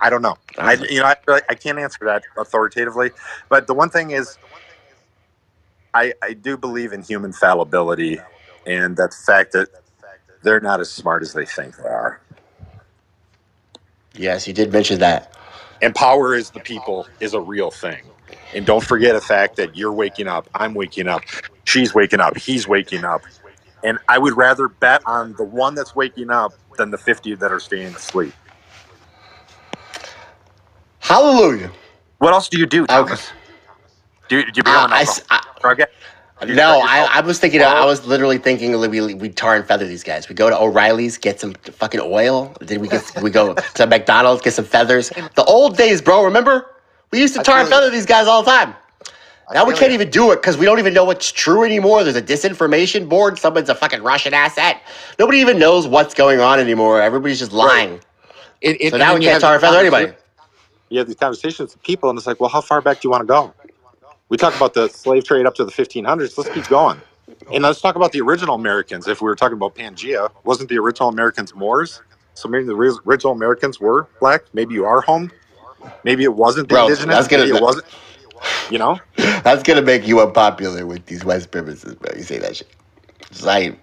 I 0.00 0.10
don't 0.10 0.22
know. 0.22 0.36
I 0.58 0.74
you 0.74 1.00
know 1.00 1.06
I, 1.06 1.40
I 1.48 1.54
can't 1.54 1.78
answer 1.78 2.04
that 2.04 2.22
authoritatively, 2.36 3.10
but 3.48 3.66
the 3.66 3.74
one 3.74 3.90
thing 3.90 4.12
is, 4.12 4.38
I 5.94 6.14
I 6.22 6.34
do 6.34 6.56
believe 6.56 6.92
in 6.92 7.02
human 7.02 7.32
fallibility, 7.32 8.18
and 8.66 8.96
that 8.96 9.12
fact 9.14 9.52
that 9.52 9.68
they're 10.42 10.60
not 10.60 10.80
as 10.80 10.90
smart 10.90 11.22
as 11.22 11.32
they 11.32 11.44
think 11.44 11.76
they 11.76 11.88
are. 11.88 12.20
Yes, 14.14 14.46
you 14.46 14.54
did 14.54 14.72
mention 14.72 14.98
that. 15.00 15.34
And 15.80 15.94
power 15.94 16.34
is 16.34 16.50
the 16.50 16.60
people 16.60 17.06
is 17.20 17.34
a 17.34 17.40
real 17.40 17.70
thing. 17.70 18.02
And 18.54 18.66
don't 18.66 18.84
forget 18.84 19.14
the 19.14 19.20
fact 19.20 19.56
that 19.56 19.76
you're 19.76 19.92
waking 19.92 20.26
up, 20.26 20.48
I'm 20.54 20.74
waking 20.74 21.06
up, 21.06 21.22
she's 21.64 21.94
waking 21.94 22.20
up, 22.20 22.36
he's 22.36 22.66
waking 22.66 23.04
up. 23.04 23.22
And 23.84 23.98
I 24.08 24.18
would 24.18 24.36
rather 24.36 24.68
bet 24.68 25.02
on 25.06 25.34
the 25.34 25.44
one 25.44 25.74
that's 25.74 25.94
waking 25.94 26.30
up 26.30 26.52
than 26.76 26.90
the 26.90 26.98
50 26.98 27.36
that 27.36 27.52
are 27.52 27.60
staying 27.60 27.94
asleep. 27.94 28.34
Hallelujah. 31.08 31.70
What 32.18 32.34
else 32.34 32.48
do 32.48 32.58
you 32.58 32.66
do, 32.66 32.86
Thomas? 32.86 33.30
Do, 34.28 34.36
you- 34.36 34.42
do 34.44 34.52
you 34.56 34.62
become 34.62 34.92
Uh, 34.92 34.94
I 34.96 35.00
an 35.00 35.08
s- 35.08 35.22
alcoholic 35.30 35.60
drug 35.62 35.80
addict? 35.80 35.94
No, 36.56 36.80
I. 36.84 37.08
I 37.14 37.20
was 37.22 37.38
thinking. 37.38 37.62
I 37.62 37.84
was 37.86 38.06
literally 38.06 38.36
thinking 38.38 38.78
we 38.78 39.14
we 39.14 39.28
tar 39.30 39.56
and 39.56 39.66
feather 39.66 39.86
these 39.86 40.04
guys. 40.04 40.28
We 40.28 40.34
go 40.34 40.50
to 40.50 40.56
O'Reilly's, 40.60 41.16
get 41.16 41.40
some 41.40 41.54
fucking 41.54 42.00
oil. 42.00 42.54
Then 42.60 42.80
we 42.80 42.88
get 42.88 43.02
we 43.22 43.30
go 43.30 43.54
to 43.54 43.86
McDonald's, 43.86 44.42
get 44.42 44.52
some 44.52 44.66
feathers. 44.66 45.08
The 45.34 45.44
old 45.44 45.76
days, 45.78 46.00
bro. 46.02 46.22
Remember? 46.24 46.66
We 47.10 47.18
used 47.20 47.34
to 47.34 47.42
tar 47.42 47.60
and 47.60 47.68
feather 47.70 47.90
these 47.90 48.06
guys 48.06 48.26
all 48.28 48.42
the 48.42 48.50
time. 48.50 48.74
Now 49.54 49.64
we 49.64 49.72
can't 49.72 49.92
even 49.92 50.10
do 50.10 50.30
it 50.32 50.36
because 50.36 50.58
we 50.58 50.66
don't 50.66 50.78
even 50.78 50.92
know 50.92 51.04
what's 51.04 51.32
true 51.32 51.64
anymore. 51.64 52.04
There's 52.04 52.16
a 52.16 52.22
disinformation 52.22 53.08
board. 53.08 53.38
Someone's 53.38 53.70
a 53.70 53.74
fucking 53.74 54.02
Russian 54.02 54.34
asset. 54.34 54.82
Nobody 55.18 55.38
even 55.38 55.58
knows 55.58 55.86
what's 55.88 56.12
going 56.14 56.38
on 56.40 56.60
anymore. 56.60 57.00
Everybody's 57.00 57.38
just 57.38 57.52
lying. 57.52 57.98
It- 58.60 58.76
it- 58.80 58.90
so 58.90 58.98
now 58.98 59.14
we 59.14 59.20
can't 59.24 59.40
tar 59.40 59.54
and 59.54 59.60
feather 59.62 59.78
anybody. 59.80 60.12
You 60.90 60.98
have 60.98 61.06
these 61.06 61.16
conversations 61.16 61.74
with 61.74 61.82
people, 61.82 62.08
and 62.10 62.18
it's 62.18 62.26
like, 62.26 62.40
well, 62.40 62.48
how 62.50 62.60
far 62.60 62.80
back 62.80 63.00
do 63.00 63.08
you 63.08 63.10
want 63.10 63.22
to 63.22 63.26
go? 63.26 63.54
We 64.28 64.36
talk 64.36 64.54
about 64.56 64.74
the 64.74 64.88
slave 64.88 65.24
trade 65.24 65.46
up 65.46 65.54
to 65.56 65.64
the 65.64 65.72
1500s. 65.72 66.36
Let's 66.36 66.50
keep 66.50 66.66
going. 66.68 67.00
And 67.52 67.62
let's 67.62 67.80
talk 67.80 67.96
about 67.96 68.12
the 68.12 68.20
original 68.20 68.54
Americans. 68.54 69.06
If 69.06 69.20
we 69.20 69.26
were 69.26 69.36
talking 69.36 69.56
about 69.56 69.74
Pangea, 69.74 70.30
wasn't 70.44 70.68
the 70.68 70.78
original 70.78 71.08
Americans 71.08 71.54
Moors? 71.54 72.02
So 72.34 72.48
maybe 72.48 72.64
the 72.64 72.74
original 72.74 73.32
Americans 73.32 73.80
were 73.80 74.06
black. 74.20 74.42
Maybe 74.52 74.74
you 74.74 74.84
are 74.84 75.00
home. 75.00 75.30
Maybe 76.04 76.24
it 76.24 76.34
wasn't 76.34 76.68
the 76.68 76.74
Bro, 76.74 76.84
indigenous. 76.88 77.14
that's 77.14 77.28
gonna- 77.28 77.44
Maybe 77.44 77.56
it 77.56 77.62
wasn't. 77.62 77.86
You 78.70 78.78
know? 78.78 79.00
That's 79.16 79.64
gonna 79.64 79.82
make 79.82 80.06
you 80.06 80.20
unpopular 80.20 80.86
with 80.86 81.06
these 81.06 81.24
white 81.24 81.40
supremacists, 81.42 81.98
bro. 81.98 82.16
You 82.16 82.22
say 82.22 82.38
that 82.38 82.56
shit. 82.56 82.68
It's 83.30 83.42
like, 83.42 83.76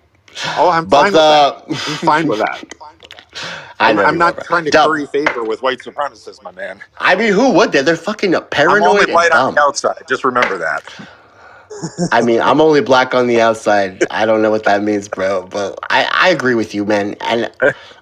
Oh, 0.58 0.70
I'm 0.70 0.86
But 0.86 1.12
fine 1.12 1.14
with 1.14 1.22
that. 1.22 1.53
Uh, 1.56 1.64
I'm 1.68 1.76
fine 1.76 2.28
with 2.28 2.39
that. 2.39 2.64
I'm, 3.80 3.99
I'm 3.99 4.18
not 4.18 4.43
trying 4.45 4.66
to 4.66 4.72
Dumb. 4.72 4.89
curry 4.89 5.05
favor 5.05 5.43
with 5.43 5.61
white 5.61 5.80
supremacists, 5.80 6.41
my 6.41 6.51
man. 6.51 6.82
I 6.97 7.16
mean, 7.16 7.34
who 7.34 7.51
would 7.53 7.72
they? 7.72 7.82
They're 7.82 7.95
fucking 7.95 8.34
paranoid. 8.51 8.84
I'm 8.84 8.89
only 8.89 9.13
white 9.13 9.32
on 9.32 9.53
the 9.53 9.61
outside. 9.61 10.03
Just 10.07 10.24
remember 10.24 10.57
that. 10.57 10.84
I 12.11 12.22
mean, 12.22 12.41
I'm 12.41 12.61
only 12.68 12.82
black 12.82 13.13
on 13.13 13.28
the 13.28 13.41
outside. 13.41 14.03
I 14.11 14.26
don't 14.26 14.41
know 14.41 14.51
what 14.51 14.63
that 14.63 14.84
means, 14.84 15.07
bro. 15.07 15.45
But 15.47 15.78
I, 15.89 16.07
I 16.11 16.30
agree 16.30 16.55
with 16.55 16.74
you, 16.74 16.86
man. 16.86 17.16
And 17.22 17.51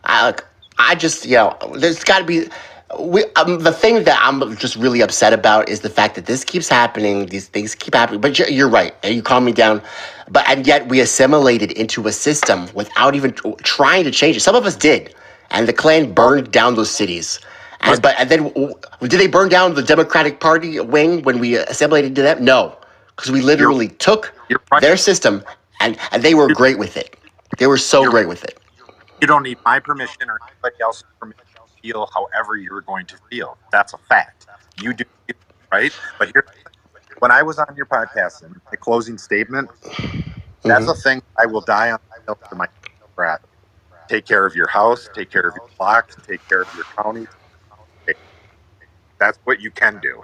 I, 0.03 0.35
I 0.77 0.95
just, 0.95 1.25
you 1.25 1.35
know, 1.35 1.57
there's 1.75 2.03
got 2.03 2.19
to 2.19 2.25
be. 2.25 2.47
We, 2.99 3.23
um, 3.37 3.59
the 3.59 3.71
thing 3.71 4.03
that 4.03 4.19
I'm 4.21 4.55
just 4.57 4.75
really 4.75 5.01
upset 5.01 5.33
about 5.33 5.67
is 5.67 5.79
the 5.81 5.89
fact 5.89 6.13
that 6.13 6.27
this 6.27 6.43
keeps 6.43 6.69
happening. 6.69 7.25
These 7.25 7.47
things 7.47 7.73
keep 7.73 7.95
happening. 7.95 8.21
But 8.21 8.37
you're, 8.37 8.49
you're 8.49 8.69
right. 8.69 8.93
And 9.01 9.15
you 9.15 9.23
calm 9.23 9.45
me 9.45 9.51
down. 9.51 9.81
But 10.29 10.47
and 10.49 10.65
yet 10.65 10.87
we 10.87 10.99
assimilated 10.99 11.71
into 11.71 12.07
a 12.07 12.11
system 12.11 12.69
without 12.73 13.15
even 13.15 13.33
trying 13.63 14.03
to 14.05 14.11
change 14.11 14.37
it. 14.37 14.41
Some 14.41 14.55
of 14.55 14.65
us 14.65 14.75
did, 14.75 15.13
and 15.51 15.67
the 15.67 15.73
Klan 15.73 16.13
burned 16.13 16.51
down 16.51 16.75
those 16.75 16.91
cities. 16.91 17.39
And, 17.81 18.01
but 18.01 18.15
and 18.17 18.29
then 18.29 18.53
did 19.01 19.19
they 19.19 19.27
burn 19.27 19.49
down 19.49 19.73
the 19.73 19.83
Democratic 19.83 20.39
Party 20.39 20.79
wing 20.79 21.21
when 21.23 21.39
we 21.39 21.57
assimilated 21.57 22.11
into 22.11 22.21
them? 22.21 22.43
No, 22.43 22.77
because 23.15 23.31
we 23.31 23.41
literally 23.41 23.89
took 23.89 24.33
their 24.79 24.97
system 24.97 25.43
and, 25.81 25.97
and 26.11 26.23
they 26.23 26.33
were 26.33 26.47
great 26.53 26.79
with 26.79 26.95
it. 26.97 27.17
They 27.57 27.67
were 27.67 27.77
so 27.77 28.09
great 28.09 28.27
with 28.27 28.43
it. 28.43 28.57
You 29.21 29.27
don't 29.27 29.43
need 29.43 29.57
my 29.65 29.79
permission 29.79 30.29
or 30.29 30.39
anybody 30.47 30.81
else's 30.81 31.03
permission 31.19 31.43
to 31.55 31.81
feel 31.81 32.09
however 32.13 32.55
you're 32.55 32.81
going 32.81 33.05
to 33.07 33.17
feel. 33.29 33.57
That's 33.71 33.93
a 33.93 33.97
fact. 33.97 34.47
You 34.81 34.93
do, 34.93 35.03
right? 35.71 35.93
But 36.17 36.31
here, 36.33 36.45
when 37.23 37.31
I 37.31 37.41
was 37.41 37.57
on 37.57 37.73
your 37.77 37.85
podcast, 37.85 38.43
and 38.43 38.53
my 38.69 38.75
closing 38.75 39.17
statement, 39.17 39.69
that's 40.65 40.87
Mhm. 40.87 40.91
a 40.91 40.93
thing 40.93 41.21
I 41.39 41.45
will 41.45 41.61
die 41.61 41.89
on 41.89 41.99
the 42.27 42.35
to 42.49 42.55
my 42.55 42.67
breath. 43.15 43.39
Take 44.09 44.25
care 44.25 44.45
of 44.45 44.57
your 44.57 44.67
house, 44.67 45.09
take 45.13 45.31
care 45.31 45.47
of 45.47 45.55
your 45.55 45.69
block, 45.79 46.09
take 46.27 46.45
care 46.49 46.63
of 46.63 46.67
your 46.75 46.83
county. 46.97 47.25
That's 49.19 49.39
what 49.45 49.61
you 49.61 49.71
can 49.71 49.99
do. 49.99 50.21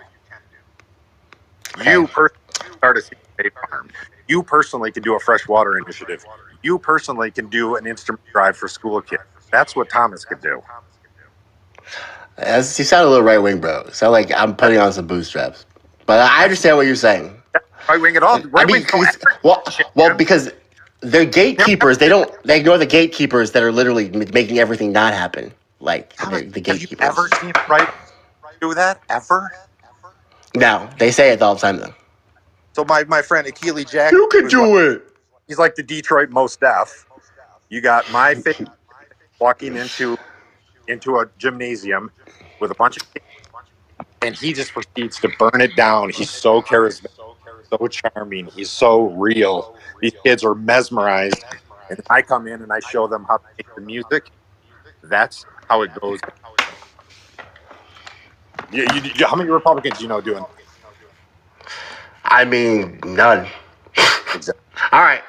You 1.86 2.06
personally 2.08 2.76
start 2.78 2.97
a 2.97 3.02
state 3.02 3.54
farm. 3.70 3.89
You 4.28 4.43
personally 4.43 4.91
can 4.91 5.02
do 5.02 5.16
a 5.16 5.22
freshwater 5.22 5.78
initiative. 5.78 6.26
You 6.64 6.80
personally 6.80 7.32
can 7.32 7.47
do 7.47 7.78
an 7.78 7.88
instrument 7.88 8.26
drive 8.34 8.58
for 8.58 8.68
school 8.68 9.02
kids. 9.02 9.24
That's 9.54 9.74
what 9.74 9.89
Thomas 9.89 10.26
could 10.26 10.41
do. 10.41 10.62
As, 12.38 12.78
you 12.78 12.84
sound 12.84 13.08
a 13.08 13.10
little 13.10 13.26
right 13.26 13.38
wing, 13.38 13.62
bro. 13.62 13.88
Sound 13.89 14.12
like 14.12 14.34
I'm 14.36 14.54
putting 14.54 14.80
on 14.80 14.91
some 14.91 15.08
bootstraps. 15.08 15.66
But 16.10 16.22
I 16.22 16.43
understand 16.43 16.76
what 16.76 16.88
you're 16.88 16.95
saying. 16.95 17.39
Right 17.88 18.01
wing 18.01 18.16
at 18.16 18.24
all. 18.24 18.38
I 18.38 18.41
Right 18.41 18.66
mean, 18.66 18.78
wing. 18.78 18.84
go 18.91 19.03
'cause- 19.03 19.18
well, 19.43 19.64
well, 19.93 20.16
because 20.16 20.49
they're 21.01 21.24
gatekeepers. 21.24 21.99
They 21.99 22.10
don't. 22.10 22.32
They 22.45 22.57
ignore 22.60 22.80
the 22.80 22.88
gatekeepers 22.88 23.51
that 23.51 23.62
are 23.62 23.72
literally 23.72 24.10
making 24.10 24.57
everything 24.57 24.91
not 24.91 25.14
happen. 25.14 25.53
Like 25.80 26.16
the, 26.18 26.26
the 26.26 26.32
Have 26.32 26.45
you 26.47 26.62
gatekeepers. 26.62 27.07
ever 27.07 27.30
seen 27.39 27.53
right 27.70 27.88
do 28.60 28.74
that 28.74 29.01
ever? 29.07 29.51
No, 30.55 30.89
they 30.97 31.12
say 31.12 31.30
it 31.30 31.43
all 31.43 31.53
the 31.53 31.62
time 31.62 31.78
though. 31.78 31.93
So 32.74 32.84
my, 32.86 33.03
my 33.03 33.22
friend 33.22 33.45
Akili 33.47 33.88
Jack. 33.88 34.12
You 34.12 34.28
can 34.32 34.47
do 34.47 34.80
it. 34.80 35.03
He's 35.47 35.60
like 35.60 35.76
the 35.76 35.84
Detroit 35.84 36.32
Mos 36.32 36.57
Def. 36.57 37.05
You 37.70 37.82
got 37.82 38.10
my 38.12 38.34
face 38.34 38.64
walking 39.39 39.76
into 39.76 40.18
into 40.88 41.20
a 41.20 41.28
gymnasium 41.38 42.12
with 42.60 42.72
a 42.72 42.76
bunch 42.76 42.97
of 42.97 43.14
kids, 43.14 43.26
and 44.22 44.36
he 44.36 44.54
just 44.54 44.74
proceeds 44.74 45.20
to 45.22 45.30
burn 45.40 45.62
it 45.62 45.76
down. 45.76 46.10
He's 46.10 46.32
so 46.32 46.62
charismatic, 46.62 47.08
so 47.72 47.88
charming. 47.88 48.48
He's 48.48 48.72
so 48.72 49.06
real. 49.12 49.76
These 50.02 50.14
kids 50.26 50.44
are 50.44 50.56
mesmerized, 50.56 51.44
and 51.90 52.00
I 52.10 52.22
come 52.22 52.48
in 52.48 52.62
and 52.62 52.72
I 52.72 52.80
show 52.80 53.08
them 53.08 53.26
how 53.30 53.38
to 53.38 53.44
make 53.58 53.68
the 53.76 53.82
music. 53.82 54.32
That's 55.04 55.46
how 55.70 55.82
it 55.84 55.92
goes. 56.02 56.20
You, 58.72 58.86
you, 58.94 59.02
you- 59.16 59.26
how 59.28 59.36
many 59.36 59.50
Republicans 59.50 59.98
do 59.98 60.04
you 60.04 60.10
know 60.10 60.22
doing? 60.22 60.46
I 62.26 62.46
mean, 62.46 63.00
none. 63.06 63.48
All 64.92 65.02
right, 65.02 65.24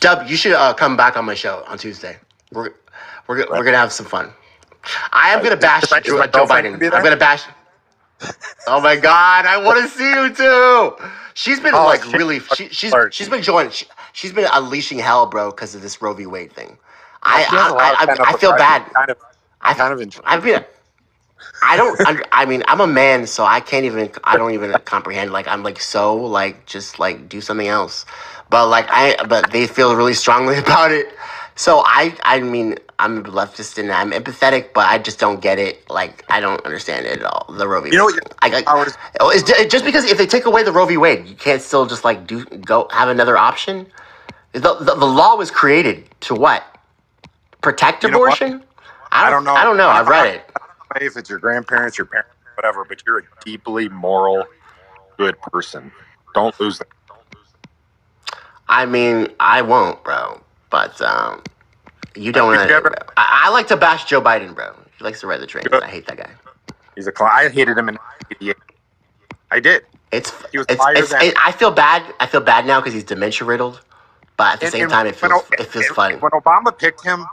Dub, 0.00 0.28
you 0.28 0.36
should 0.36 0.52
uh, 0.52 0.74
come 0.74 0.96
back 0.96 1.16
on 1.16 1.24
my 1.24 1.34
show 1.34 1.64
on 1.66 1.78
Tuesday. 1.78 2.18
We're 2.52 2.70
we're, 3.28 3.38
we're 3.50 3.64
gonna 3.64 3.76
have 3.76 3.92
some 3.92 4.06
fun. 4.06 4.32
I 5.12 5.30
am 5.30 5.42
gonna 5.42 5.56
bash 5.56 5.82
Joe, 6.02 6.18
my 6.18 6.26
Joe 6.26 6.46
girlfriend 6.46 6.80
Biden. 6.80 6.94
I'm 6.94 7.02
gonna 7.02 7.16
bash. 7.16 7.44
Oh 8.66 8.80
my 8.80 8.96
God! 8.96 9.46
I 9.46 9.58
want 9.62 9.78
to 9.82 9.88
see 9.88 10.10
you 10.10 10.34
too. 10.34 10.96
She's 11.34 11.60
been 11.60 11.74
Oh, 11.74 11.84
like 11.84 12.04
shit. 12.04 12.14
really. 12.14 12.40
She, 12.40 12.68
she's 12.70 12.96
she's 13.10 13.28
been 13.28 13.42
joining. 13.42 13.72
She, 13.72 13.86
she's 14.14 14.32
been 14.32 14.48
unleashing 14.52 14.98
hell, 15.00 15.26
bro, 15.26 15.50
because 15.50 15.74
of 15.74 15.82
this 15.82 16.02
Roe 16.02 16.14
v. 16.14 16.26
Wade 16.26 16.52
thing. 16.52 16.78
I 17.22 17.42
She 17.42 17.56
has 17.56 17.68
a 17.68 17.74
lot 17.74 17.92
of 17.94 18.00
I, 18.00 18.06
I, 18.06 18.12
I, 18.12 18.30
I 18.30 18.34
feel 18.34 18.54
bad. 18.54 18.86
Kind 18.94 19.10
of, 19.10 19.18
I 19.62 19.74
kind 19.74 19.92
of 19.94 20.00
enjoy. 20.00 20.22
I've 20.24 20.44
been. 20.44 20.64
I 21.62 21.76
don't. 21.76 22.00
I 22.32 22.46
mean, 22.46 22.64
I'm 22.68 22.80
a 22.80 22.86
man, 22.88 23.26
so 23.26 23.44
I 23.44 23.60
can't 23.60 23.86
even. 23.86 24.12
I 24.24 24.36
don't 24.38 24.52
even 24.52 24.78
comprehend. 24.86 25.32
Like, 25.32 25.48
I'm 25.48 25.62
like 25.62 25.80
so 25.80 26.16
like 26.16 26.66
just 26.66 26.98
like 27.00 27.28
do 27.28 27.40
something 27.42 27.68
else. 27.68 28.06
But 28.50 28.68
like 28.68 28.86
I, 28.90 29.16
but 29.26 29.50
they 29.52 29.66
feel 29.68 29.96
really 29.96 30.14
strongly 30.14 30.58
about 30.66 30.92
it. 30.92 31.08
So 31.56 31.82
I, 31.86 32.16
I 32.24 32.40
mean, 32.40 32.76
I'm 32.98 33.18
a 33.18 33.22
leftist 33.24 33.78
and 33.78 33.92
I'm 33.92 34.12
empathetic, 34.12 34.72
but 34.74 34.88
I 34.88 34.98
just 34.98 35.20
don't 35.20 35.40
get 35.40 35.58
it. 35.58 35.88
Like 35.90 36.24
I 36.30 36.40
don't 36.40 36.64
understand 36.66 37.06
it 37.06 37.20
at 37.20 37.24
all. 37.24 37.54
The 37.54 37.68
Roe 37.68 37.82
v. 37.82 37.92
You 37.92 37.98
know 37.98 38.04
what? 38.06 38.14
thing. 38.14 38.22
I, 38.42 38.50
like, 38.50 38.66
oh, 39.20 39.30
it's 39.30 39.44
ju- 39.44 39.68
just 39.68 39.84
because 39.84 40.04
if 40.06 40.18
they 40.18 40.26
take 40.26 40.46
away 40.46 40.64
the 40.64 40.72
Roe 40.72 40.86
v. 40.86 40.96
Wade, 40.98 41.26
you 41.28 41.36
can't 41.36 41.62
still 41.62 41.86
just 41.86 42.04
like 42.04 42.26
do 42.26 42.44
go 42.46 42.88
have 42.92 43.08
another 43.10 43.36
option. 43.38 43.88
The, 44.52 44.74
the, 44.76 44.94
the 44.96 45.06
law 45.06 45.36
was 45.36 45.50
created 45.50 46.08
to 46.22 46.34
what? 46.34 46.64
Protect 47.62 48.04
You 48.04 48.12
know 48.12 48.20
what? 48.20 48.38
abortion? 48.38 48.64
I 49.12 49.24
I 49.24 49.30
don't, 49.30 49.36
don't 49.36 49.44
know. 49.44 49.56
I 49.56 49.64
don't 49.64 49.76
know. 49.78 49.88
I've 49.88 50.08
read 50.08 50.26
it. 50.26 50.50
If 51.00 51.16
it's 51.16 51.30
your 51.30 51.40
grandparents, 51.40 51.98
your 51.98 52.06
parents, 52.06 52.30
whatever, 52.56 52.84
but 52.88 52.98
you're 53.06 53.20
a 53.20 53.22
deeply 53.44 53.88
moral, 53.90 54.50
good 55.18 55.36
person. 55.52 55.92
Don't 56.34 56.58
lose 56.60 56.78
that. 56.78 56.88
I 58.68 58.86
mean, 58.86 59.28
I 59.40 59.62
won't, 59.62 60.04
bro. 60.04 60.42
But 60.70 61.00
um, 61.02 61.42
you 62.16 62.32
don't 62.32 62.46
want 62.48 62.68
to. 62.68 63.04
I, 63.16 63.42
I 63.46 63.50
like 63.50 63.68
to 63.68 63.76
bash 63.76 64.04
Joe 64.04 64.20
Biden, 64.20 64.54
bro. 64.54 64.74
He 64.98 65.04
likes 65.04 65.20
to 65.20 65.26
ride 65.26 65.40
the 65.40 65.46
train. 65.46 65.64
I 65.72 65.86
hate 65.86 66.06
that 66.06 66.16
guy. 66.16 66.30
He's 66.94 67.06
a 67.06 67.12
clown. 67.12 67.30
I 67.32 67.48
hated 67.48 67.76
him 67.76 67.88
in 67.88 67.98
'88. 68.32 68.56
I 69.50 69.60
did. 69.60 69.82
It's 70.12 70.30
He 70.52 70.58
was 70.58 70.66
it's, 70.68 70.84
it's 70.90 71.10
than- 71.10 71.22
it, 71.22 71.34
I 71.38 71.50
feel 71.52 71.70
bad. 71.72 72.02
I 72.20 72.26
feel 72.26 72.40
bad 72.40 72.66
now 72.66 72.80
because 72.80 72.94
he's 72.94 73.04
dementia 73.04 73.46
riddled. 73.46 73.80
But 74.36 74.54
at 74.54 74.60
the 74.60 74.66
And- 74.66 74.72
same 74.72 74.82
and 74.84 74.90
time, 74.92 75.06
it 75.06 75.16
feels 75.16 75.44
it 75.58 75.66
feels 75.66 75.86
funny. 75.86 76.16
When 76.16 76.30
Obama 76.32 76.76
picked 76.76 77.02
him, 77.04 77.26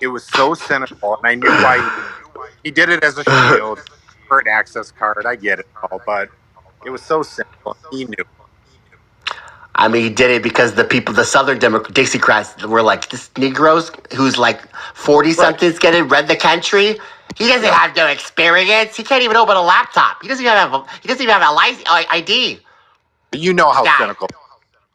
it 0.00 0.06
was 0.08 0.24
so 0.24 0.54
cynical, 0.54 1.16
and 1.16 1.26
I 1.26 1.34
knew 1.34 1.48
why 1.48 1.78
he, 2.32 2.40
he 2.64 2.70
did 2.70 2.88
it 2.88 3.04
as 3.04 3.18
a 3.18 3.24
shield 3.54 3.80
for 4.28 4.38
an 4.38 4.48
access 4.48 4.90
card. 4.90 5.24
I 5.26 5.36
get 5.36 5.58
it 5.60 5.66
all, 5.90 6.00
but 6.06 6.30
it 6.84 6.90
was 6.90 7.02
so 7.02 7.22
cynical. 7.22 7.76
He 7.90 8.04
knew. 8.06 8.24
I 9.78 9.88
mean, 9.88 10.02
he 10.02 10.10
did 10.10 10.30
it 10.30 10.42
because 10.42 10.74
the 10.74 10.84
people, 10.84 11.14
the 11.14 11.24
Southern 11.24 11.58
Democrat, 11.58 11.94
Dixiecrats, 11.94 12.64
were 12.64 12.82
like 12.82 13.10
this 13.10 13.30
Negroes 13.36 13.90
who's 14.14 14.38
like 14.38 14.62
forty 14.94 15.32
somethings 15.32 15.78
getting 15.78 16.08
read 16.08 16.28
the 16.28 16.36
country. 16.36 16.98
He 17.36 17.48
doesn't 17.48 17.68
have 17.72 17.94
no 17.94 18.06
experience. 18.06 18.96
He 18.96 19.02
can't 19.02 19.22
even 19.22 19.36
open 19.36 19.56
a 19.56 19.62
laptop. 19.62 20.22
He 20.22 20.28
doesn't 20.28 20.42
even 20.44 20.56
have 20.56 20.72
a. 20.72 20.84
He 21.02 21.08
doesn't 21.08 21.22
even 21.22 21.34
have 21.34 21.48
a 21.50 21.54
license, 21.54 21.84
ID. 21.88 22.60
You 23.32 23.52
know 23.52 23.70
how 23.70 23.84
Guy. 23.84 23.98
cynical 23.98 24.28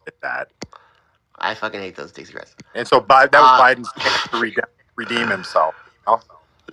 is 0.07 0.13
that. 0.23 0.49
I 1.37 1.53
fucking 1.53 1.79
hate 1.79 1.95
those 1.95 2.11
Dixiecrats. 2.11 2.53
And 2.75 2.87
so 2.87 2.99
Bi- 2.99 3.27
that 3.27 3.39
was 3.39 3.59
Uh, 3.59 3.63
Biden's 3.63 3.91
chance 3.99 4.27
to 4.29 4.37
redeem, 4.39 4.63
redeem 4.95 5.27
himself. 5.29 5.75
You 6.07 6.13
know? 6.13 6.21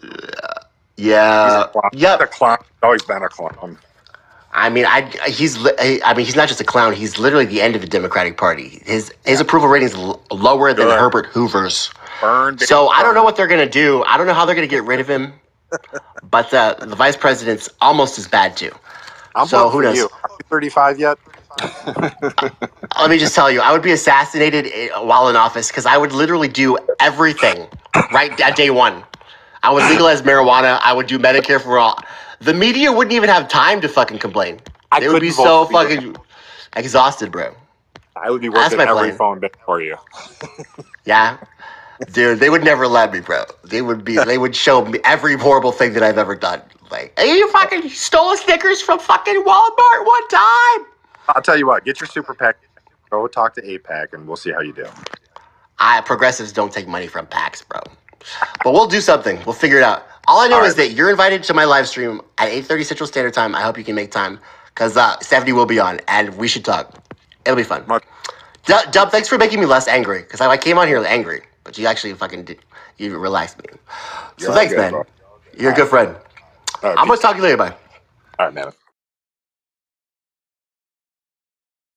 He's 0.01 1.07
Yeah. 1.07 1.65
a 1.65 1.69
clown. 1.69 1.91
Yep. 1.93 2.21
He's 2.21 2.25
a 2.25 2.31
clown. 2.31 2.59
He's 2.61 2.83
always 2.83 3.03
been 3.03 3.23
a 3.23 3.29
clown. 3.29 3.79
I 4.59 4.71
mean, 4.71 4.85
I 4.87 5.03
he's 5.29 5.57
I 5.79 6.15
mean 6.15 6.27
he's 6.27 6.37
not 6.37 6.49
just 6.49 6.61
a 6.61 6.65
clown. 6.65 6.93
He's 6.93 7.19
literally 7.19 7.47
the 7.47 7.63
end 7.63 7.77
of 7.77 7.81
the 7.81 7.87
Democratic 7.87 8.37
Party. 8.37 8.83
His 8.85 9.13
his 9.25 9.41
approval 9.41 9.69
rating 9.69 9.89
is 9.89 9.95
l- 9.95 10.21
lower 10.33 10.73
than 10.75 10.87
Good. 10.87 10.99
Herbert 10.99 11.27
Hoover's. 11.27 11.91
Burned. 12.21 12.61
So 12.61 12.89
I 12.89 13.03
don't 13.03 13.15
know 13.15 13.23
what 13.23 13.37
they're 13.37 13.47
gonna 13.47 13.69
do. 13.69 14.03
I 14.05 14.17
don't 14.17 14.27
know 14.27 14.35
how 14.35 14.45
they're 14.45 14.57
gonna 14.57 14.67
get 14.67 14.85
rid 14.85 15.01
of 15.01 15.09
him. 15.09 15.33
But 16.31 16.53
uh, 16.53 16.75
the 16.75 16.95
vice 16.95 17.17
president's 17.17 17.71
almost 17.81 18.19
as 18.19 18.29
bad 18.29 18.55
too. 18.55 18.71
I'm 19.35 19.47
so 19.47 19.71
who 19.71 19.81
knows? 19.81 19.97
you. 19.97 20.11
Are 20.25 20.31
you 20.31 20.45
35 20.51 20.99
yet? 20.99 21.19
Let 23.01 23.09
me 23.09 23.19
just 23.19 23.35
tell 23.35 23.51
you, 23.51 23.61
I 23.61 23.73
would 23.73 23.83
be 23.83 23.93
assassinated 23.93 24.71
while 24.99 25.29
in 25.29 25.37
office 25.37 25.69
because 25.69 25.87
I 25.87 25.97
would 25.97 26.13
literally 26.13 26.49
do 26.49 26.77
everything 27.01 27.67
right 28.13 28.39
at 28.41 28.57
day 28.57 28.69
one. 28.71 29.05
I 29.63 29.73
would 29.73 29.85
legalize 29.85 30.21
marijuana. 30.23 30.81
I 30.83 30.93
would 30.93 31.07
do 31.07 31.19
Medicare 31.19 31.63
for 31.63 31.79
all. 31.79 31.99
The 32.41 32.55
media 32.55 32.93
wouldn't 32.93 33.15
even 33.15 33.29
have 33.29 33.49
time 33.49 33.81
to 33.81 33.89
fucking 33.89 34.19
complain. 34.19 34.61
I 34.93 35.01
they 35.01 35.09
would 35.09 35.21
be 35.21 35.31
so 35.31 35.67
fucking 35.67 36.17
exhausted, 36.77 37.33
bro. 37.33 37.55
I 38.17 38.31
would 38.31 38.41
be 38.41 38.49
working 38.49 38.81
every 38.81 38.95
plan. 38.95 39.17
phone 39.17 39.41
bit 39.41 39.57
for 39.65 39.81
you. 39.81 39.97
Yeah. 41.05 41.39
Dude, 42.13 42.39
they 42.39 42.51
would 42.51 42.63
never 42.63 42.87
let 42.87 43.13
me, 43.13 43.21
bro. 43.21 43.45
They 43.65 43.81
would 43.81 44.05
be 44.05 44.19
they 44.19 44.37
would 44.37 44.55
show 44.55 44.85
me 44.85 45.01
every 45.05 45.37
horrible 45.37 45.73
thing 45.73 45.95
that 45.95 46.03
I've 46.03 46.19
ever 46.19 46.35
done. 46.37 46.61
Like, 46.91 47.19
hey, 47.19 47.35
you 47.35 47.51
fucking 47.51 47.89
stole 47.89 48.37
Snickers 48.37 48.83
from 48.83 48.99
fucking 48.99 49.43
Walmart 49.43 50.07
one 50.07 50.29
time. 50.29 50.87
I'll 51.31 51.43
tell 51.43 51.57
you 51.59 51.67
what. 51.67 51.85
Get 51.85 51.99
your 52.01 52.07
super 52.07 52.35
PAC, 52.35 52.57
Go 53.11 53.27
talk 53.27 53.55
to 53.55 53.63
AIPAC, 53.63 54.13
and 54.13 54.27
we'll 54.27 54.37
see 54.37 54.53
how 54.53 54.61
you 54.61 54.73
do. 54.73 54.87
I 55.79 56.01
progressives 56.03 56.53
don't 56.53 56.73
take 56.73 56.87
money 56.87 57.07
from 57.07 57.27
PACs, 57.27 57.67
bro. 57.67 57.81
But 58.63 58.73
we'll 58.73 58.87
do 58.89 59.01
something. 59.01 59.41
We'll 59.47 59.55
figure 59.55 59.79
it 59.79 59.83
out. 59.83 60.07
All 60.29 60.41
I 60.41 60.49
know 60.49 60.59
All 60.59 60.63
is 60.65 60.75
right. 60.75 60.77
that 60.77 60.93
you're 60.93 61.11
invited 61.11 61.45
to 61.45 61.55
my 61.55 61.67
live 61.67 61.89
stream 61.89 62.23
at 62.39 62.51
8:30 62.53 62.87
Central 62.87 63.09
Standard 63.09 63.35
Time. 63.35 63.55
I 63.57 63.63
hope 63.63 63.79
you 63.79 63.85
can 63.85 63.97
make 63.97 64.13
time 64.13 64.41
because 64.75 64.97
uh, 64.99 65.19
Stephanie 65.21 65.55
will 65.55 65.67
be 65.67 65.81
on, 65.81 66.01
and 66.09 66.37
we 66.39 66.49
should 66.49 66.67
talk. 66.67 66.95
It'll 67.47 67.57
be 67.57 67.65
fun. 67.65 67.85
Much- 67.89 68.05
Dub, 68.67 68.93
Dub, 68.93 69.11
thanks 69.13 69.29
for 69.29 69.39
making 69.39 69.61
me 69.61 69.67
less 69.67 69.89
angry 69.89 70.21
because 70.23 70.41
I, 70.41 70.49
I 70.49 70.59
came 70.59 70.79
on 70.79 70.89
here 70.89 71.05
angry, 71.07 71.43
but 71.65 71.79
you 71.79 71.87
actually 71.87 72.15
fucking 72.15 72.45
did. 72.47 72.61
You 72.99 73.19
relaxed 73.19 73.59
me. 73.59 73.79
So 74.39 74.53
You're 74.53 74.53
thanks, 74.53 74.77
good, 74.77 74.77
man. 74.77 74.91
bro. 74.91 75.05
You're 75.59 75.73
a 75.73 75.75
good 75.75 75.89
friend. 75.89 76.17
Right, 76.83 76.99
I'm 76.99 77.09
gonna 77.09 77.21
talk 77.21 77.33
to 77.33 77.39
you 77.39 77.45
later. 77.45 77.59
Bye. 77.59 77.77
All 78.39 78.47
right, 78.47 78.55
man. 78.55 78.73